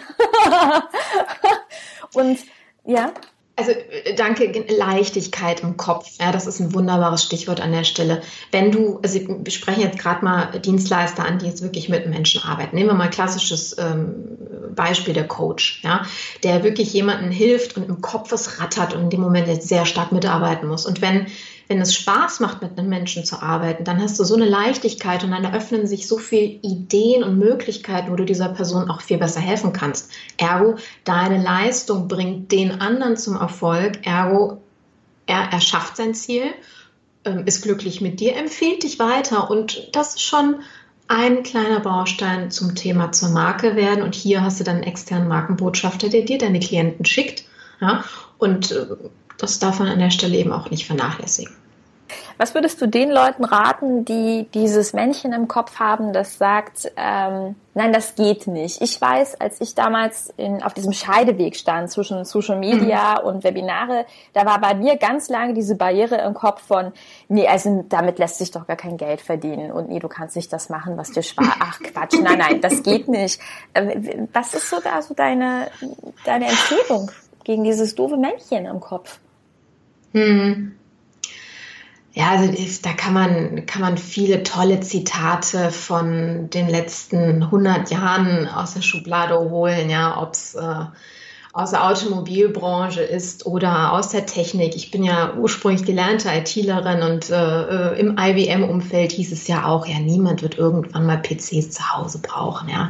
und 2.13 2.39
ja. 2.83 3.11
Also 3.55 3.71
äh, 3.71 4.15
danke, 4.15 4.65
Leichtigkeit 4.69 5.61
im 5.61 5.77
Kopf. 5.77 6.07
Ja, 6.19 6.31
das 6.31 6.47
ist 6.47 6.59
ein 6.59 6.73
wunderbares 6.73 7.23
Stichwort 7.23 7.59
an 7.61 7.71
der 7.71 7.83
Stelle. 7.83 8.21
Wenn 8.51 8.71
du, 8.71 8.99
also 9.03 9.19
wir 9.19 9.51
sprechen 9.51 9.81
jetzt 9.81 9.99
gerade 9.99 10.23
mal 10.23 10.59
Dienstleister 10.59 11.25
an, 11.25 11.39
die 11.39 11.47
jetzt 11.47 11.61
wirklich 11.61 11.89
mit 11.89 12.07
Menschen 12.07 12.41
arbeiten. 12.43 12.75
Nehmen 12.75 12.89
wir 12.89 12.95
mal 12.95 13.09
klassisches 13.09 13.77
ähm, 13.77 14.37
Beispiel 14.73 15.13
der 15.13 15.27
Coach, 15.27 15.81
ja, 15.83 16.05
der 16.43 16.63
wirklich 16.63 16.93
jemandem 16.93 17.31
hilft 17.31 17.77
und 17.77 17.87
im 17.89 18.01
Kopf 18.01 18.31
es 18.31 18.59
rattert 18.59 18.93
und 18.93 19.03
in 19.03 19.09
dem 19.09 19.21
Moment 19.21 19.47
jetzt 19.47 19.67
sehr 19.67 19.85
stark 19.85 20.11
mitarbeiten 20.11 20.67
muss. 20.67 20.85
Und 20.85 21.01
wenn 21.01 21.27
wenn 21.71 21.79
es 21.79 21.95
Spaß 21.95 22.41
macht, 22.41 22.61
mit 22.61 22.77
einem 22.77 22.89
Menschen 22.89 23.23
zu 23.23 23.41
arbeiten, 23.41 23.85
dann 23.85 24.01
hast 24.01 24.19
du 24.19 24.25
so 24.25 24.35
eine 24.35 24.45
Leichtigkeit 24.45 25.23
und 25.23 25.31
dann 25.31 25.45
eröffnen 25.45 25.87
sich 25.87 26.05
so 26.05 26.17
viele 26.17 26.59
Ideen 26.61 27.23
und 27.23 27.39
Möglichkeiten, 27.39 28.11
wo 28.11 28.17
du 28.17 28.25
dieser 28.25 28.49
Person 28.49 28.91
auch 28.91 28.99
viel 28.99 29.17
besser 29.17 29.39
helfen 29.39 29.71
kannst. 29.71 30.11
Ergo, 30.35 30.75
deine 31.05 31.41
Leistung 31.41 32.09
bringt 32.09 32.51
den 32.51 32.81
anderen 32.81 33.15
zum 33.15 33.37
Erfolg. 33.37 34.05
Ergo, 34.05 34.61
er 35.27 35.43
erschafft 35.53 35.95
sein 35.95 36.13
Ziel, 36.13 36.43
ähm, 37.23 37.43
ist 37.45 37.61
glücklich 37.61 38.01
mit 38.01 38.19
dir, 38.19 38.35
empfiehlt 38.35 38.83
dich 38.83 38.99
weiter 38.99 39.49
und 39.49 39.87
das 39.93 40.15
ist 40.15 40.23
schon 40.23 40.55
ein 41.07 41.43
kleiner 41.43 41.79
Baustein 41.79 42.51
zum 42.51 42.75
Thema 42.75 43.13
zur 43.13 43.29
Marke 43.29 43.77
werden. 43.77 44.03
Und 44.03 44.13
hier 44.13 44.43
hast 44.43 44.59
du 44.59 44.65
dann 44.65 44.75
einen 44.75 44.83
externen 44.83 45.29
Markenbotschafter, 45.29 46.09
der 46.09 46.23
dir 46.23 46.37
deine 46.37 46.59
Klienten 46.59 47.05
schickt. 47.05 47.45
Ja, 47.79 48.03
und 48.37 48.71
äh, 48.71 48.87
das 49.37 49.59
darf 49.59 49.79
man 49.79 49.87
an 49.87 49.99
der 49.99 50.11
Stelle 50.11 50.37
eben 50.37 50.51
auch 50.51 50.69
nicht 50.69 50.85
vernachlässigen. 50.85 51.60
Was 52.37 52.55
würdest 52.55 52.81
du 52.81 52.87
den 52.87 53.11
Leuten 53.11 53.43
raten, 53.43 54.05
die 54.05 54.47
dieses 54.53 54.93
Männchen 54.93 55.33
im 55.33 55.47
Kopf 55.47 55.79
haben, 55.79 56.13
das 56.13 56.37
sagt, 56.37 56.91
ähm, 56.95 57.55
nein, 57.73 57.93
das 57.93 58.15
geht 58.15 58.47
nicht. 58.47 58.81
Ich 58.81 58.99
weiß, 58.99 59.39
als 59.39 59.61
ich 59.61 59.75
damals 59.75 60.33
in, 60.37 60.63
auf 60.63 60.73
diesem 60.73 60.93
Scheideweg 60.93 61.55
stand 61.55 61.89
zwischen 61.91 62.25
Social 62.25 62.57
Media 62.57 63.19
mhm. 63.19 63.27
und 63.27 63.43
Webinare, 63.43 64.05
da 64.33 64.45
war 64.45 64.59
bei 64.59 64.73
mir 64.73 64.97
ganz 64.97 65.29
lange 65.29 65.53
diese 65.53 65.75
Barriere 65.75 66.17
im 66.21 66.33
Kopf 66.33 66.61
von, 66.63 66.91
nee, 67.27 67.47
also 67.47 67.85
damit 67.89 68.19
lässt 68.19 68.39
sich 68.39 68.51
doch 68.51 68.67
gar 68.67 68.77
kein 68.77 68.97
Geld 68.97 69.21
verdienen 69.21 69.71
und 69.71 69.89
nee, 69.89 69.99
du 69.99 70.07
kannst 70.07 70.35
nicht 70.35 70.51
das 70.51 70.69
machen, 70.69 70.97
was 70.97 71.11
dir 71.11 71.23
Spaß. 71.23 71.47
Ach 71.59 71.79
Quatsch, 71.79 72.19
nein, 72.21 72.39
nein, 72.39 72.61
das 72.61 72.83
geht 72.83 73.07
nicht. 73.07 73.39
Äh, 73.73 74.25
was 74.33 74.53
ist 74.53 74.69
so 74.69 74.79
da 74.83 75.01
so 75.01 75.13
deine, 75.13 75.67
deine 76.25 76.47
Empfehlung 76.47 77.11
gegen 77.43 77.63
dieses 77.63 77.95
doofe 77.95 78.17
Männchen 78.17 78.65
im 78.65 78.79
Kopf? 78.79 79.19
Hm. 80.13 80.75
Ja, 82.13 82.31
also 82.31 82.53
da 82.81 82.91
kann 82.93 83.13
man, 83.13 83.65
kann 83.65 83.81
man 83.81 83.97
viele 83.97 84.43
tolle 84.43 84.81
Zitate 84.81 85.71
von 85.71 86.49
den 86.49 86.67
letzten 86.67 87.43
100 87.43 87.89
Jahren 87.89 88.49
aus 88.49 88.73
der 88.73 88.81
Schublade 88.81 89.39
holen, 89.39 89.89
ja, 89.89 90.21
ob 90.21 90.33
es 90.33 90.55
äh, 90.55 90.85
aus 91.53 91.71
der 91.71 91.85
Automobilbranche 91.85 93.01
ist 93.01 93.45
oder 93.45 93.91
aus 93.91 94.09
der 94.09 94.25
Technik. 94.25 94.75
Ich 94.75 94.89
bin 94.89 95.03
ja 95.03 95.33
ursprünglich 95.35 95.85
gelernte 95.85 96.29
ITlerin 96.29 97.01
und 97.01 97.29
äh, 97.29 97.99
im 97.99 98.17
IBM-Umfeld 98.17 99.11
hieß 99.11 99.33
es 99.33 99.47
ja 99.47 99.65
auch, 99.65 99.85
ja, 99.85 99.99
niemand 99.99 100.41
wird 100.43 100.57
irgendwann 100.57 101.05
mal 101.05 101.17
PCs 101.17 101.71
zu 101.71 101.93
Hause 101.93 102.19
brauchen, 102.19 102.69
ja. 102.69 102.89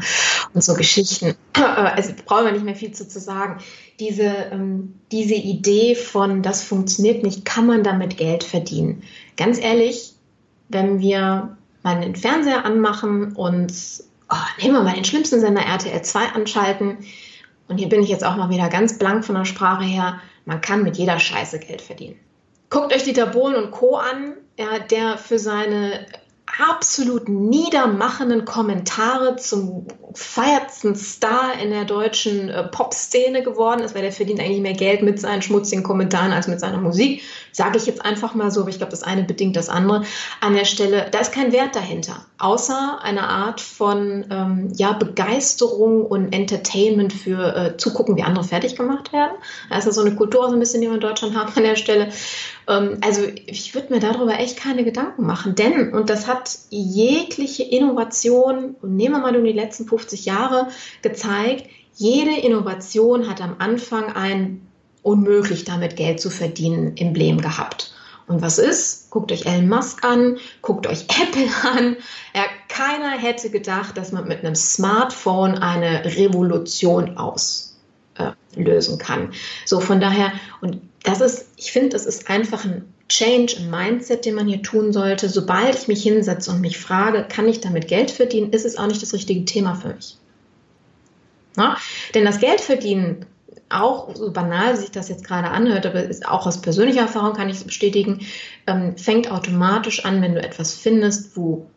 Und 0.53 0.63
so 0.63 0.73
Geschichten. 0.73 1.35
Also 1.61 2.13
brauchen 2.25 2.45
wir 2.45 2.51
nicht 2.53 2.65
mehr 2.65 2.75
viel 2.75 2.91
zu, 2.91 3.07
zu 3.07 3.19
sagen. 3.19 3.61
Diese, 3.99 4.23
ähm, 4.51 4.95
diese 5.11 5.35
Idee 5.35 5.93
von, 5.93 6.41
das 6.41 6.63
funktioniert 6.63 7.23
nicht, 7.23 7.45
kann 7.45 7.67
man 7.67 7.83
damit 7.83 8.17
Geld 8.17 8.43
verdienen. 8.43 9.03
Ganz 9.37 9.59
ehrlich, 9.59 10.13
wenn 10.69 10.99
wir 10.99 11.55
mal 11.83 12.01
den 12.01 12.15
Fernseher 12.15 12.65
anmachen 12.65 13.33
und 13.33 13.73
oh, 14.31 14.61
nehmen 14.61 14.75
wir 14.75 14.83
mal 14.83 14.95
den 14.95 15.05
schlimmsten 15.05 15.39
Sender 15.39 15.61
RTL 15.61 16.01
2 16.01 16.19
anschalten, 16.29 16.97
und 17.71 17.77
hier 17.77 17.89
bin 17.89 18.03
ich 18.03 18.09
jetzt 18.09 18.25
auch 18.25 18.35
mal 18.35 18.49
wieder 18.49 18.69
ganz 18.69 18.99
blank 18.99 19.25
von 19.25 19.35
der 19.35 19.45
Sprache 19.45 19.85
her, 19.85 20.19
man 20.45 20.59
kann 20.59 20.83
mit 20.83 20.97
jeder 20.97 21.17
Scheiße 21.17 21.59
Geld 21.59 21.81
verdienen. 21.81 22.19
Guckt 22.69 22.93
euch 22.93 23.03
Dieter 23.03 23.27
Bohlen 23.27 23.55
und 23.55 23.71
Co. 23.71 23.95
an, 23.95 24.33
ja, 24.59 24.79
der 24.79 25.17
für 25.17 25.39
seine 25.39 26.05
absolut 26.59 27.29
niedermachenden 27.29 28.45
Kommentare 28.45 29.35
zum 29.35 29.87
feiertsten 30.13 30.95
Star 30.95 31.53
in 31.61 31.69
der 31.71 31.85
deutschen 31.85 32.49
äh, 32.49 32.63
Pop-Szene 32.67 33.43
geworden 33.43 33.81
ist, 33.81 33.95
weil 33.95 34.01
der 34.01 34.11
verdient 34.11 34.39
eigentlich 34.39 34.61
mehr 34.61 34.73
Geld 34.73 35.01
mit 35.01 35.19
seinen 35.19 35.41
schmutzigen 35.41 35.83
Kommentaren 35.83 36.33
als 36.33 36.47
mit 36.47 36.59
seiner 36.59 36.79
Musik. 36.79 37.21
Sage 37.51 37.77
ich 37.77 37.85
jetzt 37.85 38.03
einfach 38.03 38.33
mal 38.33 38.51
so, 38.51 38.61
aber 38.61 38.69
ich 38.69 38.77
glaube, 38.77 38.91
das 38.91 39.03
eine 39.03 39.23
bedingt 39.23 39.55
das 39.55 39.69
andere. 39.69 40.03
An 40.41 40.53
der 40.53 40.65
Stelle, 40.65 41.07
da 41.11 41.19
ist 41.19 41.33
kein 41.33 41.51
Wert 41.51 41.75
dahinter, 41.75 42.25
außer 42.37 42.99
eine 43.01 43.27
Art 43.27 43.61
von 43.61 44.25
ähm, 44.29 44.73
ja, 44.75 44.93
Begeisterung 44.93 46.05
und 46.05 46.33
Entertainment 46.33 47.13
für 47.13 47.55
äh, 47.55 47.77
zugucken, 47.77 48.15
wie 48.17 48.23
andere 48.23 48.43
fertig 48.43 48.75
gemacht 48.75 49.13
werden. 49.13 49.33
Da 49.69 49.77
ist 49.77 49.85
ja 49.85 49.91
so 49.91 50.01
eine 50.01 50.15
Kultur 50.15 50.47
so 50.49 50.55
ein 50.55 50.59
bisschen, 50.59 50.81
die 50.81 50.87
wir 50.87 50.95
in 50.95 51.01
Deutschland 51.01 51.35
haben 51.35 51.51
an 51.55 51.63
der 51.63 51.75
Stelle. 51.75 52.09
Ähm, 52.67 52.97
also 53.01 53.23
ich 53.45 53.73
würde 53.75 53.93
mir 53.93 53.99
darüber 53.99 54.39
echt 54.39 54.57
keine 54.57 54.83
Gedanken 54.83 55.25
machen, 55.25 55.55
denn, 55.55 55.93
und 55.93 56.09
das 56.09 56.27
hat 56.27 56.57
jegliche 56.69 57.63
Innovation, 57.63 58.75
und 58.81 58.95
nehmen 58.95 59.15
wir 59.15 59.21
mal 59.21 59.31
nur 59.31 59.43
die 59.43 59.51
letzten 59.51 59.87
50 59.87 60.25
Jahre, 60.25 60.67
gezeigt, 61.01 61.69
jede 61.95 62.39
Innovation 62.39 63.29
hat 63.29 63.41
am 63.41 63.55
Anfang 63.59 64.13
ein 64.13 64.67
unmöglich 65.03 65.65
damit 65.65 65.95
Geld 65.95 66.21
zu 66.21 66.29
verdienen 66.29 66.95
Emblem 66.97 67.41
gehabt. 67.41 67.93
Und 68.27 68.41
was 68.41 68.59
ist? 68.59 69.09
Guckt 69.09 69.31
euch 69.31 69.45
Elon 69.45 69.67
Musk 69.67 70.05
an, 70.05 70.37
guckt 70.61 70.87
euch 70.87 71.01
Apple 71.21 71.49
an. 71.63 71.97
Ja, 72.33 72.43
keiner 72.69 73.17
hätte 73.17 73.49
gedacht, 73.49 73.97
dass 73.97 74.11
man 74.11 74.27
mit 74.27 74.39
einem 74.39 74.55
Smartphone 74.55 75.55
eine 75.55 76.05
Revolution 76.05 77.17
auslösen 77.17 77.70
äh, 78.55 78.97
kann. 78.97 79.33
So 79.65 79.79
von 79.79 79.99
daher, 79.99 80.31
und 80.61 80.81
das 81.03 81.21
ist, 81.21 81.47
ich 81.57 81.71
finde, 81.71 81.89
das 81.89 82.05
ist 82.05 82.29
einfach 82.29 82.65
ein 82.65 82.93
Change 83.07 83.57
im 83.57 83.69
Mindset, 83.69 84.25
den 84.25 84.35
man 84.35 84.47
hier 84.47 84.61
tun 84.61 84.93
sollte. 84.93 85.29
Sobald 85.29 85.75
ich 85.75 85.87
mich 85.87 86.03
hinsetze 86.03 86.51
und 86.51 86.61
mich 86.61 86.77
frage, 86.77 87.25
kann 87.27 87.47
ich 87.47 87.59
damit 87.59 87.87
Geld 87.87 88.11
verdienen, 88.11 88.51
ist 88.51 88.65
es 88.65 88.77
auch 88.77 88.87
nicht 88.87 89.01
das 89.01 89.13
richtige 89.13 89.43
Thema 89.45 89.75
für 89.75 89.93
mich. 89.93 90.17
Na? 91.55 91.77
Denn 92.13 92.23
das 92.23 92.39
Geld 92.39 92.61
verdienen, 92.61 93.25
auch 93.69 94.15
so 94.15 94.31
banal 94.31 94.75
sich 94.75 94.91
das 94.91 95.09
jetzt 95.09 95.25
gerade 95.25 95.49
anhört, 95.49 95.85
aber 95.85 96.03
ist 96.03 96.27
auch 96.27 96.45
aus 96.45 96.61
persönlicher 96.61 97.01
Erfahrung 97.01 97.33
kann 97.33 97.49
ich 97.49 97.57
es 97.57 97.63
bestätigen, 97.63 98.25
ähm, 98.67 98.97
fängt 98.97 99.31
automatisch 99.31 100.05
an, 100.05 100.21
wenn 100.21 100.35
du 100.35 100.43
etwas 100.43 100.73
findest, 100.73 101.35
wo 101.35 101.67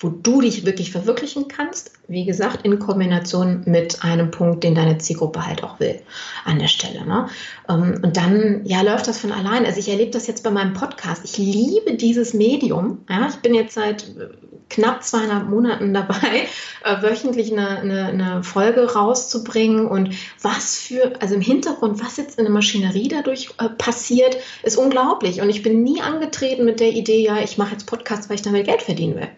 wo 0.00 0.08
du 0.08 0.40
dich 0.40 0.64
wirklich 0.64 0.90
verwirklichen 0.90 1.48
kannst. 1.48 1.92
Wie 2.08 2.24
gesagt, 2.24 2.64
in 2.64 2.78
Kombination 2.78 3.62
mit 3.66 4.02
einem 4.02 4.30
Punkt, 4.30 4.64
den 4.64 4.74
deine 4.74 4.96
Zielgruppe 4.98 5.46
halt 5.46 5.62
auch 5.62 5.78
will 5.78 6.00
an 6.46 6.58
der 6.58 6.68
Stelle. 6.68 7.06
Ne? 7.06 7.28
Ähm, 7.68 8.00
und 8.02 8.16
dann, 8.16 8.62
ja, 8.64 8.80
läuft 8.80 9.08
das 9.08 9.18
von 9.18 9.30
allein. 9.30 9.66
Also 9.66 9.78
ich 9.78 9.90
erlebe 9.90 10.10
das 10.10 10.26
jetzt 10.26 10.42
bei 10.42 10.50
meinem 10.50 10.72
Podcast. 10.72 11.24
Ich 11.24 11.36
liebe 11.36 11.94
dieses 11.94 12.32
Medium. 12.32 13.04
Ja? 13.10 13.28
Ich 13.28 13.36
bin 13.36 13.54
jetzt 13.54 13.74
seit 13.74 14.04
äh, 14.04 14.30
knapp 14.70 15.04
zweieinhalb 15.04 15.50
Monaten 15.50 15.92
dabei, 15.92 16.48
äh, 16.84 17.02
wöchentlich 17.02 17.52
eine, 17.52 17.80
eine, 17.80 18.06
eine 18.06 18.42
Folge 18.42 18.94
rauszubringen. 18.94 19.86
Und 19.86 20.14
was 20.40 20.78
für, 20.78 21.12
also 21.20 21.34
im 21.34 21.42
Hintergrund, 21.42 22.02
was 22.02 22.16
jetzt 22.16 22.38
in 22.38 22.44
der 22.44 22.52
Maschinerie 22.52 23.08
dadurch 23.08 23.50
äh, 23.58 23.68
passiert, 23.68 24.38
ist 24.62 24.78
unglaublich. 24.78 25.42
Und 25.42 25.50
ich 25.50 25.62
bin 25.62 25.82
nie 25.82 26.00
angetreten 26.00 26.64
mit 26.64 26.80
der 26.80 26.92
Idee, 26.92 27.22
ja, 27.22 27.38
ich 27.40 27.58
mache 27.58 27.72
jetzt 27.72 27.84
Podcasts, 27.84 28.30
weil 28.30 28.36
ich 28.36 28.42
damit 28.42 28.64
Geld 28.64 28.80
verdienen 28.80 29.16
will 29.16 29.28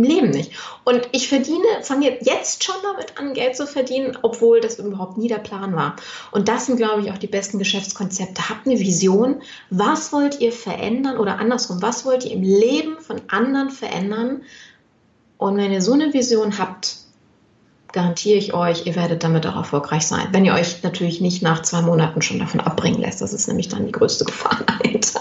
im 0.00 0.08
Leben 0.08 0.30
nicht. 0.30 0.52
Und 0.84 1.08
ich 1.12 1.28
verdiene, 1.28 1.64
fange 1.82 2.18
jetzt 2.22 2.64
schon 2.64 2.76
damit 2.82 3.18
an, 3.18 3.34
Geld 3.34 3.56
zu 3.56 3.66
verdienen, 3.66 4.16
obwohl 4.22 4.60
das 4.60 4.78
überhaupt 4.78 5.18
nie 5.18 5.28
der 5.28 5.38
Plan 5.38 5.76
war. 5.76 5.96
Und 6.30 6.48
das 6.48 6.66
sind, 6.66 6.76
glaube 6.76 7.02
ich, 7.02 7.12
auch 7.12 7.18
die 7.18 7.26
besten 7.26 7.58
Geschäftskonzepte. 7.58 8.48
Habt 8.48 8.66
eine 8.66 8.78
Vision. 8.78 9.42
Was 9.68 10.12
wollt 10.12 10.40
ihr 10.40 10.52
verändern 10.52 11.18
oder 11.18 11.38
andersrum? 11.38 11.82
Was 11.82 12.04
wollt 12.04 12.24
ihr 12.24 12.32
im 12.32 12.42
Leben 12.42 12.98
von 12.98 13.20
anderen 13.28 13.70
verändern? 13.70 14.42
Und 15.36 15.56
wenn 15.56 15.72
ihr 15.72 15.82
so 15.82 15.92
eine 15.92 16.12
Vision 16.12 16.58
habt, 16.58 16.96
garantiere 17.92 18.38
ich 18.38 18.54
euch, 18.54 18.86
ihr 18.86 18.94
werdet 18.94 19.24
damit 19.24 19.46
auch 19.46 19.56
erfolgreich 19.56 20.06
sein. 20.06 20.28
Wenn 20.32 20.44
ihr 20.44 20.54
euch 20.54 20.82
natürlich 20.82 21.20
nicht 21.20 21.42
nach 21.42 21.62
zwei 21.62 21.82
Monaten 21.82 22.22
schon 22.22 22.38
davon 22.38 22.60
abbringen 22.60 23.00
lässt. 23.00 23.20
Das 23.20 23.32
ist 23.32 23.48
nämlich 23.48 23.68
dann 23.68 23.86
die 23.86 23.92
größte 23.92 24.24
Gefahr 24.24 24.60
dahinter. 24.66 25.20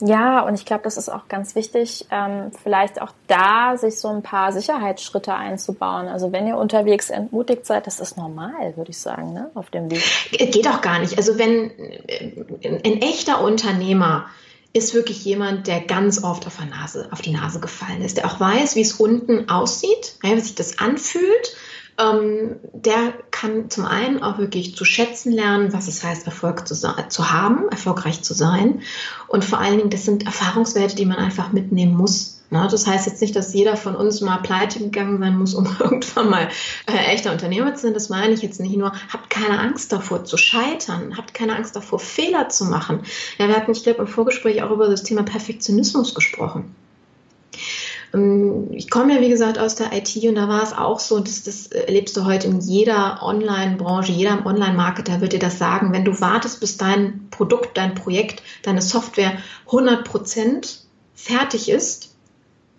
Ja, 0.00 0.40
und 0.40 0.54
ich 0.54 0.64
glaube, 0.64 0.82
das 0.82 0.96
ist 0.96 1.08
auch 1.08 1.28
ganz 1.28 1.54
wichtig, 1.54 2.06
ähm, 2.10 2.50
vielleicht 2.62 3.00
auch 3.00 3.12
da 3.28 3.76
sich 3.76 4.00
so 4.00 4.08
ein 4.08 4.22
paar 4.22 4.52
Sicherheitsschritte 4.52 5.32
einzubauen. 5.32 6.08
Also 6.08 6.32
wenn 6.32 6.46
ihr 6.46 6.56
unterwegs 6.56 7.10
entmutigt 7.10 7.66
seid, 7.66 7.86
das 7.86 8.00
ist 8.00 8.16
normal, 8.16 8.76
würde 8.76 8.90
ich 8.90 8.98
sagen, 8.98 9.32
ne? 9.32 9.50
auf 9.54 9.70
dem 9.70 9.90
Weg. 9.90 10.02
Geht 10.32 10.66
auch 10.66 10.80
gar 10.80 10.98
nicht. 10.98 11.16
Also 11.16 11.38
wenn 11.38 11.70
äh, 11.78 12.80
ein 12.84 13.02
echter 13.02 13.42
Unternehmer 13.42 14.26
ist 14.72 14.94
wirklich 14.94 15.24
jemand, 15.24 15.66
der 15.66 15.80
ganz 15.80 16.24
oft 16.24 16.46
auf, 16.46 16.58
Nase, 16.64 17.08
auf 17.12 17.20
die 17.20 17.32
Nase 17.32 17.60
gefallen 17.60 18.02
ist, 18.02 18.16
der 18.16 18.26
auch 18.26 18.40
weiß, 18.40 18.74
wie 18.74 18.80
es 18.80 18.94
unten 18.94 19.48
aussieht, 19.48 20.16
wie 20.22 20.40
sich 20.40 20.54
das 20.54 20.78
anfühlt 20.78 21.56
ähm, 21.98 22.56
der 22.72 23.14
kann 23.30 23.70
zum 23.70 23.84
einen 23.84 24.22
auch 24.22 24.38
wirklich 24.38 24.76
zu 24.76 24.84
schätzen 24.84 25.32
lernen, 25.32 25.72
was 25.72 25.88
es 25.88 26.02
heißt, 26.02 26.26
Erfolg 26.26 26.66
zu, 26.66 26.74
zu 26.74 27.30
haben, 27.30 27.68
erfolgreich 27.68 28.22
zu 28.22 28.34
sein. 28.34 28.82
Und 29.28 29.44
vor 29.44 29.58
allen 29.58 29.78
Dingen, 29.78 29.90
das 29.90 30.04
sind 30.04 30.24
Erfahrungswerte, 30.24 30.96
die 30.96 31.06
man 31.06 31.18
einfach 31.18 31.52
mitnehmen 31.52 31.94
muss. 31.94 32.42
Ne? 32.52 32.68
Das 32.70 32.86
heißt 32.86 33.06
jetzt 33.06 33.20
nicht, 33.20 33.34
dass 33.34 33.54
jeder 33.54 33.76
von 33.76 33.96
uns 33.96 34.20
mal 34.20 34.36
pleite 34.38 34.78
gegangen 34.78 35.18
sein 35.18 35.38
muss, 35.38 35.54
um 35.54 35.66
irgendwann 35.80 36.30
mal 36.30 36.48
äh, 36.86 37.12
echter 37.12 37.32
Unternehmer 37.32 37.74
zu 37.74 37.82
sein. 37.82 37.94
Das 37.94 38.10
meine 38.10 38.34
ich 38.34 38.42
jetzt 38.42 38.60
nicht 38.60 38.76
nur. 38.76 38.92
Habt 39.12 39.30
keine 39.30 39.58
Angst 39.58 39.92
davor 39.92 40.24
zu 40.24 40.36
scheitern. 40.36 41.16
Habt 41.16 41.34
keine 41.34 41.56
Angst 41.56 41.74
davor, 41.76 41.98
Fehler 41.98 42.48
zu 42.50 42.66
machen. 42.66 43.00
Ja, 43.38 43.48
wir 43.48 43.56
hatten, 43.56 43.72
ich 43.72 43.82
glaube, 43.82 44.00
im 44.00 44.06
Vorgespräch 44.06 44.62
auch 44.62 44.70
über 44.70 44.88
das 44.88 45.02
Thema 45.02 45.22
Perfektionismus 45.22 46.14
gesprochen. 46.14 46.74
Ähm, 48.14 48.68
ich 48.72 48.90
komme 48.90 49.14
ja, 49.14 49.20
wie 49.20 49.28
gesagt, 49.28 49.58
aus 49.58 49.74
der 49.74 49.92
IT 49.92 50.16
und 50.24 50.34
da 50.34 50.48
war 50.48 50.62
es 50.62 50.72
auch 50.72 51.00
so, 51.00 51.20
dass 51.20 51.42
das 51.42 51.66
erlebst 51.68 52.16
du 52.16 52.24
heute 52.24 52.48
in 52.48 52.60
jeder 52.60 53.22
Online-Branche, 53.22 54.12
jeder 54.12 54.44
Online-Marketer 54.44 55.20
wird 55.20 55.32
dir 55.32 55.38
das 55.38 55.58
sagen, 55.58 55.92
wenn 55.92 56.04
du 56.04 56.20
wartest, 56.20 56.60
bis 56.60 56.76
dein 56.76 57.28
Produkt, 57.30 57.76
dein 57.76 57.94
Projekt, 57.94 58.42
deine 58.62 58.82
Software 58.82 59.38
100 59.66 60.04
Prozent 60.04 60.84
fertig 61.14 61.68
ist, 61.68 62.12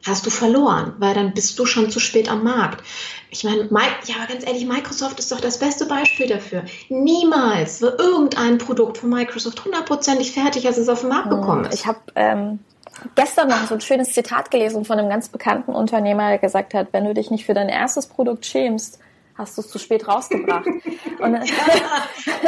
hast 0.06 0.26
du 0.26 0.30
verloren, 0.30 0.94
weil 1.00 1.14
dann 1.14 1.34
bist 1.34 1.58
du 1.58 1.66
schon 1.66 1.90
zu 1.90 2.00
spät 2.00 2.30
am 2.30 2.44
Markt. 2.44 2.84
Ich 3.30 3.44
meine, 3.44 3.70
ja, 3.72 4.16
aber 4.18 4.28
ganz 4.28 4.46
ehrlich, 4.46 4.66
Microsoft 4.66 5.18
ist 5.20 5.32
doch 5.32 5.40
das 5.40 5.60
beste 5.60 5.86
Beispiel 5.86 6.28
dafür. 6.28 6.66
Niemals 6.90 7.82
war 7.82 7.98
irgendein 7.98 8.58
Produkt 8.58 8.98
von 8.98 9.10
Microsoft 9.10 9.64
hundertprozentig 9.64 10.34
fertig, 10.34 10.68
als 10.68 10.78
es 10.78 10.90
auf 10.90 11.02
den 11.02 11.10
Markt 11.10 11.32
hm, 11.32 11.40
gekommen 11.40 11.66
ist. 11.66 11.74
Ich 11.74 11.88
habe 11.88 12.00
ähm, 12.16 12.60
gestern 13.16 13.50
noch 13.50 13.68
so 13.68 13.76
ein 13.76 13.82
schönes 13.82 14.14
Zitat 14.14 14.52
gelesen 14.52 14.86
von 14.86 15.00
einem 15.00 15.10
ganz 15.10 15.30
bekannten 15.30 15.74
Unternehmer, 15.74 16.30
der 16.30 16.38
gesagt 16.40 16.74
hat, 16.74 16.88
wenn 16.92 17.06
du 17.06 17.14
dich 17.14 17.32
nicht 17.32 17.46
für 17.46 17.54
dein 17.54 17.70
erstes 17.70 18.08
Produkt 18.08 18.46
schämst, 18.46 19.00
hast 19.36 19.58
du 19.58 19.62
es 19.62 19.70
zu 19.70 19.80
spät 19.80 20.08
rausgebracht. 20.08 20.68
Und 20.68 20.82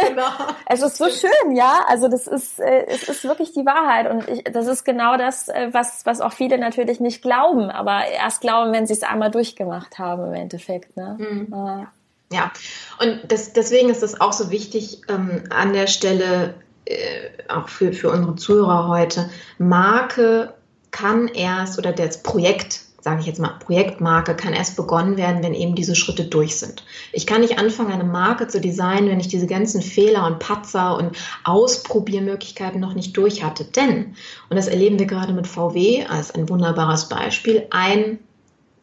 genau. 0.08 0.28
es 0.68 0.82
ist 0.82 0.98
so 0.98 1.10
schön, 1.10 1.56
ja. 1.56 1.84
Also 1.88 2.08
das 2.08 2.28
ist, 2.28 2.60
äh, 2.60 2.86
es 2.88 3.04
ist 3.04 3.24
wirklich 3.24 3.54
die 3.54 3.66
Wahrheit 3.66 4.10
und 4.10 4.28
ich, 4.30 4.44
das 4.44 4.68
ist 4.68 4.84
genau 4.84 5.18
das, 5.18 5.48
äh, 5.50 5.70
was 5.72 6.06
was 6.06 6.22
auch 6.22 6.34
viele 6.34 6.58
natürlich 6.58 7.00
nicht 7.00 7.22
glauben, 7.22 7.70
aber 7.70 8.06
erst 8.08 8.42
glauben, 8.42 8.72
wenn 8.72 8.86
sie 8.86 8.94
es 8.94 9.04
einmal 9.04 9.32
durchgemacht 9.32 9.98
haben 9.98 10.28
im 10.28 10.34
Endeffekt. 10.34 10.96
Ne? 10.96 11.18
Mhm. 11.20 11.54
Ah. 11.54 11.88
Ja, 12.32 12.52
und 13.00 13.32
das, 13.32 13.54
deswegen 13.54 13.90
ist 13.90 14.04
es 14.04 14.20
auch 14.20 14.34
so 14.34 14.50
wichtig, 14.50 15.02
ähm, 15.10 15.44
an 15.52 15.74
der 15.74 15.88
Stelle 15.88 16.56
äh, 16.86 17.30
auch 17.50 17.68
für, 17.68 17.94
für 17.94 18.12
unsere 18.12 18.36
Zuhörer 18.36 18.88
heute, 18.88 19.30
Marke 19.58 20.54
kann 20.92 21.28
erst 21.28 21.78
oder 21.78 21.92
das 21.92 22.24
Projekt, 22.24 22.80
sage 23.02 23.20
ich 23.20 23.28
jetzt 23.28 23.40
mal, 23.40 23.60
Projektmarke 23.60 24.36
kann 24.36 24.54
erst 24.54 24.78
begonnen 24.78 25.18
werden, 25.18 25.44
wenn 25.44 25.54
eben 25.54 25.76
diese 25.76 25.96
Schritte 25.96 26.24
durch 26.26 26.56
sind. 26.56 26.84
Ich 27.12 27.28
kann 27.28 27.42
nicht 27.42 27.60
anfangen, 27.60 27.92
eine 27.92 28.04
Marke 28.04 28.48
zu 28.48 28.62
designen, 28.62 29.10
wenn 29.10 29.20
ich 29.20 29.28
diese 29.28 29.48
ganzen 29.48 29.82
Fehler 29.82 30.26
und 30.26 30.40
Patzer 30.40 30.98
und 30.98 31.18
Ausprobiermöglichkeiten 31.44 32.80
noch 32.80 32.94
nicht 32.94 33.18
durch 33.18 33.44
hatte. 33.44 33.66
Denn, 33.66 34.16
und 34.50 34.56
das 34.56 34.68
erleben 34.68 35.00
wir 35.00 35.06
gerade 35.06 35.34
mit 35.34 35.48
VW 35.48 36.06
als 36.06 36.32
ein 36.32 36.48
wunderbares 36.48 37.10
Beispiel, 37.10 37.68
ein 37.72 38.20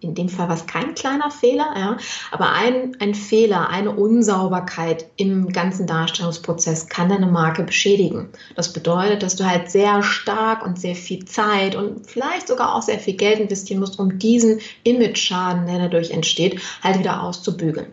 in 0.02 0.14
dem 0.14 0.28
Fall 0.28 0.48
war 0.48 0.56
es 0.56 0.66
kein 0.66 0.94
kleiner 0.94 1.30
Fehler, 1.30 1.74
ja, 1.76 1.96
aber 2.30 2.52
ein, 2.52 2.96
ein 3.00 3.14
Fehler, 3.14 3.68
eine 3.68 3.92
Unsauberkeit 3.92 5.06
im 5.16 5.48
ganzen 5.48 5.86
Darstellungsprozess 5.86 6.88
kann 6.88 7.08
deine 7.08 7.26
Marke 7.26 7.62
beschädigen. 7.62 8.30
Das 8.56 8.72
bedeutet, 8.72 9.22
dass 9.22 9.36
du 9.36 9.48
halt 9.48 9.70
sehr 9.70 10.02
stark 10.02 10.64
und 10.64 10.78
sehr 10.78 10.94
viel 10.94 11.24
Zeit 11.24 11.74
und 11.74 12.06
vielleicht 12.06 12.48
sogar 12.48 12.74
auch 12.74 12.82
sehr 12.82 12.98
viel 12.98 13.14
Geld 13.14 13.38
investieren 13.38 13.80
musst, 13.80 13.98
um 13.98 14.18
diesen 14.18 14.60
Image-Schaden, 14.84 15.66
der 15.66 15.78
dadurch 15.78 16.10
entsteht, 16.10 16.60
halt 16.82 16.98
wieder 16.98 17.22
auszubügeln. 17.22 17.86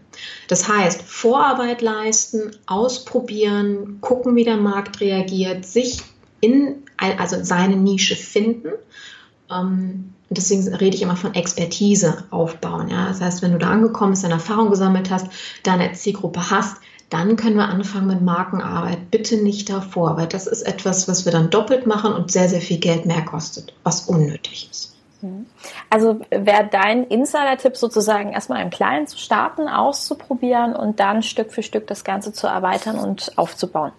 Das 0.48 0.68
heißt, 0.68 1.02
Vorarbeit 1.04 1.82
leisten, 1.82 2.52
ausprobieren, 2.66 4.00
gucken, 4.02 4.36
wie 4.36 4.44
der 4.44 4.58
Markt 4.58 5.00
reagiert, 5.02 5.66
sich 5.66 6.02
in 6.42 6.84
also 6.98 7.44
seine 7.44 7.78
Nische 7.78 8.16
finden. 8.16 8.70
Ähm, 9.50 10.14
und 10.30 10.38
deswegen 10.38 10.68
rede 10.76 10.96
ich 10.96 11.02
immer 11.02 11.16
von 11.16 11.34
Expertise 11.34 12.24
aufbauen. 12.30 12.90
Ja? 12.90 13.08
Das 13.08 13.20
heißt, 13.20 13.42
wenn 13.42 13.52
du 13.52 13.58
da 13.58 13.70
angekommen 13.70 14.12
bist, 14.12 14.24
deine 14.24 14.36
Erfahrung 14.36 14.70
gesammelt 14.70 15.10
hast, 15.10 15.28
deine 15.64 15.92
Zielgruppe 15.94 16.52
hast, 16.52 16.78
dann 17.10 17.36
können 17.36 17.56
wir 17.56 17.68
anfangen 17.68 18.08
mit 18.08 18.22
Markenarbeit. 18.22 19.10
Bitte 19.10 19.38
nicht 19.38 19.70
davor, 19.70 20.18
weil 20.18 20.28
das 20.28 20.46
ist 20.46 20.62
etwas, 20.62 21.08
was 21.08 21.26
wir 21.26 21.32
dann 21.32 21.50
doppelt 21.50 21.88
machen 21.88 22.14
und 22.14 22.32
sehr, 22.32 22.48
sehr 22.48 22.62
viel 22.62 22.78
Geld 22.78 23.08
mehr 23.08 23.24
kostet, 23.24 23.74
was 23.84 24.02
unnötig 24.02 24.70
ist. 24.70 24.96
Mhm. 25.22 25.48
Also 25.90 26.22
wäre 26.30 26.70
dein 26.72 27.06
Insider-Tipp 27.06 27.76
sozusagen 27.76 28.32
erstmal 28.32 28.62
im 28.62 28.70
Kleinen 28.70 29.08
zu 29.08 29.18
starten, 29.18 29.68
auszuprobieren 29.68 30.76
und 30.76 31.00
dann 31.00 31.24
Stück 31.24 31.52
für 31.52 31.64
Stück 31.64 31.88
das 31.88 32.04
Ganze 32.04 32.32
zu 32.32 32.46
erweitern 32.46 33.00
und 33.00 33.38
aufzubauen? 33.38 33.92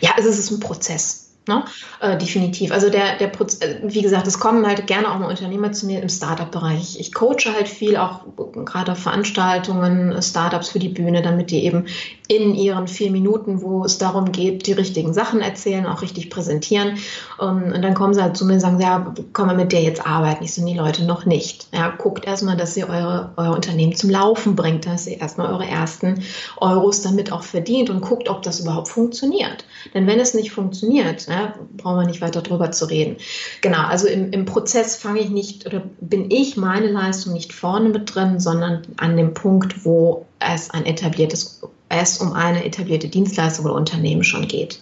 Ja, 0.00 0.12
also 0.16 0.30
es 0.30 0.38
ist 0.38 0.50
ein 0.50 0.60
Prozess. 0.60 1.23
Ne? 1.46 1.62
Äh, 2.00 2.16
definitiv. 2.16 2.72
Also 2.72 2.88
der, 2.88 3.18
der 3.18 3.28
äh, 3.28 3.76
wie 3.82 4.00
gesagt, 4.00 4.26
es 4.26 4.38
kommen 4.38 4.66
halt 4.66 4.86
gerne 4.86 5.10
auch 5.10 5.18
mal 5.18 5.28
Unternehmer 5.28 5.72
zu 5.72 5.84
mir 5.84 6.00
im 6.00 6.08
Startup-Bereich. 6.08 6.98
Ich 6.98 7.12
coache 7.12 7.52
halt 7.54 7.68
viel, 7.68 7.98
auch 7.98 8.20
gerade 8.64 8.94
Veranstaltungen, 8.94 10.22
Startups 10.22 10.70
für 10.70 10.78
die 10.78 10.88
Bühne, 10.88 11.20
damit 11.20 11.50
die 11.50 11.64
eben 11.64 11.84
in 12.28 12.54
ihren 12.54 12.88
vier 12.88 13.10
Minuten, 13.10 13.60
wo 13.60 13.84
es 13.84 13.98
darum 13.98 14.32
geht, 14.32 14.66
die 14.66 14.72
richtigen 14.72 15.12
Sachen 15.12 15.42
erzählen, 15.42 15.84
auch 15.84 16.00
richtig 16.00 16.30
präsentieren. 16.30 16.96
Und, 17.36 17.74
und 17.74 17.82
dann 17.82 17.92
kommen 17.92 18.14
sie 18.14 18.22
halt 18.22 18.38
zu 18.38 18.46
mir 18.46 18.54
und 18.54 18.60
sagen, 18.60 18.80
ja, 18.80 19.12
können 19.34 19.50
wir 19.50 19.54
mit 19.54 19.72
dir 19.72 19.82
jetzt 19.82 20.06
arbeiten? 20.06 20.44
Ich 20.44 20.54
so, 20.54 20.64
die 20.64 20.72
Leute 20.72 21.04
noch 21.04 21.26
nicht. 21.26 21.68
Ja, 21.74 21.90
guckt 21.90 22.24
erstmal, 22.26 22.56
dass 22.56 22.74
ihr 22.78 22.88
eure, 22.88 23.32
euer 23.36 23.52
Unternehmen 23.52 23.94
zum 23.94 24.08
Laufen 24.08 24.56
bringt, 24.56 24.86
dass 24.86 25.06
ihr 25.06 25.20
erstmal 25.20 25.52
eure 25.52 25.66
ersten 25.66 26.22
Euros 26.56 27.02
damit 27.02 27.30
auch 27.30 27.42
verdient 27.42 27.90
und 27.90 28.00
guckt, 28.00 28.30
ob 28.30 28.40
das 28.40 28.60
überhaupt 28.60 28.88
funktioniert. 28.88 29.66
Denn 29.92 30.06
wenn 30.06 30.18
es 30.18 30.32
nicht 30.32 30.50
funktioniert, 30.50 31.26
ja, 31.34 31.54
brauchen 31.76 31.98
wir 31.98 32.06
nicht 32.06 32.20
weiter 32.20 32.42
drüber 32.42 32.70
zu 32.70 32.86
reden. 32.86 33.16
Genau, 33.60 33.86
also 33.86 34.06
im, 34.06 34.30
im 34.30 34.44
Prozess 34.44 34.96
fange 34.96 35.20
ich 35.20 35.30
nicht 35.30 35.66
oder 35.66 35.82
bin 36.00 36.30
ich 36.30 36.56
meine 36.56 36.86
Leistung 36.86 37.32
nicht 37.32 37.52
vorne 37.52 37.88
mit 37.88 38.14
drin, 38.14 38.40
sondern 38.40 38.82
an 38.96 39.16
dem 39.16 39.34
Punkt, 39.34 39.84
wo 39.84 40.26
es 40.38 40.70
ein 40.70 40.86
etabliertes, 40.86 41.62
es 41.88 42.18
um 42.18 42.32
eine 42.32 42.64
etablierte 42.64 43.08
Dienstleistung 43.08 43.66
oder 43.66 43.74
Unternehmen 43.74 44.24
schon 44.24 44.46
geht. 44.46 44.80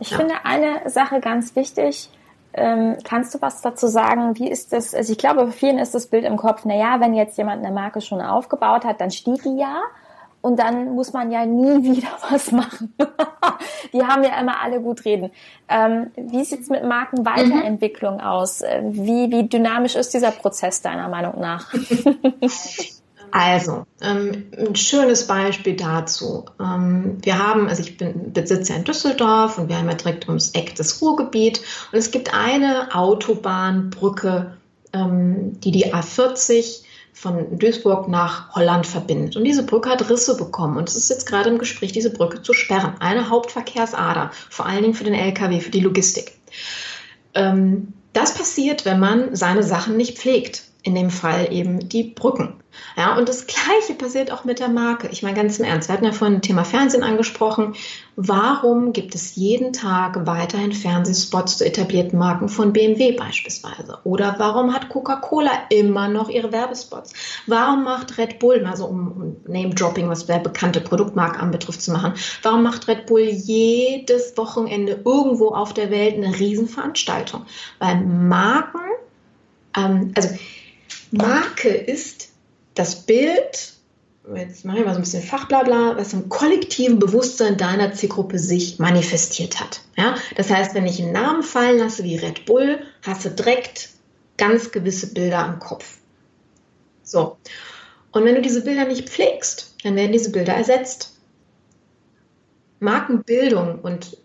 Ich 0.00 0.10
ja. 0.10 0.18
finde 0.18 0.34
eine 0.44 0.88
Sache 0.88 1.20
ganz 1.20 1.54
wichtig. 1.56 2.08
Ähm, 2.54 2.96
kannst 3.04 3.34
du 3.34 3.42
was 3.42 3.60
dazu 3.60 3.86
sagen? 3.86 4.38
Wie 4.38 4.50
ist 4.50 4.72
das? 4.72 4.94
Also 4.94 5.12
ich 5.12 5.18
glaube, 5.18 5.46
für 5.46 5.52
vielen 5.52 5.78
ist 5.78 5.94
das 5.94 6.06
Bild 6.06 6.24
im 6.24 6.38
Kopf, 6.38 6.64
naja, 6.64 7.00
wenn 7.00 7.12
jetzt 7.12 7.36
jemand 7.36 7.64
eine 7.64 7.74
Marke 7.74 8.00
schon 8.00 8.20
aufgebaut 8.22 8.84
hat, 8.84 9.00
dann 9.00 9.10
steht 9.10 9.44
die 9.44 9.58
ja 9.58 9.82
und 10.46 10.60
dann 10.60 10.94
muss 10.94 11.12
man 11.12 11.32
ja 11.32 11.44
nie 11.44 11.82
wieder 11.96 12.08
was 12.30 12.52
machen. 12.52 12.94
die 13.92 14.02
haben 14.04 14.22
ja 14.22 14.40
immer 14.40 14.62
alle 14.62 14.80
gut 14.80 15.04
reden. 15.04 15.32
Ähm, 15.68 16.12
wie 16.16 16.44
sieht 16.44 16.60
es 16.60 16.68
mit 16.68 16.84
Markenweiterentwicklung 16.84 18.14
mhm. 18.14 18.20
aus? 18.20 18.60
Äh, 18.60 18.82
wie, 18.84 19.32
wie 19.32 19.48
dynamisch 19.48 19.96
ist 19.96 20.14
dieser 20.14 20.30
Prozess 20.30 20.82
deiner 20.82 21.08
Meinung 21.08 21.40
nach? 21.40 21.74
Also, 23.32 23.84
ähm, 24.00 24.46
ein 24.56 24.76
schönes 24.76 25.26
Beispiel 25.26 25.74
dazu. 25.74 26.44
Ähm, 26.60 27.18
wir 27.22 27.38
haben, 27.38 27.68
also 27.68 27.82
ich 27.82 27.98
bin 27.98 28.32
Besitzer 28.32 28.76
in 28.76 28.84
Düsseldorf 28.84 29.58
und 29.58 29.68
wir 29.68 29.76
haben 29.76 29.88
ja 29.88 29.94
direkt 29.94 30.28
ums 30.28 30.52
Eck 30.52 30.76
das 30.76 31.02
Ruhrgebiet 31.02 31.60
und 31.92 31.98
es 31.98 32.12
gibt 32.12 32.32
eine 32.32 32.94
Autobahnbrücke, 32.94 34.56
ähm, 34.94 35.60
die 35.60 35.72
die 35.72 35.92
A40 35.92 36.85
von 37.16 37.58
Duisburg 37.58 38.08
nach 38.08 38.54
Holland 38.54 38.86
verbindet. 38.86 39.36
Und 39.36 39.44
diese 39.44 39.64
Brücke 39.64 39.88
hat 39.88 40.10
Risse 40.10 40.36
bekommen. 40.36 40.76
Und 40.76 40.86
es 40.86 40.96
ist 40.96 41.08
jetzt 41.08 41.24
gerade 41.24 41.48
im 41.48 41.56
Gespräch, 41.56 41.90
diese 41.90 42.10
Brücke 42.10 42.42
zu 42.42 42.52
sperren. 42.52 42.92
Eine 43.00 43.30
Hauptverkehrsader, 43.30 44.32
vor 44.50 44.66
allen 44.66 44.82
Dingen 44.82 44.94
für 44.94 45.04
den 45.04 45.14
Lkw, 45.14 45.60
für 45.60 45.70
die 45.70 45.80
Logistik. 45.80 46.34
Ähm, 47.32 47.94
das 48.12 48.34
passiert, 48.34 48.84
wenn 48.84 49.00
man 49.00 49.34
seine 49.34 49.62
Sachen 49.62 49.96
nicht 49.96 50.18
pflegt. 50.18 50.64
In 50.86 50.94
dem 50.94 51.10
Fall 51.10 51.52
eben 51.52 51.88
die 51.88 52.04
Brücken. 52.04 52.54
Ja, 52.96 53.16
und 53.18 53.28
das 53.28 53.48
Gleiche 53.48 53.94
passiert 53.98 54.30
auch 54.30 54.44
mit 54.44 54.60
der 54.60 54.68
Marke. 54.68 55.08
Ich 55.10 55.24
meine 55.24 55.34
ganz 55.34 55.58
im 55.58 55.64
Ernst, 55.64 55.88
wir 55.88 55.94
hatten 55.94 56.04
ja 56.04 56.12
vorhin 56.12 56.42
Thema 56.42 56.62
Fernsehen 56.62 57.02
angesprochen. 57.02 57.74
Warum 58.14 58.92
gibt 58.92 59.16
es 59.16 59.34
jeden 59.34 59.72
Tag 59.72 60.28
weiterhin 60.28 60.70
Fernsehspots 60.72 61.58
zu 61.58 61.66
etablierten 61.66 62.20
Marken 62.20 62.48
von 62.48 62.72
BMW 62.72 63.16
beispielsweise? 63.16 63.98
Oder 64.04 64.36
warum 64.38 64.72
hat 64.72 64.88
Coca-Cola 64.88 65.50
immer 65.70 66.06
noch 66.06 66.28
ihre 66.28 66.52
Werbespots? 66.52 67.14
Warum 67.48 67.82
macht 67.82 68.16
Red 68.16 68.38
Bull, 68.38 68.64
also 68.64 68.86
um, 68.86 69.38
Name-Dropping, 69.48 70.08
was 70.08 70.26
der 70.26 70.38
bekannte 70.38 70.80
Produktmarke 70.80 71.40
anbetrifft, 71.40 71.82
zu 71.82 71.90
machen, 71.90 72.14
warum 72.42 72.62
macht 72.62 72.86
Red 72.86 73.06
Bull 73.06 73.22
jedes 73.22 74.36
Wochenende 74.36 75.00
irgendwo 75.04 75.48
auf 75.48 75.74
der 75.74 75.90
Welt 75.90 76.14
eine 76.14 76.38
Riesenveranstaltung? 76.38 77.44
Weil 77.80 77.96
Marken, 78.04 78.80
ähm, 79.76 80.12
also 80.14 80.28
Marke 81.10 81.68
ist 81.68 82.30
das 82.74 83.06
Bild, 83.06 83.74
jetzt 84.34 84.64
mache 84.64 84.78
ich 84.78 84.84
mal 84.84 84.92
so 84.92 84.98
ein 84.98 85.04
bisschen 85.04 85.22
Fachblabla, 85.22 85.96
was 85.96 86.12
im 86.12 86.28
kollektiven 86.28 86.98
Bewusstsein 86.98 87.56
deiner 87.56 87.92
Zielgruppe 87.92 88.38
sich 88.38 88.78
manifestiert 88.78 89.60
hat. 89.60 89.80
Ja? 89.96 90.16
Das 90.36 90.50
heißt, 90.50 90.74
wenn 90.74 90.86
ich 90.86 91.00
einen 91.02 91.12
Namen 91.12 91.42
fallen 91.42 91.78
lasse 91.78 92.04
wie 92.04 92.16
Red 92.16 92.44
Bull, 92.44 92.80
hast 93.02 93.24
du 93.24 93.30
direkt 93.30 93.90
ganz 94.36 94.70
gewisse 94.72 95.12
Bilder 95.12 95.46
im 95.46 95.58
Kopf. 95.58 95.98
So. 97.02 97.36
Und 98.12 98.24
wenn 98.24 98.34
du 98.34 98.42
diese 98.42 98.62
Bilder 98.62 98.84
nicht 98.84 99.08
pflegst, 99.08 99.74
dann 99.84 99.96
werden 99.96 100.12
diese 100.12 100.30
Bilder 100.30 100.54
ersetzt. 100.54 101.16
Markenbildung 102.80 103.80
und 103.80 104.18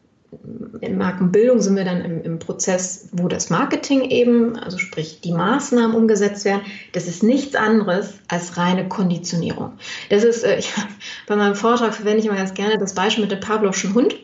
in 0.79 0.97
Markenbildung 0.97 1.61
sind 1.61 1.75
wir 1.75 1.83
dann 1.83 2.01
im, 2.05 2.21
im, 2.23 2.39
Prozess, 2.39 3.09
wo 3.11 3.27
das 3.27 3.49
Marketing 3.49 4.09
eben, 4.09 4.57
also 4.57 4.77
sprich 4.77 5.19
die 5.19 5.33
Maßnahmen 5.33 5.95
umgesetzt 5.95 6.45
werden. 6.45 6.61
Das 6.93 7.07
ist 7.07 7.21
nichts 7.21 7.55
anderes 7.55 8.13
als 8.29 8.55
reine 8.57 8.87
Konditionierung. 8.87 9.73
Das 10.09 10.23
ist, 10.23 10.43
äh, 10.43 10.57
ich, 10.59 10.71
bei 11.27 11.35
meinem 11.35 11.55
Vortrag 11.55 11.93
verwende 11.93 12.19
ich 12.19 12.25
immer 12.25 12.37
ganz 12.37 12.53
gerne 12.53 12.77
das 12.77 12.95
Beispiel 12.95 13.23
mit 13.23 13.31
dem 13.31 13.39
Pavlovschen 13.39 13.93
Hund. 13.93 14.15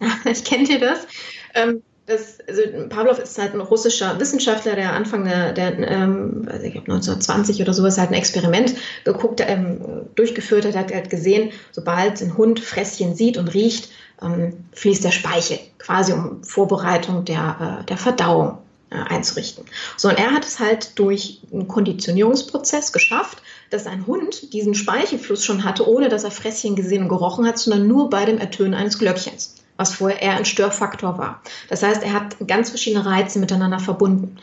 Ich 0.26 0.44
kenne 0.44 0.64
dir 0.64 0.78
das. 0.78 1.06
Ähm, 1.54 1.82
das, 2.06 2.38
also 2.48 2.62
Pavlov 2.88 3.18
ist 3.18 3.36
halt 3.36 3.54
ein 3.54 3.60
russischer 3.60 4.18
Wissenschaftler, 4.20 4.76
der 4.76 4.92
Anfang 4.92 5.24
der, 5.24 5.52
der 5.52 5.76
ähm, 5.78 6.48
ich 6.62 6.72
glaube 6.72 6.92
1920 6.92 7.60
oder 7.60 7.74
sowas 7.74 7.98
halt 7.98 8.10
ein 8.10 8.14
Experiment 8.14 8.74
geguckt, 9.04 9.42
ähm, 9.44 10.06
durchgeführt 10.14 10.64
hat, 10.64 10.76
hat 10.76 10.94
halt 10.94 11.10
gesehen, 11.10 11.50
sobald 11.72 12.22
ein 12.22 12.36
Hund 12.36 12.60
Fresschen 12.60 13.16
sieht 13.16 13.36
und 13.36 13.48
riecht, 13.48 13.90
ähm, 14.22 14.52
fließt 14.72 15.02
der 15.02 15.10
Speichel, 15.10 15.58
quasi 15.78 16.12
um 16.12 16.44
Vorbereitung 16.44 17.24
der, 17.24 17.80
äh, 17.80 17.84
der 17.86 17.96
Verdauung 17.96 18.58
äh, 18.90 18.94
einzurichten. 18.94 19.64
So, 19.96 20.08
und 20.08 20.16
er 20.16 20.30
hat 20.30 20.44
es 20.44 20.60
halt 20.60 20.96
durch 21.00 21.40
einen 21.52 21.66
Konditionierungsprozess 21.66 22.92
geschafft, 22.92 23.42
dass 23.70 23.88
ein 23.88 24.06
Hund 24.06 24.52
diesen 24.52 24.74
Speichelfluss 24.76 25.44
schon 25.44 25.64
hatte, 25.64 25.88
ohne 25.88 26.08
dass 26.08 26.22
er 26.22 26.30
Fresschen 26.30 26.76
gesehen 26.76 27.02
und 27.02 27.08
gerochen 27.08 27.46
hat, 27.46 27.58
sondern 27.58 27.88
nur 27.88 28.10
bei 28.10 28.24
dem 28.24 28.38
Ertönen 28.38 28.74
eines 28.74 29.00
Glöckchens 29.00 29.55
was 29.76 29.94
vorher 29.94 30.22
eher 30.22 30.36
ein 30.36 30.44
Störfaktor 30.44 31.18
war. 31.18 31.42
Das 31.68 31.82
heißt, 31.82 32.02
er 32.02 32.12
hat 32.12 32.36
ganz 32.46 32.70
verschiedene 32.70 33.04
Reize 33.04 33.38
miteinander 33.38 33.78
verbunden. 33.78 34.36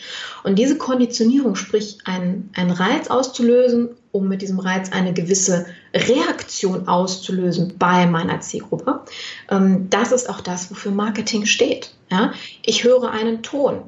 Und 0.43 0.57
diese 0.57 0.77
Konditionierung, 0.77 1.55
sprich 1.55 1.97
einen, 2.05 2.51
einen 2.55 2.71
Reiz 2.71 3.07
auszulösen, 3.07 3.89
um 4.11 4.27
mit 4.27 4.41
diesem 4.41 4.59
Reiz 4.59 4.91
eine 4.91 5.13
gewisse 5.13 5.65
Reaktion 5.93 6.87
auszulösen 6.87 7.75
bei 7.79 8.05
meiner 8.05 8.41
Zielgruppe, 8.41 9.01
ähm, 9.49 9.89
das 9.89 10.11
ist 10.11 10.29
auch 10.29 10.41
das, 10.41 10.69
wofür 10.69 10.91
Marketing 10.91 11.45
steht. 11.45 11.95
Ja? 12.11 12.33
Ich 12.63 12.83
höre 12.83 13.11
einen 13.11 13.41
Ton? 13.41 13.83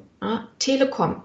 Telekom, 0.60 1.22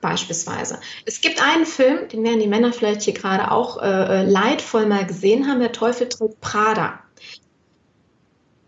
beispielsweise. 0.00 0.80
Es 1.04 1.20
gibt 1.20 1.40
einen 1.40 1.66
Film, 1.66 2.08
den 2.08 2.24
werden 2.24 2.40
die 2.40 2.48
Männer 2.48 2.72
vielleicht 2.72 3.02
hier 3.02 3.14
gerade 3.14 3.50
auch 3.50 3.80
äh, 3.80 4.22
äh 4.22 4.24
leidvoll 4.24 4.86
mal 4.86 5.06
gesehen 5.06 5.46
haben, 5.46 5.60
der 5.60 5.72
Teufel 5.72 6.08
trägt 6.08 6.40
Prada 6.40 6.98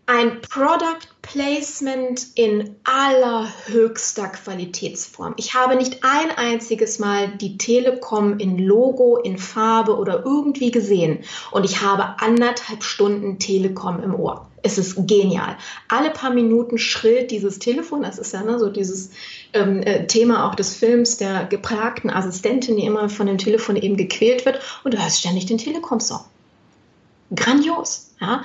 ein 0.09 0.41
Product 0.41 1.07
Placement 1.21 2.29
in 2.33 2.77
allerhöchster 2.83 4.27
Qualitätsform. 4.29 5.35
Ich 5.37 5.53
habe 5.53 5.75
nicht 5.75 6.03
ein 6.03 6.31
einziges 6.35 6.97
Mal 6.97 7.27
die 7.37 7.59
Telekom 7.59 8.39
in 8.39 8.57
Logo, 8.57 9.17
in 9.17 9.37
Farbe 9.37 9.95
oder 9.95 10.25
irgendwie 10.25 10.71
gesehen 10.71 11.19
und 11.51 11.63
ich 11.63 11.83
habe 11.83 12.19
anderthalb 12.19 12.83
Stunden 12.83 13.37
Telekom 13.37 14.01
im 14.01 14.15
Ohr. 14.15 14.47
Es 14.63 14.79
ist 14.79 15.07
genial. 15.07 15.57
Alle 15.87 16.09
paar 16.09 16.33
Minuten 16.33 16.79
schrillt 16.79 17.29
dieses 17.29 17.59
Telefon, 17.59 18.01
das 18.01 18.17
ist 18.17 18.33
ja 18.33 18.41
ne, 18.41 18.57
so 18.57 18.69
dieses 18.69 19.11
ähm, 19.53 19.83
äh, 19.83 20.07
Thema 20.07 20.49
auch 20.49 20.55
des 20.55 20.75
Films 20.75 21.17
der 21.17 21.45
geplagten 21.45 22.09
Assistentin, 22.09 22.77
die 22.77 22.85
immer 22.85 23.09
von 23.09 23.27
dem 23.27 23.37
Telefon 23.37 23.75
eben 23.75 23.95
gequält 23.95 24.47
wird 24.47 24.59
und 24.83 24.95
du 24.95 24.97
hörst 24.99 25.19
ständig 25.19 25.45
den 25.45 25.59
Telekom-Song. 25.59 26.21
Grandios. 27.35 28.11
Ja? 28.19 28.41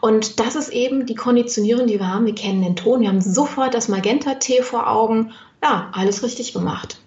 Und 0.00 0.40
das 0.40 0.54
ist 0.54 0.70
eben 0.70 1.06
die 1.06 1.14
Konditionierung, 1.14 1.86
die 1.86 1.98
wir 1.98 2.08
haben. 2.08 2.26
Wir 2.26 2.34
kennen 2.34 2.62
den 2.62 2.76
Ton, 2.76 3.00
wir 3.00 3.08
haben 3.08 3.20
sofort 3.20 3.74
das 3.74 3.88
Magenta-T 3.88 4.62
vor 4.62 4.90
Augen. 4.90 5.32
Ja, 5.62 5.90
alles 5.92 6.22
richtig 6.22 6.52
gemacht. 6.52 6.98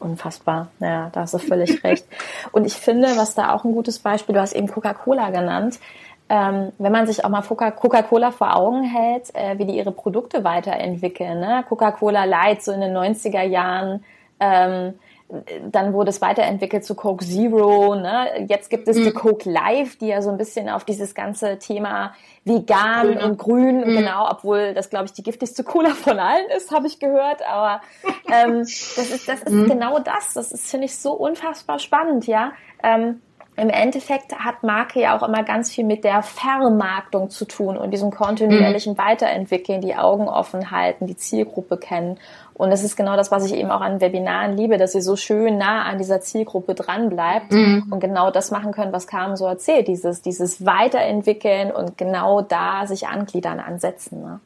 Unfassbar. 0.00 0.68
Ja, 0.80 1.10
da 1.10 1.20
hast 1.20 1.34
du 1.34 1.38
völlig 1.38 1.82
recht. 1.84 2.04
Und 2.52 2.66
ich 2.66 2.74
finde, 2.74 3.08
was 3.16 3.34
da 3.34 3.52
auch 3.52 3.64
ein 3.64 3.72
gutes 3.72 3.98
Beispiel, 3.98 4.34
du 4.34 4.40
hast 4.40 4.54
eben 4.54 4.68
Coca-Cola 4.68 5.30
genannt. 5.30 5.78
Ähm, 6.28 6.72
wenn 6.78 6.90
man 6.90 7.06
sich 7.06 7.24
auch 7.24 7.28
mal 7.28 7.42
Coca-Cola 7.42 8.32
vor 8.32 8.56
Augen 8.56 8.82
hält, 8.82 9.32
äh, 9.34 9.58
wie 9.58 9.64
die 9.64 9.76
ihre 9.76 9.92
Produkte 9.92 10.42
weiterentwickeln. 10.42 11.38
Ne? 11.38 11.64
Coca-Cola 11.68 12.24
Light 12.24 12.64
so 12.64 12.72
in 12.72 12.80
den 12.80 12.96
90er 12.96 13.42
Jahren, 13.42 14.04
ähm, 14.40 14.94
dann 15.70 15.92
wurde 15.92 16.10
es 16.10 16.20
weiterentwickelt 16.20 16.84
zu 16.84 16.94
Coke 16.94 17.24
Zero. 17.24 17.96
Ne? 17.96 18.46
Jetzt 18.48 18.70
gibt 18.70 18.86
es 18.86 18.96
mhm. 18.96 19.04
die 19.04 19.10
Coke 19.10 19.50
Live, 19.50 19.96
die 19.96 20.08
ja 20.08 20.22
so 20.22 20.30
ein 20.30 20.36
bisschen 20.36 20.68
auf 20.68 20.84
dieses 20.84 21.14
ganze 21.14 21.58
Thema 21.58 22.14
vegan 22.44 23.06
Grüne. 23.06 23.24
und 23.24 23.38
grün, 23.38 23.80
mhm. 23.80 23.96
genau, 23.96 24.28
obwohl 24.30 24.72
das, 24.72 24.88
glaube 24.88 25.06
ich, 25.06 25.12
die 25.12 25.22
giftigste 25.22 25.64
Cola 25.64 25.90
von 25.90 26.18
allen 26.18 26.46
ist, 26.56 26.70
habe 26.70 26.86
ich 26.86 27.00
gehört. 27.00 27.42
Aber 27.46 27.80
ähm, 28.32 28.60
das 28.60 28.98
ist, 28.98 29.28
das 29.28 29.42
ist 29.42 29.52
mhm. 29.52 29.68
genau 29.68 29.98
das. 29.98 30.34
Das 30.34 30.52
ist, 30.52 30.70
finde 30.70 30.86
ich, 30.86 30.96
so 30.96 31.12
unfassbar 31.12 31.78
spannend, 31.78 32.26
ja. 32.26 32.52
Ähm, 32.82 33.20
im 33.56 33.70
Endeffekt 33.70 34.38
hat 34.38 34.62
Marke 34.62 35.00
ja 35.00 35.16
auch 35.16 35.26
immer 35.26 35.42
ganz 35.42 35.70
viel 35.70 35.84
mit 35.84 36.04
der 36.04 36.22
Vermarktung 36.22 37.30
zu 37.30 37.46
tun 37.46 37.78
und 37.78 37.90
diesem 37.90 38.10
kontinuierlichen 38.10 38.92
mhm. 38.92 38.98
Weiterentwickeln, 38.98 39.80
die 39.80 39.96
Augen 39.96 40.28
offen 40.28 40.70
halten, 40.70 41.06
die 41.06 41.16
Zielgruppe 41.16 41.78
kennen. 41.78 42.18
Und 42.52 42.70
das 42.70 42.84
ist 42.84 42.96
genau 42.96 43.16
das, 43.16 43.30
was 43.30 43.46
ich 43.46 43.54
eben 43.54 43.70
auch 43.70 43.80
an 43.80 44.00
Webinaren 44.00 44.56
liebe, 44.56 44.76
dass 44.76 44.92
sie 44.92 45.00
so 45.00 45.16
schön 45.16 45.56
nah 45.56 45.84
an 45.84 45.96
dieser 45.96 46.20
Zielgruppe 46.20 46.74
dran 46.74 47.08
bleibt 47.08 47.52
mhm. 47.52 47.86
und 47.90 48.00
genau 48.00 48.30
das 48.30 48.50
machen 48.50 48.72
können, 48.72 48.92
was 48.92 49.06
Carmen 49.06 49.36
so 49.36 49.46
erzählt, 49.46 49.88
dieses, 49.88 50.20
dieses 50.20 50.66
Weiterentwickeln 50.66 51.70
und 51.70 51.96
genau 51.96 52.42
da 52.42 52.86
sich 52.86 53.08
angliedern, 53.08 53.58
ansetzen. 53.58 54.20
Ne? 54.20 54.40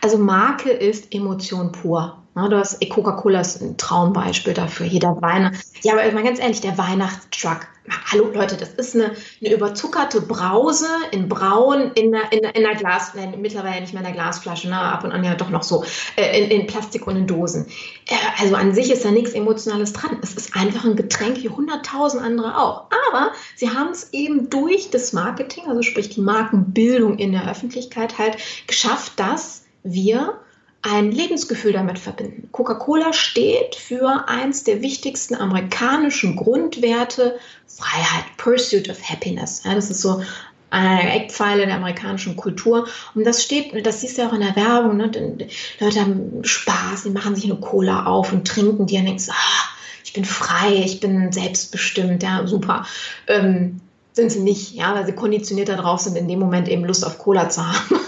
Also 0.00 0.16
Marke 0.18 0.70
ist 0.70 1.14
Emotion 1.14 1.72
pur. 1.72 2.16
Ne, 2.36 2.48
du 2.48 2.58
hast 2.58 2.80
Coca-Cola 2.90 3.40
ist 3.40 3.62
ein 3.62 3.76
Traumbeispiel 3.76 4.54
dafür. 4.54 4.86
Jeder 4.86 5.22
Weihnacht. 5.22 5.64
Ja, 5.82 5.92
aber 5.92 6.10
mal 6.10 6.24
ganz 6.24 6.40
ehrlich, 6.40 6.60
der 6.60 6.76
Weihnachtstruck. 6.76 7.68
Hallo 8.10 8.30
Leute, 8.32 8.56
das 8.56 8.70
ist 8.70 8.94
eine, 8.94 9.12
eine 9.40 9.54
überzuckerte 9.54 10.22
Brause 10.22 10.86
in 11.12 11.28
Braun 11.28 11.92
in 11.94 12.14
einer, 12.14 12.32
in 12.32 12.44
einer 12.44 12.74
Glas, 12.74 13.12
nein, 13.14 13.40
mittlerweile 13.40 13.82
nicht 13.82 13.92
mehr 13.92 14.00
in 14.00 14.06
der 14.06 14.14
Glasflasche, 14.14 14.68
ne, 14.68 14.76
ab 14.76 15.04
und 15.04 15.12
an 15.12 15.22
ja 15.22 15.34
doch 15.34 15.50
noch 15.50 15.62
so, 15.62 15.84
äh, 16.16 16.42
in, 16.42 16.50
in 16.50 16.66
Plastik 16.66 17.06
und 17.06 17.16
in 17.16 17.26
Dosen. 17.26 17.66
Äh, 18.08 18.14
also 18.40 18.56
an 18.56 18.74
sich 18.74 18.90
ist 18.90 19.04
da 19.04 19.10
nichts 19.10 19.32
Emotionales 19.32 19.92
dran. 19.92 20.18
Es 20.22 20.34
ist 20.34 20.56
einfach 20.56 20.84
ein 20.86 20.96
Getränk 20.96 21.42
wie 21.42 21.50
hunderttausend 21.50 22.22
andere 22.22 22.58
auch. 22.58 22.86
Aber 23.10 23.32
sie 23.54 23.70
haben 23.70 23.90
es 23.90 24.12
eben 24.12 24.48
durch 24.48 24.90
das 24.90 25.12
Marketing, 25.12 25.64
also 25.68 25.82
sprich 25.82 26.08
die 26.08 26.22
Markenbildung 26.22 27.18
in 27.18 27.32
der 27.32 27.48
Öffentlichkeit 27.48 28.18
halt 28.18 28.38
geschafft, 28.66 29.20
dass 29.20 29.66
wir 29.82 30.40
ein 30.84 31.10
Lebensgefühl 31.10 31.72
damit 31.72 31.98
verbinden. 31.98 32.48
Coca-Cola 32.52 33.14
steht 33.14 33.74
für 33.74 34.28
eins 34.28 34.64
der 34.64 34.82
wichtigsten 34.82 35.34
amerikanischen 35.34 36.36
Grundwerte, 36.36 37.38
Freiheit, 37.66 38.24
Pursuit 38.36 38.90
of 38.90 39.02
Happiness. 39.02 39.62
Ja, 39.64 39.74
das 39.74 39.90
ist 39.90 40.02
so 40.02 40.22
eine 40.68 41.14
Eckpfeile 41.14 41.64
der 41.64 41.76
amerikanischen 41.76 42.36
Kultur. 42.36 42.86
Und 43.14 43.24
das 43.24 43.42
steht, 43.42 43.86
das 43.86 44.02
siehst 44.02 44.18
du 44.18 44.22
ja 44.22 44.28
auch 44.28 44.34
in 44.34 44.42
der 44.42 44.56
Werbung, 44.56 44.98
ne? 44.98 45.08
Die 45.08 45.48
Leute 45.82 46.00
haben 46.00 46.44
Spaß, 46.44 47.04
die 47.04 47.10
machen 47.10 47.34
sich 47.34 47.46
eine 47.46 47.60
Cola 47.60 48.04
auf 48.04 48.32
und 48.32 48.46
trinken 48.46 48.86
die 48.86 48.98
und 48.98 49.06
denkst, 49.06 49.30
ah, 49.30 49.64
ich 50.04 50.12
bin 50.12 50.26
frei, 50.26 50.82
ich 50.84 51.00
bin 51.00 51.32
selbstbestimmt, 51.32 52.22
ja, 52.22 52.46
super. 52.46 52.84
Ähm, 53.26 53.80
sind 54.12 54.30
sie 54.30 54.40
nicht, 54.40 54.74
ja, 54.74 54.94
weil 54.94 55.06
sie 55.06 55.12
konditioniert 55.12 55.70
darauf 55.70 56.00
sind, 56.00 56.16
in 56.16 56.28
dem 56.28 56.40
Moment 56.40 56.68
eben 56.68 56.84
Lust 56.84 57.06
auf 57.06 57.18
Cola 57.18 57.48
zu 57.48 57.66
haben. 57.66 58.00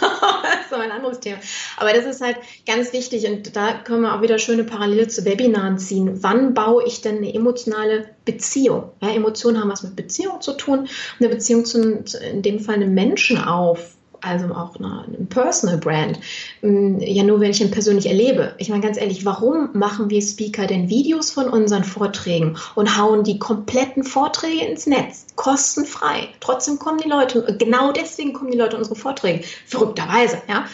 Anderes 0.96 1.20
Thema. 1.20 1.38
Aber 1.76 1.92
das 1.92 2.04
ist 2.04 2.20
halt 2.20 2.37
ganz 2.66 2.92
wichtig 2.92 3.26
und 3.26 3.56
da 3.56 3.74
können 3.74 4.02
wir 4.02 4.14
auch 4.14 4.23
wieder 4.23 4.38
schöne 4.38 4.64
Parallele 4.64 5.08
zu 5.08 5.25
Webinaren 5.25 5.79
ziehen. 5.79 6.23
Wann 6.23 6.54
baue 6.54 6.85
ich 6.85 7.00
denn 7.00 7.18
eine 7.18 7.33
emotionale 7.33 8.10
Beziehung? 8.25 8.90
Ja, 9.00 9.10
Emotionen 9.10 9.60
haben 9.60 9.71
was 9.71 9.83
mit 9.83 9.96
Beziehung 9.96 10.40
zu 10.40 10.52
tun. 10.54 10.88
Eine 11.21 11.29
Beziehung 11.29 11.64
zu, 11.64 12.02
in 12.31 12.42
dem 12.42 12.60
Fall 12.60 12.77
einem 12.77 12.94
Menschen 12.94 13.38
auf 13.38 13.96
also 14.27 14.52
auch 14.54 14.77
eine, 14.77 15.04
Personal 15.29 15.79
Brand, 15.79 16.18
mm, 16.62 16.98
ja 16.98 17.22
nur, 17.22 17.40
wenn 17.40 17.50
ich 17.50 17.60
ihn 17.60 17.70
persönlich 17.70 18.06
erlebe. 18.06 18.54
Ich 18.58 18.68
meine 18.68 18.83
ganz 18.83 18.98
ehrlich, 18.98 19.24
warum 19.24 19.70
machen 19.72 20.10
wir 20.10 20.20
Speaker 20.20 20.66
denn 20.66 20.88
Videos 20.88 21.31
von 21.31 21.48
unseren 21.48 21.85
Vorträgen 21.85 22.56
und 22.74 22.98
hauen 22.98 23.24
die 23.24 23.38
kompletten 23.38 24.04
Vorträge 24.04 24.64
ins 24.64 24.87
Netz, 24.87 25.27
kostenfrei? 25.37 26.29
Trotzdem 26.40 26.79
kommen 26.79 26.98
die 26.98 27.08
Leute, 27.08 27.56
genau 27.58 27.92
deswegen 27.92 28.33
kommen 28.33 28.50
die 28.50 28.58
Leute 28.58 28.77
unsere 28.77 28.96
Vorträge, 28.96 29.44
verrückterweise, 29.66 30.38
ja, 30.48 30.66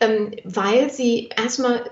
ähm, 0.00 0.32
weil 0.44 0.90
sie 0.90 1.28
erstmal 1.36 1.82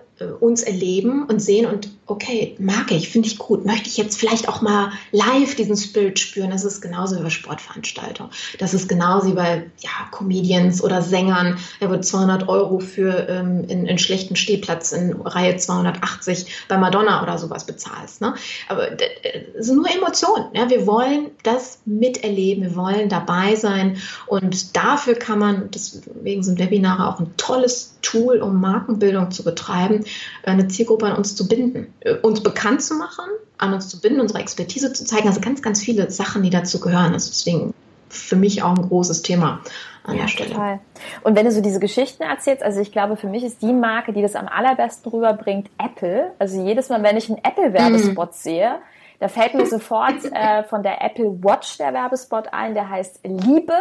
uns 0.40 0.62
erleben 0.62 1.24
und 1.24 1.40
sehen 1.40 1.66
und 1.66 1.90
okay, 2.06 2.56
mag 2.58 2.90
ich, 2.90 3.10
finde 3.10 3.28
ich 3.28 3.38
gut, 3.38 3.64
möchte 3.66 3.88
ich 3.88 3.96
jetzt 3.96 4.18
vielleicht 4.18 4.48
auch 4.48 4.62
mal 4.62 4.90
live 5.12 5.54
diesen 5.54 5.76
Spirit 5.76 6.18
spüren. 6.18 6.50
Das 6.50 6.64
ist 6.64 6.80
genauso 6.80 7.18
wie 7.18 7.22
bei 7.22 7.30
Sportveranstaltungen. 7.30 8.32
Das 8.58 8.72
ist 8.72 8.88
genauso 8.88 9.28
wie 9.28 9.34
bei 9.34 9.70
ja, 9.80 9.90
Comedians 10.10 10.82
oder 10.82 11.02
Sängern. 11.02 11.58
Er 11.80 11.90
wird 11.90 12.04
200 12.04 12.48
Euro 12.48 12.80
für 12.80 13.28
ähm, 13.28 13.64
in, 13.68 13.86
in 13.86 13.98
schlechten 13.98 14.36
Stehplatz 14.36 14.92
in 14.92 15.12
Reihe 15.20 15.56
280 15.56 16.46
bei 16.68 16.78
Madonna 16.78 17.22
oder 17.22 17.36
sowas 17.36 17.64
bezahlst. 17.64 18.22
Ne? 18.22 18.34
Aber 18.68 18.88
es 19.58 19.66
sind 19.66 19.76
nur 19.76 19.90
Emotionen. 19.90 20.46
Ja? 20.54 20.70
Wir 20.70 20.86
wollen 20.86 21.30
das 21.42 21.80
miterleben, 21.84 22.64
wir 22.64 22.76
wollen 22.76 23.10
dabei 23.10 23.54
sein 23.54 23.98
und 24.26 24.76
dafür 24.76 25.14
kann 25.14 25.38
man, 25.38 25.70
deswegen 25.70 26.42
sind 26.42 26.58
Webinare 26.58 27.08
auch 27.08 27.20
ein 27.20 27.36
tolles 27.36 27.96
Tool, 28.00 28.38
um 28.38 28.60
Markenbildung 28.60 29.30
zu 29.30 29.44
betreiben, 29.44 30.04
eine 30.44 30.68
Zielgruppe 30.68 31.06
an 31.06 31.16
uns 31.16 31.36
zu 31.36 31.48
binden, 31.48 31.92
äh, 32.00 32.14
uns 32.14 32.42
bekannt 32.42 32.82
zu 32.82 32.94
machen, 32.94 33.24
an 33.58 33.74
uns 33.74 33.88
zu 33.88 34.00
binden, 34.00 34.20
unsere 34.20 34.40
Expertise 34.40 34.92
zu 34.92 35.04
zeigen. 35.04 35.28
Also 35.28 35.40
ganz, 35.40 35.62
ganz 35.62 35.80
viele 35.80 36.10
Sachen, 36.10 36.42
die 36.42 36.50
dazu 36.50 36.80
gehören. 36.80 37.12
Das 37.12 37.24
ist 37.24 37.46
deswegen 37.46 37.74
für 38.08 38.36
mich 38.36 38.62
auch 38.62 38.76
ein 38.76 38.88
großes 38.88 39.22
Thema 39.22 39.60
an 40.04 40.16
ja, 40.16 40.22
der 40.22 40.28
Stelle. 40.28 40.50
Total. 40.50 40.80
Und 41.22 41.36
wenn 41.36 41.44
du 41.44 41.52
so 41.52 41.60
diese 41.60 41.80
Geschichten 41.80 42.22
erzählst, 42.22 42.62
also 42.62 42.80
ich 42.80 42.92
glaube, 42.92 43.16
für 43.16 43.26
mich 43.26 43.44
ist 43.44 43.62
die 43.62 43.72
Marke, 43.72 44.12
die 44.12 44.22
das 44.22 44.34
am 44.34 44.48
allerbesten 44.48 45.12
rüberbringt, 45.12 45.70
Apple. 45.78 46.32
Also 46.38 46.64
jedes 46.64 46.88
Mal, 46.88 47.02
wenn 47.02 47.16
ich 47.16 47.28
einen 47.28 47.38
Apple-Werbespot 47.44 48.30
mhm. 48.30 48.34
sehe, 48.34 48.76
da 49.20 49.28
fällt 49.28 49.54
mir 49.54 49.66
sofort 49.66 50.24
äh, 50.32 50.62
von 50.64 50.82
der 50.82 51.02
Apple 51.02 51.42
Watch 51.42 51.78
der 51.78 51.92
Werbespot 51.92 52.52
ein, 52.52 52.74
der 52.74 52.88
heißt 52.88 53.20
Liebe. 53.24 53.74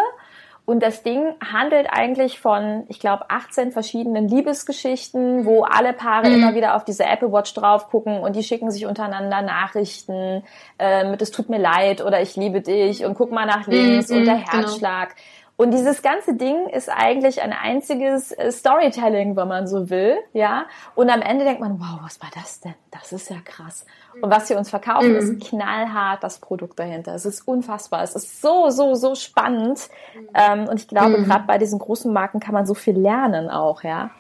Und 0.69 0.83
das 0.83 1.01
Ding 1.01 1.33
handelt 1.41 1.87
eigentlich 1.89 2.41
von, 2.41 2.83
ich 2.89 2.99
glaube, 2.99 3.29
18 3.29 3.71
verschiedenen 3.71 4.27
Liebesgeschichten, 4.27 5.45
wo 5.45 5.63
alle 5.63 5.93
Paare 5.93 6.27
mhm. 6.27 6.35
immer 6.35 6.55
wieder 6.55 6.75
auf 6.75 6.83
diese 6.83 7.05
Apple 7.05 7.31
Watch 7.31 7.53
drauf 7.53 7.87
gucken 7.87 8.19
und 8.19 8.35
die 8.35 8.43
schicken 8.43 8.69
sich 8.69 8.85
untereinander 8.85 9.41
Nachrichten 9.41 10.43
äh, 10.77 11.09
mit 11.09 11.21
es 11.21 11.31
tut 11.31 11.47
mir 11.47 11.57
leid 11.57 12.03
oder 12.03 12.21
ich 12.21 12.35
liebe 12.35 12.59
dich 12.59 13.05
und 13.05 13.13
guck 13.13 13.31
mal 13.31 13.45
nach 13.45 13.65
links 13.65 14.09
mhm, 14.09 14.17
und 14.17 14.25
der 14.25 14.35
genau. 14.39 14.51
Herzschlag. 14.51 15.15
Genau. 15.15 15.21
Und 15.55 15.71
dieses 15.71 16.01
ganze 16.01 16.35
Ding 16.35 16.67
ist 16.67 16.89
eigentlich 16.89 17.41
ein 17.41 17.53
einziges 17.53 18.33
äh, 18.33 18.51
Storytelling, 18.51 19.37
wenn 19.37 19.47
man 19.47 19.67
so 19.67 19.89
will, 19.89 20.17
ja. 20.33 20.65
Und 20.95 21.09
am 21.09 21.21
Ende 21.21 21.45
denkt 21.45 21.61
man, 21.61 21.79
wow, 21.79 21.99
was 22.03 22.21
war 22.21 22.29
das 22.35 22.59
denn? 22.59 22.75
Das 22.91 23.13
ist 23.13 23.29
ja 23.29 23.37
krass. 23.43 23.85
Und 24.21 24.31
was 24.31 24.47
sie 24.47 24.55
uns 24.55 24.69
verkaufen, 24.69 25.11
mhm. 25.11 25.15
ist 25.17 25.41
knallhart 25.49 26.23
das 26.23 26.39
Produkt 26.39 26.79
dahinter. 26.79 27.13
Es 27.15 27.25
ist 27.25 27.47
unfassbar. 27.47 28.03
Es 28.03 28.15
ist 28.15 28.41
so, 28.41 28.69
so, 28.69 28.95
so 28.95 29.15
spannend. 29.15 29.89
Mhm. 30.15 30.27
Ähm, 30.33 30.67
und 30.67 30.79
ich 30.79 30.87
glaube, 30.87 31.17
mhm. 31.17 31.25
gerade 31.25 31.45
bei 31.47 31.57
diesen 31.57 31.79
großen 31.79 32.11
Marken 32.11 32.39
kann 32.39 32.53
man 32.53 32.65
so 32.65 32.73
viel 32.73 32.97
lernen 32.97 33.49
auch, 33.49 33.83
ja. 33.83 34.11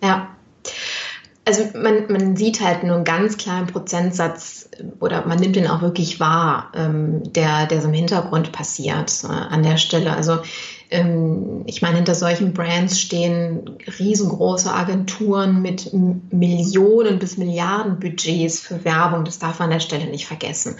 Ja. 0.00 0.08
ja 0.08 0.28
also 1.46 1.64
man, 1.74 2.06
man 2.08 2.36
sieht 2.36 2.60
halt 2.60 2.84
nur 2.84 2.96
einen 2.96 3.04
ganz 3.04 3.36
kleinen 3.36 3.66
Prozentsatz 3.66 4.70
oder 5.00 5.26
man 5.26 5.38
nimmt 5.38 5.56
den 5.56 5.66
auch 5.66 5.82
wirklich 5.82 6.18
wahr, 6.20 6.72
ähm, 6.74 7.22
der, 7.32 7.66
der 7.66 7.80
so 7.80 7.88
im 7.88 7.94
Hintergrund 7.94 8.52
passiert 8.52 9.12
äh, 9.24 9.26
an 9.26 9.62
der 9.62 9.76
Stelle. 9.76 10.14
Also 10.14 10.38
ich 11.66 11.82
meine, 11.82 11.96
hinter 11.96 12.14
solchen 12.14 12.52
Brands 12.52 13.00
stehen 13.00 13.78
riesengroße 13.98 14.72
Agenturen 14.72 15.62
mit 15.62 15.90
Millionen 15.92 17.18
bis 17.18 17.36
Milliarden 17.36 17.98
Budgets 17.98 18.60
für 18.60 18.84
Werbung. 18.84 19.24
Das 19.24 19.38
darf 19.38 19.58
man 19.58 19.66
an 19.66 19.72
der 19.72 19.80
Stelle 19.80 20.06
nicht 20.06 20.26
vergessen. 20.26 20.76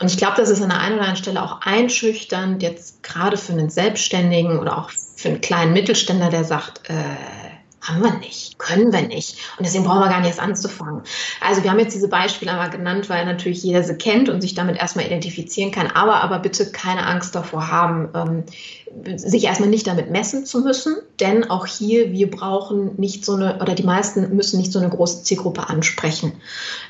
Und 0.00 0.10
ich 0.10 0.16
glaube, 0.16 0.36
das 0.36 0.48
ist 0.48 0.62
an 0.62 0.70
der 0.70 0.80
einen 0.80 0.94
oder 0.94 1.02
anderen 1.02 1.22
Stelle 1.22 1.42
auch 1.42 1.60
einschüchternd, 1.62 2.62
jetzt 2.62 3.02
gerade 3.02 3.36
für 3.36 3.52
einen 3.52 3.70
Selbstständigen 3.70 4.58
oder 4.58 4.78
auch 4.78 4.90
für 5.16 5.28
einen 5.28 5.40
kleinen 5.40 5.72
Mittelständler, 5.72 6.30
der 6.30 6.44
sagt, 6.44 6.88
äh, 6.88 7.47
haben 7.80 8.02
wir 8.02 8.14
nicht, 8.18 8.58
können 8.58 8.92
wir 8.92 9.02
nicht. 9.02 9.38
Und 9.56 9.64
deswegen 9.64 9.84
brauchen 9.84 10.00
wir 10.00 10.08
gar 10.08 10.18
nicht 10.18 10.28
erst 10.28 10.40
anzufangen. 10.40 11.02
Also 11.40 11.62
wir 11.62 11.70
haben 11.70 11.78
jetzt 11.78 11.94
diese 11.94 12.08
Beispiele 12.08 12.50
einmal 12.50 12.70
genannt, 12.70 13.08
weil 13.08 13.24
natürlich 13.24 13.62
jeder 13.62 13.82
sie 13.84 13.94
kennt 13.94 14.28
und 14.28 14.40
sich 14.40 14.54
damit 14.54 14.76
erstmal 14.76 15.06
identifizieren 15.06 15.70
kann. 15.70 15.86
Aber, 15.86 16.22
aber 16.22 16.40
bitte 16.40 16.70
keine 16.72 17.06
Angst 17.06 17.34
davor 17.34 17.70
haben, 17.70 18.08
ähm, 18.14 19.16
sich 19.16 19.44
erstmal 19.44 19.68
nicht 19.68 19.86
damit 19.86 20.10
messen 20.10 20.44
zu 20.44 20.60
müssen. 20.60 20.96
Denn 21.20 21.48
auch 21.48 21.66
hier, 21.66 22.12
wir 22.12 22.30
brauchen 22.30 22.96
nicht 22.96 23.24
so 23.24 23.34
eine, 23.34 23.60
oder 23.60 23.74
die 23.74 23.84
meisten 23.84 24.34
müssen 24.34 24.58
nicht 24.58 24.72
so 24.72 24.80
eine 24.80 24.88
große 24.88 25.22
Zielgruppe 25.22 25.68
ansprechen. 25.68 26.32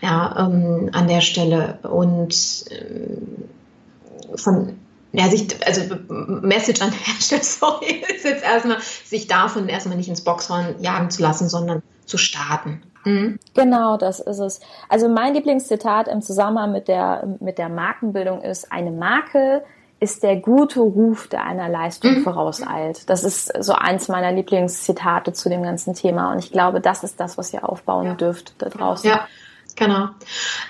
Ja, 0.01 0.47
ähm, 0.47 0.89
an 0.93 1.07
der 1.07 1.20
Stelle. 1.20 1.78
Und 1.82 2.64
ähm, 2.70 3.49
von 4.36 4.74
ja, 5.13 5.29
sich, 5.29 5.49
also 5.67 5.83
Message 6.09 6.83
an 6.83 6.91
der 6.91 7.21
Stelle, 7.21 7.43
sorry, 7.43 8.05
ist 8.15 8.25
jetzt 8.25 8.45
erstmal, 8.45 8.79
sich 8.81 9.27
davon 9.27 9.69
erstmal 9.69 9.97
nicht 9.97 10.09
ins 10.09 10.23
Boxhorn 10.23 10.77
jagen 10.81 11.11
zu 11.11 11.23
lassen, 11.23 11.49
sondern 11.49 11.83
zu 12.05 12.19
starten. 12.19 12.83
Mhm. 13.05 13.39
Genau, 13.55 13.97
das 13.97 14.21
ist 14.21 14.39
es. 14.39 14.61
Also 14.89 15.09
mein 15.09 15.35
Lieblingszitat 15.35 16.09
im 16.09 16.21
Zusammenhang 16.21 16.73
mit 16.73 16.89
der, 16.89 17.27
mit 17.41 17.59
der 17.59 17.69
Markenbildung 17.69 18.43
ist, 18.43 18.71
eine 18.71 18.91
Marke 18.91 19.63
ist 20.01 20.23
der 20.23 20.37
gute 20.37 20.81
Ruf, 20.81 21.27
der 21.27 21.45
einer 21.45 21.69
Leistung 21.69 22.19
mhm. 22.19 22.23
vorauseilt. 22.23 23.09
Das 23.11 23.25
ist 23.25 23.53
so 23.63 23.73
eins 23.73 24.09
meiner 24.09 24.31
Lieblingszitate 24.31 25.33
zu 25.33 25.49
dem 25.49 25.63
ganzen 25.63 25.95
Thema. 25.95 26.33
Und 26.33 26.39
ich 26.39 26.53
glaube, 26.53 26.81
das 26.81 27.03
ist 27.03 27.19
das, 27.19 27.37
was 27.37 27.53
ihr 27.53 27.69
aufbauen 27.69 28.07
ja. 28.07 28.15
dürft 28.15 28.55
da 28.59 28.69
draußen. 28.69 29.11
Ja, 29.11 29.27
genau. 29.75 30.09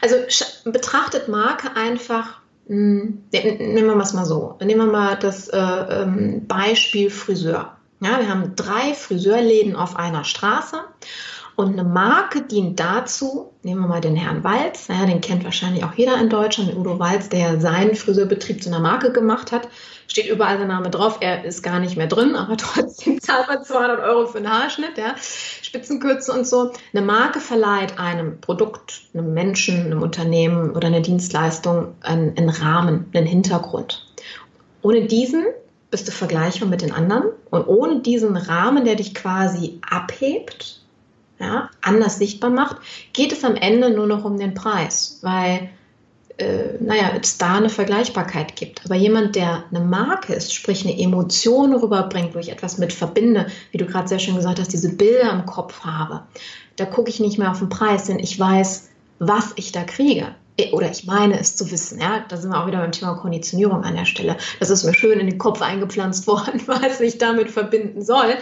Also 0.00 0.16
betrachtet 0.64 1.28
Marke 1.28 1.76
einfach 1.76 2.40
nehmen 2.68 3.24
wir 3.30 3.96
es 3.96 4.12
mal 4.12 4.26
so. 4.26 4.56
Nehmen 4.60 4.86
wir 4.86 4.92
mal 4.92 5.16
das 5.16 5.48
äh, 5.48 5.58
ähm, 5.58 6.46
Beispiel 6.46 7.10
Friseur. 7.10 7.76
Ja, 8.00 8.20
wir 8.20 8.28
haben 8.28 8.54
drei 8.54 8.94
Friseurläden 8.94 9.74
auf 9.74 9.96
einer 9.96 10.24
Straße 10.24 10.76
und 11.58 11.72
eine 11.72 11.82
Marke 11.82 12.42
dient 12.42 12.78
dazu, 12.78 13.50
nehmen 13.64 13.80
wir 13.80 13.88
mal 13.88 14.00
den 14.00 14.14
Herrn 14.14 14.44
Walz, 14.44 14.88
naja, 14.88 15.06
den 15.06 15.20
kennt 15.20 15.42
wahrscheinlich 15.42 15.82
auch 15.82 15.92
jeder 15.94 16.16
in 16.20 16.28
Deutschland, 16.28 16.76
Udo 16.76 17.00
Walz, 17.00 17.30
der 17.30 17.60
seinen 17.60 17.96
Friseurbetrieb 17.96 18.62
zu 18.62 18.68
einer 18.68 18.78
Marke 18.78 19.10
gemacht 19.10 19.50
hat. 19.50 19.66
Steht 20.06 20.30
überall 20.30 20.58
sein 20.58 20.68
Name 20.68 20.88
drauf, 20.88 21.18
er 21.18 21.44
ist 21.44 21.64
gar 21.64 21.80
nicht 21.80 21.96
mehr 21.96 22.06
drin, 22.06 22.36
aber 22.36 22.56
trotzdem 22.58 23.20
zahlt 23.20 23.48
man 23.48 23.64
200 23.64 23.98
Euro 23.98 24.28
für 24.28 24.38
einen 24.38 24.48
Haarschnitt, 24.48 24.96
ja, 24.98 25.16
Spitzenkürze 25.18 26.32
und 26.32 26.46
so. 26.46 26.70
Eine 26.92 27.04
Marke 27.04 27.40
verleiht 27.40 27.98
einem 27.98 28.40
Produkt, 28.40 29.00
einem 29.12 29.34
Menschen, 29.34 29.86
einem 29.86 30.02
Unternehmen 30.02 30.70
oder 30.70 30.86
einer 30.86 31.00
Dienstleistung 31.00 31.96
einen, 32.02 32.36
einen 32.36 32.50
Rahmen, 32.50 33.06
einen 33.12 33.26
Hintergrund. 33.26 34.06
Ohne 34.82 35.06
diesen 35.06 35.44
bist 35.90 36.06
du 36.06 36.12
vergleichbar 36.12 36.68
mit 36.68 36.82
den 36.82 36.92
anderen 36.92 37.24
und 37.50 37.66
ohne 37.66 37.98
diesen 37.98 38.36
Rahmen, 38.36 38.84
der 38.84 38.94
dich 38.94 39.12
quasi 39.12 39.80
abhebt, 39.82 40.82
ja, 41.40 41.70
anders 41.80 42.18
sichtbar 42.18 42.50
macht, 42.50 42.76
geht 43.12 43.32
es 43.32 43.44
am 43.44 43.56
Ende 43.56 43.90
nur 43.90 44.06
noch 44.06 44.24
um 44.24 44.38
den 44.38 44.54
Preis, 44.54 45.18
weil 45.22 45.70
äh, 46.38 46.78
naja, 46.80 47.12
es 47.20 47.36
da 47.36 47.56
eine 47.56 47.68
Vergleichbarkeit 47.68 48.56
gibt. 48.56 48.84
Aber 48.84 48.94
jemand, 48.94 49.34
der 49.34 49.64
eine 49.70 49.84
Marke 49.84 50.34
ist, 50.34 50.54
sprich 50.54 50.84
eine 50.84 50.98
Emotion 50.98 51.74
rüberbringt, 51.74 52.34
wo 52.34 52.38
ich 52.38 52.50
etwas 52.50 52.78
mit 52.78 52.92
verbinde, 52.92 53.46
wie 53.72 53.78
du 53.78 53.86
gerade 53.86 54.08
sehr 54.08 54.20
schön 54.20 54.36
gesagt 54.36 54.60
hast, 54.60 54.72
diese 54.72 54.94
Bilder 54.94 55.32
im 55.32 55.46
Kopf 55.46 55.80
habe, 55.80 56.22
da 56.76 56.84
gucke 56.84 57.10
ich 57.10 57.18
nicht 57.18 57.38
mehr 57.38 57.50
auf 57.50 57.58
den 57.58 57.68
Preis, 57.68 58.04
denn 58.04 58.20
ich 58.20 58.38
weiß, 58.38 58.88
was 59.18 59.52
ich 59.56 59.72
da 59.72 59.82
kriege. 59.82 60.34
Äh, 60.58 60.72
oder 60.72 60.90
ich 60.90 61.04
meine 61.04 61.38
es 61.38 61.56
zu 61.56 61.70
wissen, 61.70 62.00
ja, 62.00 62.24
da 62.28 62.36
sind 62.36 62.50
wir 62.50 62.60
auch 62.60 62.66
wieder 62.66 62.78
beim 62.78 62.92
Thema 62.92 63.14
Konditionierung 63.14 63.84
an 63.84 63.96
der 63.96 64.04
Stelle. 64.04 64.36
Das 64.60 64.70
ist 64.70 64.84
mir 64.84 64.94
schön 64.94 65.20
in 65.20 65.26
den 65.26 65.38
Kopf 65.38 65.62
eingepflanzt 65.62 66.26
worden, 66.26 66.60
was 66.66 67.00
ich 67.00 67.18
damit 67.18 67.50
verbinden 67.50 68.02
soll. 68.02 68.36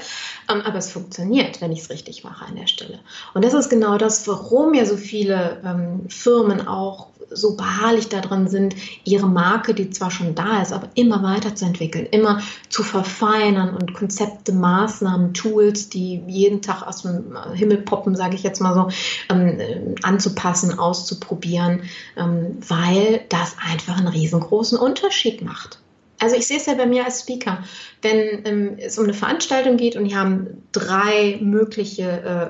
Ähm, 0.51 0.63
aber 0.63 0.79
es 0.79 0.91
funktioniert, 0.91 1.61
wenn 1.61 1.73
ich 1.73 1.81
es 1.81 1.91
richtig 1.91 2.25
mache 2.25 2.47
an 2.47 2.57
der 2.57 2.67
Stelle. 2.67 2.99
Und 3.35 3.45
das 3.45 3.55
ist 3.55 3.69
genau 3.69 3.99
das, 3.99 4.27
warum 4.27 4.75
ja 4.75 4.87
so 4.87 4.97
viele 4.97 5.61
ähm, 5.65 6.09
Firmen 6.09 6.67
auch 6.67 7.09
so 7.31 7.57
beharrlich 7.57 8.09
darin 8.09 8.49
sind, 8.49 8.77
ihre 9.05 9.29
Marke, 9.29 9.75
die 9.75 9.91
zwar 9.91 10.11
schon 10.11 10.35
da 10.35 10.63
ist, 10.63 10.73
aber 10.73 10.89
immer 10.95 11.23
weiterzuentwickeln, 11.23 12.07
immer 12.07 12.41
zu 12.69 12.83
verfeinern 12.83 13.75
und 13.75 13.95
Konzepte, 13.95 14.53
Maßnahmen, 14.53 15.35
Tools, 15.35 15.89
die 15.89 16.23
jeden 16.27 16.63
Tag 16.63 16.87
aus 16.87 17.03
dem 17.03 17.37
Himmel 17.55 17.79
poppen, 17.79 18.17
sage 18.17 18.37
ich 18.37 18.43
jetzt 18.43 18.61
mal 18.61 18.75
so, 18.75 18.89
ähm, 19.35 19.95
anzupassen, 20.03 20.79
auszuprobieren, 20.79 21.83
weil 22.15 23.25
das 23.29 23.57
einfach 23.59 23.99
einen 23.99 24.09
riesengroßen 24.09 24.79
Unterschied 24.79 25.43
macht. 25.43 25.81
Also 26.19 26.37
ich 26.37 26.47
sehe 26.47 26.57
es 26.57 26.67
ja 26.67 26.75
bei 26.75 26.87
mir 26.87 27.05
als 27.05 27.21
Speaker, 27.21 27.63
wenn 28.03 28.47
ähm, 28.47 28.79
es 28.79 28.99
um 28.99 29.05
eine 29.05 29.15
Veranstaltung 29.15 29.77
geht 29.77 29.97
und 29.97 30.05
die 30.05 30.17
haben 30.17 30.63
drei 30.73 31.39
mögliche 31.43 32.03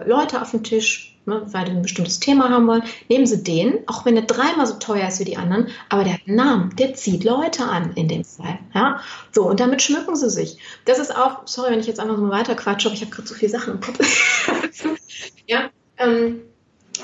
äh, 0.04 0.08
Leute 0.08 0.40
auf 0.40 0.52
dem 0.52 0.62
Tisch, 0.62 1.16
ne, 1.26 1.42
weil 1.46 1.64
die 1.64 1.72
ein 1.72 1.82
bestimmtes 1.82 2.20
Thema 2.20 2.48
haben 2.48 2.66
wollen, 2.68 2.84
nehmen 3.08 3.26
Sie 3.26 3.42
den, 3.42 3.80
auch 3.86 4.04
wenn 4.04 4.16
er 4.16 4.22
dreimal 4.22 4.66
so 4.66 4.74
teuer 4.74 5.08
ist 5.08 5.18
wie 5.18 5.24
die 5.24 5.36
anderen, 5.36 5.68
aber 5.88 6.04
der 6.04 6.18
Namen, 6.26 6.76
der 6.76 6.94
zieht 6.94 7.24
Leute 7.24 7.64
an 7.64 7.92
in 7.94 8.08
dem 8.08 8.24
Fall. 8.24 8.58
Ja? 8.74 9.00
So, 9.32 9.48
und 9.48 9.58
damit 9.58 9.82
schmücken 9.82 10.14
Sie 10.14 10.30
sich. 10.30 10.58
Das 10.84 10.98
ist 10.98 11.14
auch, 11.14 11.46
sorry, 11.46 11.72
wenn 11.72 11.80
ich 11.80 11.86
jetzt 11.86 12.00
einfach 12.00 12.16
so 12.16 12.30
weiter 12.30 12.54
quatsche, 12.54 12.88
aber 12.88 12.94
ich 12.94 13.02
habe 13.02 13.10
gerade 13.10 13.28
so 13.28 13.34
viele 13.34 13.50
Sachen 13.50 13.74
im 13.74 13.80
Kopf. 13.80 13.98
ja, 15.46 15.70
ähm, 15.98 16.40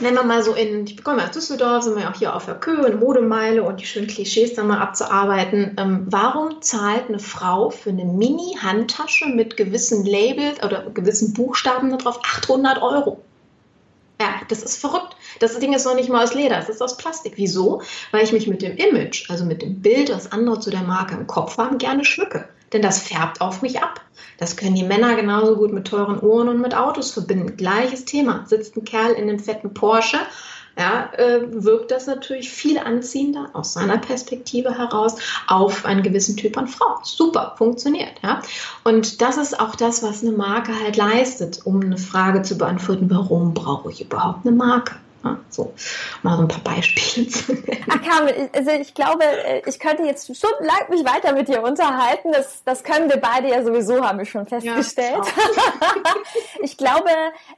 wenn 0.01 0.14
wir 0.14 0.22
mal 0.22 0.43
so 0.43 0.55
in, 0.55 0.86
ich 0.86 1.03
komme 1.03 1.24
aus 1.24 1.32
Düsseldorf, 1.32 1.84
sind 1.84 1.97
wir 1.97 2.09
auch 2.09 2.14
hier 2.14 2.34
auf 2.34 2.47
der 2.47 2.55
Köhe, 2.55 2.84
eine 2.84 2.97
Modemeile 2.97 3.62
und 3.62 3.80
die 3.80 3.86
schönen 3.86 4.07
Klischees 4.07 4.55
dann 4.55 4.68
mal 4.68 4.78
abzuarbeiten. 4.78 5.76
Ähm, 5.78 6.07
warum 6.09 6.62
zahlt 6.62 7.09
eine 7.09 7.18
Frau 7.18 7.70
für 7.70 7.90
eine 7.90 8.05
Mini-Handtasche 8.05 9.26
mit 9.26 9.57
gewissen 9.57 10.05
Labels 10.07 10.62
oder 10.62 10.90
gewissen 10.90 11.34
Buchstaben 11.34 11.97
drauf 11.99 12.20
800 12.22 12.80
Euro? 12.80 13.20
Ja, 14.20 14.40
das 14.49 14.62
ist 14.62 14.76
verrückt. 14.76 15.16
Das 15.40 15.59
Ding 15.59 15.72
ist 15.72 15.84
noch 15.84 15.97
nicht 15.97 16.09
mal 16.09 16.22
aus 16.22 16.34
Leder, 16.34 16.59
es 16.59 16.68
ist 16.68 16.80
aus 16.80 16.97
Plastik. 16.97 17.32
Wieso? 17.36 17.82
Weil 18.12 18.22
ich 18.22 18.32
mich 18.32 18.47
mit 18.47 18.62
dem 18.62 18.76
Image, 18.76 19.28
also 19.30 19.45
mit 19.45 19.62
dem 19.62 19.82
Bild, 19.82 20.11
was 20.11 20.30
andere 20.30 20.61
zu 20.61 20.70
der 20.70 20.82
Marke 20.82 21.14
im 21.14 21.26
Kopf 21.26 21.59
haben, 21.59 21.78
gerne 21.78 22.05
schmücke. 22.05 22.49
Denn 22.72 22.82
das 22.82 23.00
färbt 23.00 23.40
auf 23.40 23.62
mich 23.62 23.82
ab. 23.82 24.00
Das 24.38 24.56
können 24.56 24.74
die 24.74 24.82
Männer 24.82 25.14
genauso 25.14 25.56
gut 25.56 25.72
mit 25.72 25.86
teuren 25.86 26.22
Uhren 26.22 26.48
und 26.48 26.60
mit 26.60 26.74
Autos 26.74 27.12
verbinden. 27.12 27.56
Gleiches 27.56 28.04
Thema. 28.04 28.44
Sitzt 28.46 28.76
ein 28.76 28.84
Kerl 28.84 29.12
in 29.12 29.28
einem 29.28 29.38
fetten 29.38 29.74
Porsche, 29.74 30.18
ja, 30.78 31.12
äh, 31.18 31.42
wirkt 31.50 31.90
das 31.90 32.06
natürlich 32.06 32.50
viel 32.50 32.78
anziehender 32.78 33.50
aus 33.52 33.74
seiner 33.74 33.98
Perspektive 33.98 34.76
heraus 34.78 35.16
auf 35.46 35.84
einen 35.84 36.02
gewissen 36.02 36.36
Typ 36.36 36.56
an 36.56 36.66
Frau. 36.66 36.98
Super, 37.02 37.54
funktioniert. 37.58 38.12
Ja? 38.22 38.40
Und 38.82 39.20
das 39.20 39.36
ist 39.36 39.60
auch 39.60 39.76
das, 39.76 40.02
was 40.02 40.22
eine 40.22 40.32
Marke 40.32 40.72
halt 40.82 40.96
leistet, 40.96 41.60
um 41.64 41.82
eine 41.82 41.98
Frage 41.98 42.42
zu 42.42 42.56
beantworten, 42.56 43.10
warum 43.10 43.52
brauche 43.52 43.90
ich 43.90 44.00
überhaupt 44.00 44.46
eine 44.46 44.56
Marke? 44.56 44.94
So, 45.50 45.74
mal 46.22 46.36
so 46.36 46.42
ein 46.42 46.48
paar 46.48 46.62
Beispiele 46.62 47.28
zu 47.28 47.52
nennen. 47.52 47.84
Ach 47.90 48.02
Carmen, 48.02 48.50
also 48.54 48.70
ich 48.70 48.94
glaube, 48.94 49.24
äh, 49.24 49.62
ich 49.66 49.78
könnte 49.78 50.02
jetzt 50.02 50.34
stundenlang 50.34 50.88
mich 50.88 51.04
weiter 51.04 51.34
mit 51.34 51.48
dir 51.48 51.62
unterhalten. 51.62 52.32
Das, 52.32 52.64
das 52.64 52.82
können 52.82 53.10
wir 53.10 53.18
beide 53.18 53.48
ja 53.48 53.62
sowieso, 53.62 54.02
haben 54.02 54.18
wir 54.18 54.24
schon 54.24 54.46
festgestellt. 54.46 55.24
Ja, 55.26 56.14
ich 56.62 56.76
glaube, 56.76 57.10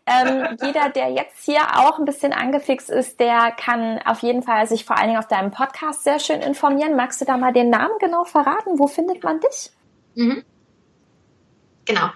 ähm, 0.06 0.56
jeder, 0.62 0.88
der 0.88 1.10
jetzt 1.10 1.44
hier 1.44 1.60
auch 1.76 1.98
ein 1.98 2.04
bisschen 2.04 2.32
angefixt 2.32 2.90
ist, 2.90 3.20
der 3.20 3.52
kann 3.52 4.00
auf 4.04 4.20
jeden 4.20 4.42
Fall 4.42 4.66
sich 4.66 4.84
vor 4.84 4.96
allen 4.96 5.08
Dingen 5.08 5.18
auf 5.20 5.28
deinem 5.28 5.52
Podcast 5.52 6.04
sehr 6.04 6.18
schön 6.18 6.40
informieren. 6.40 6.96
Magst 6.96 7.20
du 7.20 7.24
da 7.24 7.36
mal 7.36 7.52
den 7.52 7.70
Namen 7.70 7.94
genau 8.00 8.24
verraten? 8.24 8.78
Wo 8.78 8.88
findet 8.88 9.22
man 9.22 9.40
dich? 9.40 9.70
Mhm. 10.16 10.44
Genau. 11.86 12.10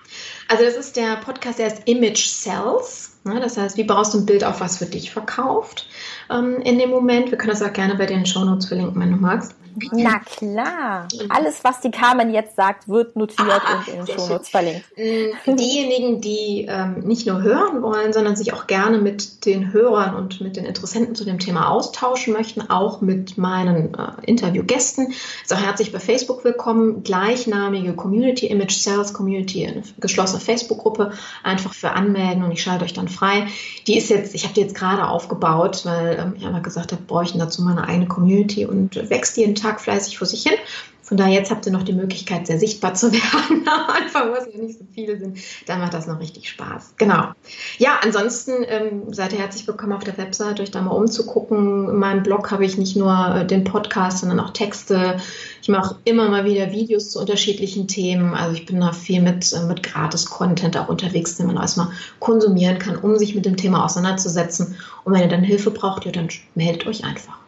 Also 0.49 0.64
das 0.64 0.77
ist 0.77 0.97
der 0.97 1.16
Podcast, 1.16 1.59
der 1.59 1.66
ist 1.66 1.83
Image 1.87 2.27
Cells. 2.27 3.19
Ne? 3.25 3.41
Das 3.41 3.57
heißt, 3.57 3.77
wie 3.77 3.85
baust 3.85 4.14
du 4.14 4.19
ein 4.19 4.27
Bild 4.27 4.45
auf, 4.45 4.61
was 4.61 4.79
für 4.79 4.87
dich 4.87 5.11
verkauft 5.11 5.87
ähm, 6.31 6.61
in 6.62 6.79
dem 6.79 6.91
Moment? 6.91 7.31
Wir 7.31 7.39
können 7.39 7.53
das 7.53 7.62
auch 7.62 7.73
gerne 7.73 7.95
bei 7.97 8.07
den 8.07 8.25
Shownotes 8.25 8.66
verlinken, 8.66 9.01
wenn 9.01 9.11
du 9.11 9.19
magst. 9.19 9.55
Na 9.93 10.18
klar. 10.18 11.09
Alles, 11.29 11.62
was 11.62 11.81
die 11.81 11.91
Carmen 11.91 12.33
jetzt 12.33 12.57
sagt, 12.57 12.89
wird 12.89 13.16
notiert 13.16 13.49
ah, 13.49 13.79
und 13.79 13.89
in 13.89 14.05
den 14.05 14.18
Shownotes 14.18 14.49
verlinkt. 14.49 14.85
Mm, 14.97 15.57
diejenigen, 15.57 16.20
die 16.20 16.66
ähm, 16.68 17.01
nicht 17.01 17.26
nur 17.26 17.43
hören 17.43 17.83
wollen, 17.83 18.12
sondern 18.12 18.37
sich 18.37 18.53
auch 18.53 18.66
gerne 18.66 18.99
mit 18.99 19.45
den 19.47 19.72
Hörern 19.72 20.14
und 20.14 20.41
mit 20.41 20.57
den 20.57 20.64
Interessenten 20.64 21.14
zu 21.14 21.24
dem 21.24 21.39
Thema 21.39 21.70
austauschen 21.70 22.33
möchten, 22.33 22.68
auch 22.70 23.01
mit 23.01 23.39
meinen 23.39 23.95
äh, 23.95 24.09
Interviewgästen, 24.26 25.12
ist 25.43 25.53
auch 25.53 25.61
herzlich 25.61 25.93
bei 25.93 26.01
Facebook 26.01 26.45
willkommen. 26.45 27.03
Gleichnamige 27.03 27.95
Community, 27.95 28.47
Image 28.47 28.76
Sales 28.76 29.12
Community, 29.12 29.66
eine 29.66 29.83
geschlossene 29.99 30.41
Facebook-Gruppe, 30.41 31.12
einfach 31.43 31.74
für 31.74 31.93
anmelden 31.93 32.43
und 32.43 32.53
ich 32.53 32.62
schalte 32.62 32.85
euch 32.85 32.95
dann 32.95 33.09
frei. 33.09 33.47
Die 33.87 33.97
ist 33.97 34.11
jetzt, 34.11 34.35
ich 34.35 34.45
habe 34.45 34.55
die 34.55 34.61
jetzt 34.61 34.74
gerade 34.74 35.09
aufgebaut, 35.09 35.83
weil 35.85 36.18
ähm, 36.18 36.35
ich 36.37 36.45
einmal 36.45 36.62
gesagt 36.62 36.93
habe, 36.93 37.03
bräuchten 37.03 37.39
dazu 37.39 37.62
mal 37.62 37.72
eine 37.72 37.87
eigene 37.87 38.07
Community 38.07 38.66
und 38.66 38.97
wächst 39.11 39.37
jeden 39.37 39.55
Tag 39.55 39.68
Tag 39.69 39.81
fleißig 39.81 40.19
vor 40.19 40.27
sich 40.27 40.43
hin. 40.43 40.55
Von 41.03 41.16
daher, 41.16 41.33
jetzt 41.33 41.51
habt 41.51 41.64
ihr 41.64 41.73
noch 41.73 41.85
die 41.85 41.95
Möglichkeit, 41.95 42.47
sehr 42.47 42.59
sichtbar 42.59 42.93
zu 42.93 43.11
werden. 43.12 43.66
Am 43.66 43.89
Anfang, 43.89 44.31
wo 44.31 44.35
es 44.35 44.47
ja 44.53 44.61
nicht 44.61 44.79
so 44.79 44.85
viele 44.95 45.19
sind, 45.19 45.39
dann 45.66 45.81
macht 45.81 45.95
das 45.95 46.07
noch 46.07 46.21
richtig 46.21 46.51
Spaß. 46.51 46.95
Genau. 46.99 47.33
Ja, 47.79 48.01
ansonsten 48.03 48.53
ähm, 48.66 49.12
seid 49.12 49.33
ihr 49.33 49.39
herzlich 49.39 49.66
willkommen 49.66 49.95
auf 49.95 50.05
der 50.05 50.19
Website, 50.19 50.61
euch 50.61 50.71
da 50.71 50.83
mal 50.83 50.91
umzugucken. 50.91 51.89
In 51.89 51.97
meinem 51.97 52.23
Blog 52.23 52.51
habe 52.51 52.66
ich 52.66 52.77
nicht 52.77 52.95
nur 52.95 53.35
äh, 53.35 53.47
den 53.47 53.64
Podcast, 53.64 54.19
sondern 54.19 54.39
auch 54.41 54.51
Texte. 54.51 55.16
Ich 55.62 55.69
mache 55.69 55.97
immer 56.05 56.29
mal 56.29 56.45
wieder 56.45 56.73
Videos 56.73 57.11
zu 57.11 57.21
unterschiedlichen 57.21 57.89
Themen. 57.89 58.35
Also 58.35 58.55
ich 58.55 58.66
bin 58.66 58.79
da 58.79 58.93
viel 58.93 59.23
mit, 59.23 59.51
äh, 59.55 59.64
mit 59.64 59.83
Gratis-Content 59.83 60.77
auch 60.77 60.89
unterwegs, 60.89 61.37
den 61.37 61.47
man 61.47 61.57
erstmal 61.57 61.89
konsumieren 62.21 62.79
kann, 62.79 62.97
um 62.97 63.16
sich 63.16 63.35
mit 63.35 63.47
dem 63.47 63.57
Thema 63.57 63.85
auseinanderzusetzen. 63.85 64.77
Und 65.05 65.14
wenn 65.14 65.23
ihr 65.23 65.29
dann 65.29 65.43
Hilfe 65.43 65.71
braucht, 65.71 66.05
ja, 66.05 66.12
dann 66.12 66.29
meldet 66.55 66.87
euch 66.87 67.05
einfach. 67.05 67.39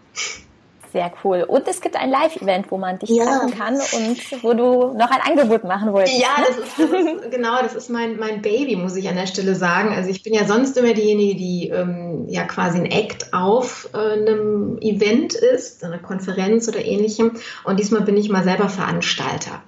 Sehr 0.93 1.13
cool. 1.23 1.45
Und 1.47 1.69
es 1.69 1.81
gibt 1.81 1.95
ein 1.95 2.11
Live-Event, 2.11 2.71
wo 2.71 2.79
man 2.79 2.99
dich 2.99 3.11
ja. 3.11 3.25
treffen 3.25 3.57
kann 3.57 3.75
und 3.75 4.43
wo 4.43 4.55
du 4.55 4.93
noch 4.97 5.11
ein 5.11 5.21
Angebot 5.21 5.63
machen 5.65 5.93
wolltest. 5.93 6.21
Ja, 6.21 6.37
das 6.39 6.57
ist, 6.57 6.79
das 6.79 6.91
ist, 6.91 7.31
genau, 7.31 7.63
das 7.63 7.75
ist 7.75 7.91
mein, 7.91 8.17
mein 8.17 8.43
Baby, 8.43 8.77
muss 8.77 8.97
ich 8.97 9.09
an 9.09 9.15
der 9.15 9.27
Stelle 9.27 9.55
sagen. 9.55 9.95
Also 9.95 10.11
ich 10.11 10.23
bin 10.23 10.35
ja 10.35 10.45
sonst 10.47 10.77
immer 10.77 10.93
diejenige, 10.93 11.37
die 11.37 11.69
ähm, 11.69 12.27
ja 12.29 12.43
quasi 12.45 12.79
ein 12.79 12.87
Act 12.87 13.33
auf 13.33 13.89
äh, 13.93 13.99
einem 13.99 14.79
Event 14.81 15.35
ist, 15.35 15.85
einer 15.85 15.99
Konferenz 15.99 16.67
oder 16.69 16.85
ähnlichem. 16.85 17.33
Und 17.65 17.79
diesmal 17.79 18.03
bin 18.03 18.17
ich 18.17 18.29
mal 18.29 18.43
selber 18.43 18.69
Veranstalter. 18.69 19.63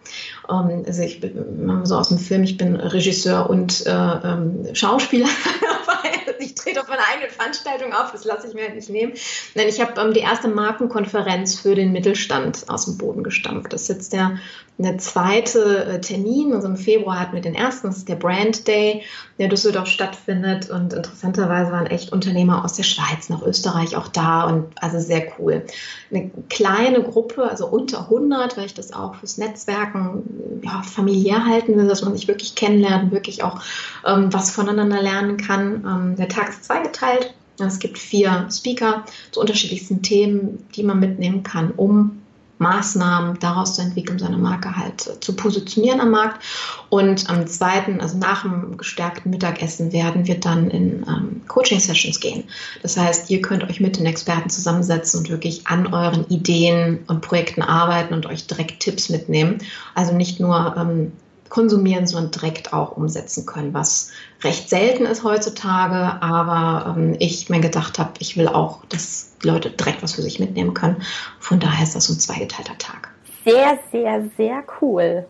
Ähm, 0.48 0.84
also 0.86 1.02
ich 1.02 1.20
bin 1.20 1.84
so 1.84 1.96
aus 1.96 2.08
dem 2.08 2.18
Film, 2.18 2.42
ich 2.44 2.56
bin 2.56 2.76
Regisseur 2.76 3.48
und 3.48 3.86
äh, 3.86 3.90
ähm, 3.90 4.74
Schauspieler. 4.74 5.28
ich 6.38 6.54
trete 6.54 6.80
auf 6.80 6.88
meine 6.88 7.02
eigene 7.12 7.30
Veranstaltung 7.30 7.92
auf, 7.92 8.12
das 8.12 8.24
lasse 8.24 8.48
ich 8.48 8.54
mir 8.54 8.62
halt 8.62 8.74
nicht 8.74 8.90
nehmen. 8.90 9.12
Nein, 9.54 9.68
ich 9.68 9.80
habe 9.80 10.00
ähm, 10.00 10.12
die 10.12 10.20
erste 10.20 10.48
Markenkonferenz 10.48 11.58
für 11.58 11.74
den 11.74 11.92
Mittelstand 11.92 12.68
aus 12.68 12.84
dem 12.86 12.98
Boden 12.98 13.22
gestampft. 13.22 13.72
Das 13.72 13.82
ist 13.82 13.88
jetzt 13.88 14.12
der, 14.12 14.38
der 14.78 14.98
zweite 14.98 15.84
äh, 15.84 16.00
Termin. 16.00 16.52
Also 16.54 16.68
im 16.68 16.76
Februar 16.76 17.20
hatten 17.20 17.34
wir 17.34 17.40
den 17.40 17.54
ersten, 17.54 17.86
das 17.86 17.98
ist 17.98 18.08
der 18.08 18.16
Brand 18.16 18.66
Day, 18.66 19.02
der 19.38 19.44
in 19.44 19.50
Düsseldorf 19.50 19.88
stattfindet. 19.88 20.70
Und 20.70 20.92
interessanterweise 20.92 21.72
waren 21.72 21.86
echt 21.86 22.12
Unternehmer 22.12 22.64
aus 22.64 22.74
der 22.74 22.82
Schweiz, 22.82 23.28
nach 23.28 23.42
Österreich 23.42 23.96
auch 23.96 24.08
da 24.08 24.44
und 24.44 24.70
also 24.82 24.98
sehr 24.98 25.26
cool. 25.38 25.64
Eine 26.10 26.30
kleine 26.48 27.02
Gruppe, 27.02 27.48
also 27.48 27.66
unter 27.66 28.00
100, 28.00 28.56
weil 28.56 28.66
ich 28.66 28.74
das 28.74 28.92
auch 28.92 29.14
fürs 29.16 29.38
Netzwerken 29.38 30.22
ja, 30.62 30.82
familiär 30.82 31.44
halten 31.44 31.76
will, 31.76 31.88
dass 31.88 32.02
man 32.02 32.14
sich 32.14 32.28
wirklich 32.28 32.54
kennenlernt, 32.54 33.12
wirklich 33.12 33.42
auch 33.42 33.60
ähm, 34.06 34.32
was 34.32 34.50
voneinander 34.50 35.02
lernen 35.02 35.36
kann. 35.36 35.84
Ähm, 35.86 36.16
der 36.16 36.28
Tag 36.28 36.50
ist 36.50 36.64
zweigeteilt. 36.64 37.34
Es 37.58 37.78
gibt 37.78 37.98
vier 37.98 38.48
Speaker 38.50 39.04
zu 39.30 39.40
unterschiedlichsten 39.40 40.02
Themen, 40.02 40.66
die 40.74 40.82
man 40.82 40.98
mitnehmen 40.98 41.42
kann, 41.42 41.70
um 41.72 42.21
Maßnahmen 42.62 43.38
daraus 43.40 43.74
zu 43.74 43.82
entwickeln, 43.82 44.18
seine 44.18 44.38
Marke 44.38 44.76
halt 44.76 45.00
zu 45.22 45.34
positionieren 45.34 46.00
am 46.00 46.10
Markt. 46.10 46.42
Und 46.88 47.28
am 47.28 47.46
zweiten, 47.46 48.00
also 48.00 48.16
nach 48.18 48.42
dem 48.42 48.76
gestärkten 48.76 49.30
Mittagessen, 49.30 49.92
werden 49.92 50.26
wir 50.26 50.40
dann 50.40 50.70
in 50.70 51.04
ähm, 51.06 51.42
Coaching-Sessions 51.48 52.20
gehen. 52.20 52.44
Das 52.82 52.96
heißt, 52.96 53.30
ihr 53.30 53.42
könnt 53.42 53.64
euch 53.64 53.80
mit 53.80 53.98
den 53.98 54.06
Experten 54.06 54.48
zusammensetzen 54.48 55.20
und 55.20 55.30
wirklich 55.30 55.66
an 55.66 55.92
euren 55.92 56.26
Ideen 56.28 57.00
und 57.08 57.20
Projekten 57.20 57.62
arbeiten 57.62 58.14
und 58.14 58.26
euch 58.26 58.46
direkt 58.46 58.80
Tipps 58.80 59.08
mitnehmen. 59.08 59.58
Also 59.94 60.14
nicht 60.14 60.40
nur 60.40 60.74
ähm, 60.76 61.12
konsumieren, 61.52 62.06
sondern 62.06 62.30
direkt 62.30 62.72
auch 62.72 62.96
umsetzen 62.96 63.44
können, 63.44 63.74
was 63.74 64.08
recht 64.42 64.70
selten 64.70 65.04
ist 65.04 65.22
heutzutage. 65.22 66.22
Aber 66.22 66.96
ähm, 66.96 67.14
ich 67.18 67.50
mir 67.50 67.60
gedacht 67.60 67.98
habe, 67.98 68.12
ich 68.20 68.38
will 68.38 68.48
auch, 68.48 68.86
dass 68.86 69.32
Leute 69.42 69.70
direkt 69.70 70.02
was 70.02 70.14
für 70.14 70.22
sich 70.22 70.40
mitnehmen 70.40 70.72
können. 70.72 71.02
Von 71.40 71.60
daher 71.60 71.84
ist 71.84 71.94
das 71.94 72.06
so 72.06 72.14
ein 72.14 72.20
zweigeteilter 72.20 72.78
Tag 72.78 73.11
sehr, 73.44 73.78
sehr, 73.90 74.30
sehr 74.36 74.64
cool. 74.80 75.26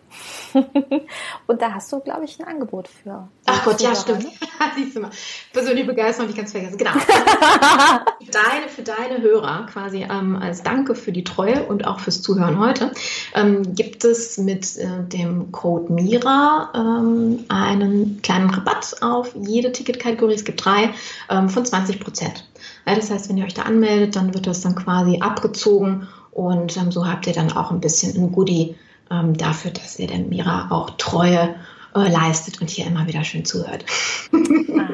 und 1.46 1.62
da 1.62 1.72
hast 1.74 1.92
du, 1.92 2.00
glaube 2.00 2.24
ich, 2.24 2.38
ein 2.38 2.46
Angebot 2.46 2.88
für. 2.88 3.28
Ach 3.46 3.64
Gott, 3.64 3.80
ja, 3.80 3.94
stimmt. 3.94 4.24
Ne? 4.24 4.30
Siehst 4.76 4.96
du 4.96 5.00
mal. 5.00 5.10
Persönliche 5.52 5.86
Begeisterung 5.86 6.30
ich 6.30 6.36
ganz 6.36 6.52
vergessen. 6.52 6.76
Genau. 6.76 6.90
für, 6.98 8.30
deine, 8.30 8.68
für 8.68 8.82
deine 8.82 9.22
Hörer 9.22 9.66
quasi 9.66 10.02
ähm, 10.02 10.36
als 10.36 10.62
Danke 10.62 10.94
für 10.94 11.12
die 11.12 11.24
Treue 11.24 11.64
und 11.64 11.86
auch 11.86 12.00
fürs 12.00 12.22
Zuhören 12.22 12.58
heute 12.58 12.92
ähm, 13.34 13.74
gibt 13.74 14.04
es 14.04 14.38
mit 14.38 14.76
äh, 14.76 14.86
dem 15.04 15.52
Code 15.52 15.92
MIRA 15.92 16.70
ähm, 16.74 17.44
einen 17.48 18.20
kleinen 18.22 18.50
Rabatt 18.50 18.96
auf 19.00 19.34
jede 19.34 19.72
Ticketkategorie. 19.72 20.34
Es 20.34 20.44
gibt 20.44 20.64
drei 20.64 20.90
ähm, 21.30 21.48
von 21.48 21.64
20 21.64 22.00
Prozent. 22.00 22.46
Ja, 22.86 22.94
das 22.94 23.10
heißt, 23.10 23.28
wenn 23.28 23.38
ihr 23.38 23.44
euch 23.44 23.54
da 23.54 23.62
anmeldet, 23.62 24.16
dann 24.16 24.34
wird 24.34 24.46
das 24.46 24.60
dann 24.60 24.74
quasi 24.74 25.20
abgezogen 25.20 26.08
und 26.32 26.76
ähm, 26.76 26.90
so 26.90 27.06
habt 27.06 27.26
ihr 27.26 27.34
dann 27.34 27.52
auch 27.52 27.70
ein 27.70 27.80
bisschen 27.80 28.16
ein 28.16 28.32
Goodie 28.32 28.74
ähm, 29.10 29.36
dafür, 29.36 29.70
dass 29.70 29.98
ihr 29.98 30.06
der 30.06 30.18
Mira 30.18 30.68
auch 30.70 30.90
Treue 30.90 31.54
äh, 31.94 32.08
leistet 32.08 32.60
und 32.60 32.70
hier 32.70 32.86
immer 32.86 33.06
wieder 33.06 33.22
schön 33.22 33.44
zuhört. 33.44 33.84
Ah, 34.32 34.88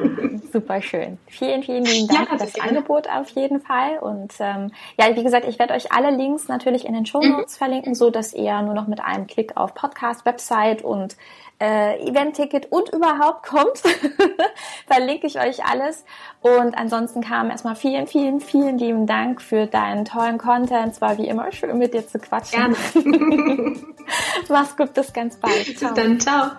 super 0.51 0.81
schön. 0.81 1.17
Vielen, 1.27 1.63
vielen 1.63 1.85
lieben 1.85 2.07
Dank 2.07 2.27
ja, 2.29 2.37
für 2.37 2.43
das 2.43 2.53
gerne. 2.53 2.71
Angebot 2.71 3.07
auf 3.07 3.29
jeden 3.29 3.61
Fall. 3.61 3.99
Und 3.99 4.33
ähm, 4.39 4.71
ja, 4.99 5.15
wie 5.15 5.23
gesagt, 5.23 5.47
ich 5.47 5.59
werde 5.59 5.73
euch 5.73 5.93
alle 5.93 6.15
Links 6.15 6.49
natürlich 6.49 6.85
in 6.85 6.93
den 6.93 7.05
Show 7.05 7.21
Notes 7.21 7.55
mhm. 7.55 7.57
verlinken, 7.57 7.95
so 7.95 8.09
dass 8.09 8.33
ihr 8.33 8.61
nur 8.61 8.73
noch 8.73 8.87
mit 8.87 8.99
einem 9.01 9.27
Klick 9.27 9.55
auf 9.55 9.73
Podcast, 9.73 10.25
Website 10.25 10.81
und 10.81 11.15
äh, 11.59 12.01
Event-Ticket 12.07 12.71
und 12.71 12.89
überhaupt 12.89 13.45
kommt, 13.45 13.81
verlinke 14.87 15.27
ich 15.27 15.39
euch 15.39 15.65
alles. 15.65 16.05
Und 16.41 16.77
ansonsten 16.77 17.21
kam 17.21 17.49
erstmal 17.49 17.75
vielen, 17.75 18.07
vielen, 18.07 18.39
vielen 18.39 18.77
lieben 18.77 19.07
Dank 19.07 19.41
für 19.41 19.67
deinen 19.67 20.05
tollen 20.05 20.37
Content. 20.37 20.93
Es 20.93 21.01
war 21.01 21.17
wie 21.17 21.27
immer 21.27 21.51
schön 21.51 21.77
mit 21.77 21.93
dir 21.93 22.07
zu 22.07 22.19
quatschen. 22.19 22.75
Gerne. 22.93 23.75
Mach's 24.49 24.75
gut, 24.77 24.93
bis 24.93 25.11
ganz 25.11 25.35
bald. 25.37 25.77
Ciao. 25.77 25.93
Bis 25.93 26.03
dann, 26.03 26.19
ciao. 26.19 26.51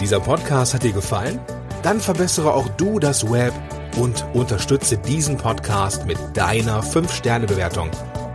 Dieser 0.00 0.20
Podcast 0.20 0.74
hat 0.74 0.82
dir 0.82 0.92
gefallen? 0.92 1.40
Dann 1.82 2.00
verbessere 2.00 2.54
auch 2.54 2.68
du 2.76 2.98
das 2.98 3.30
Web 3.30 3.52
und 3.96 4.24
unterstütze 4.34 4.96
diesen 4.98 5.36
Podcast 5.36 6.06
mit 6.06 6.18
deiner 6.34 6.82
5-Sterne-Bewertung 6.82 7.90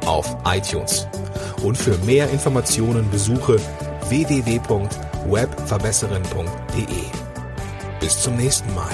auf 0.06 0.38
iTunes. 0.46 1.08
Und 1.64 1.78
für 1.78 1.98
mehr 2.00 2.30
Informationen 2.30 3.10
besuche 3.10 3.56
www.webverbesserin.de. 4.10 7.06
Bis 8.00 8.22
zum 8.22 8.38
nächsten 8.38 8.74
Mal. 8.74 8.92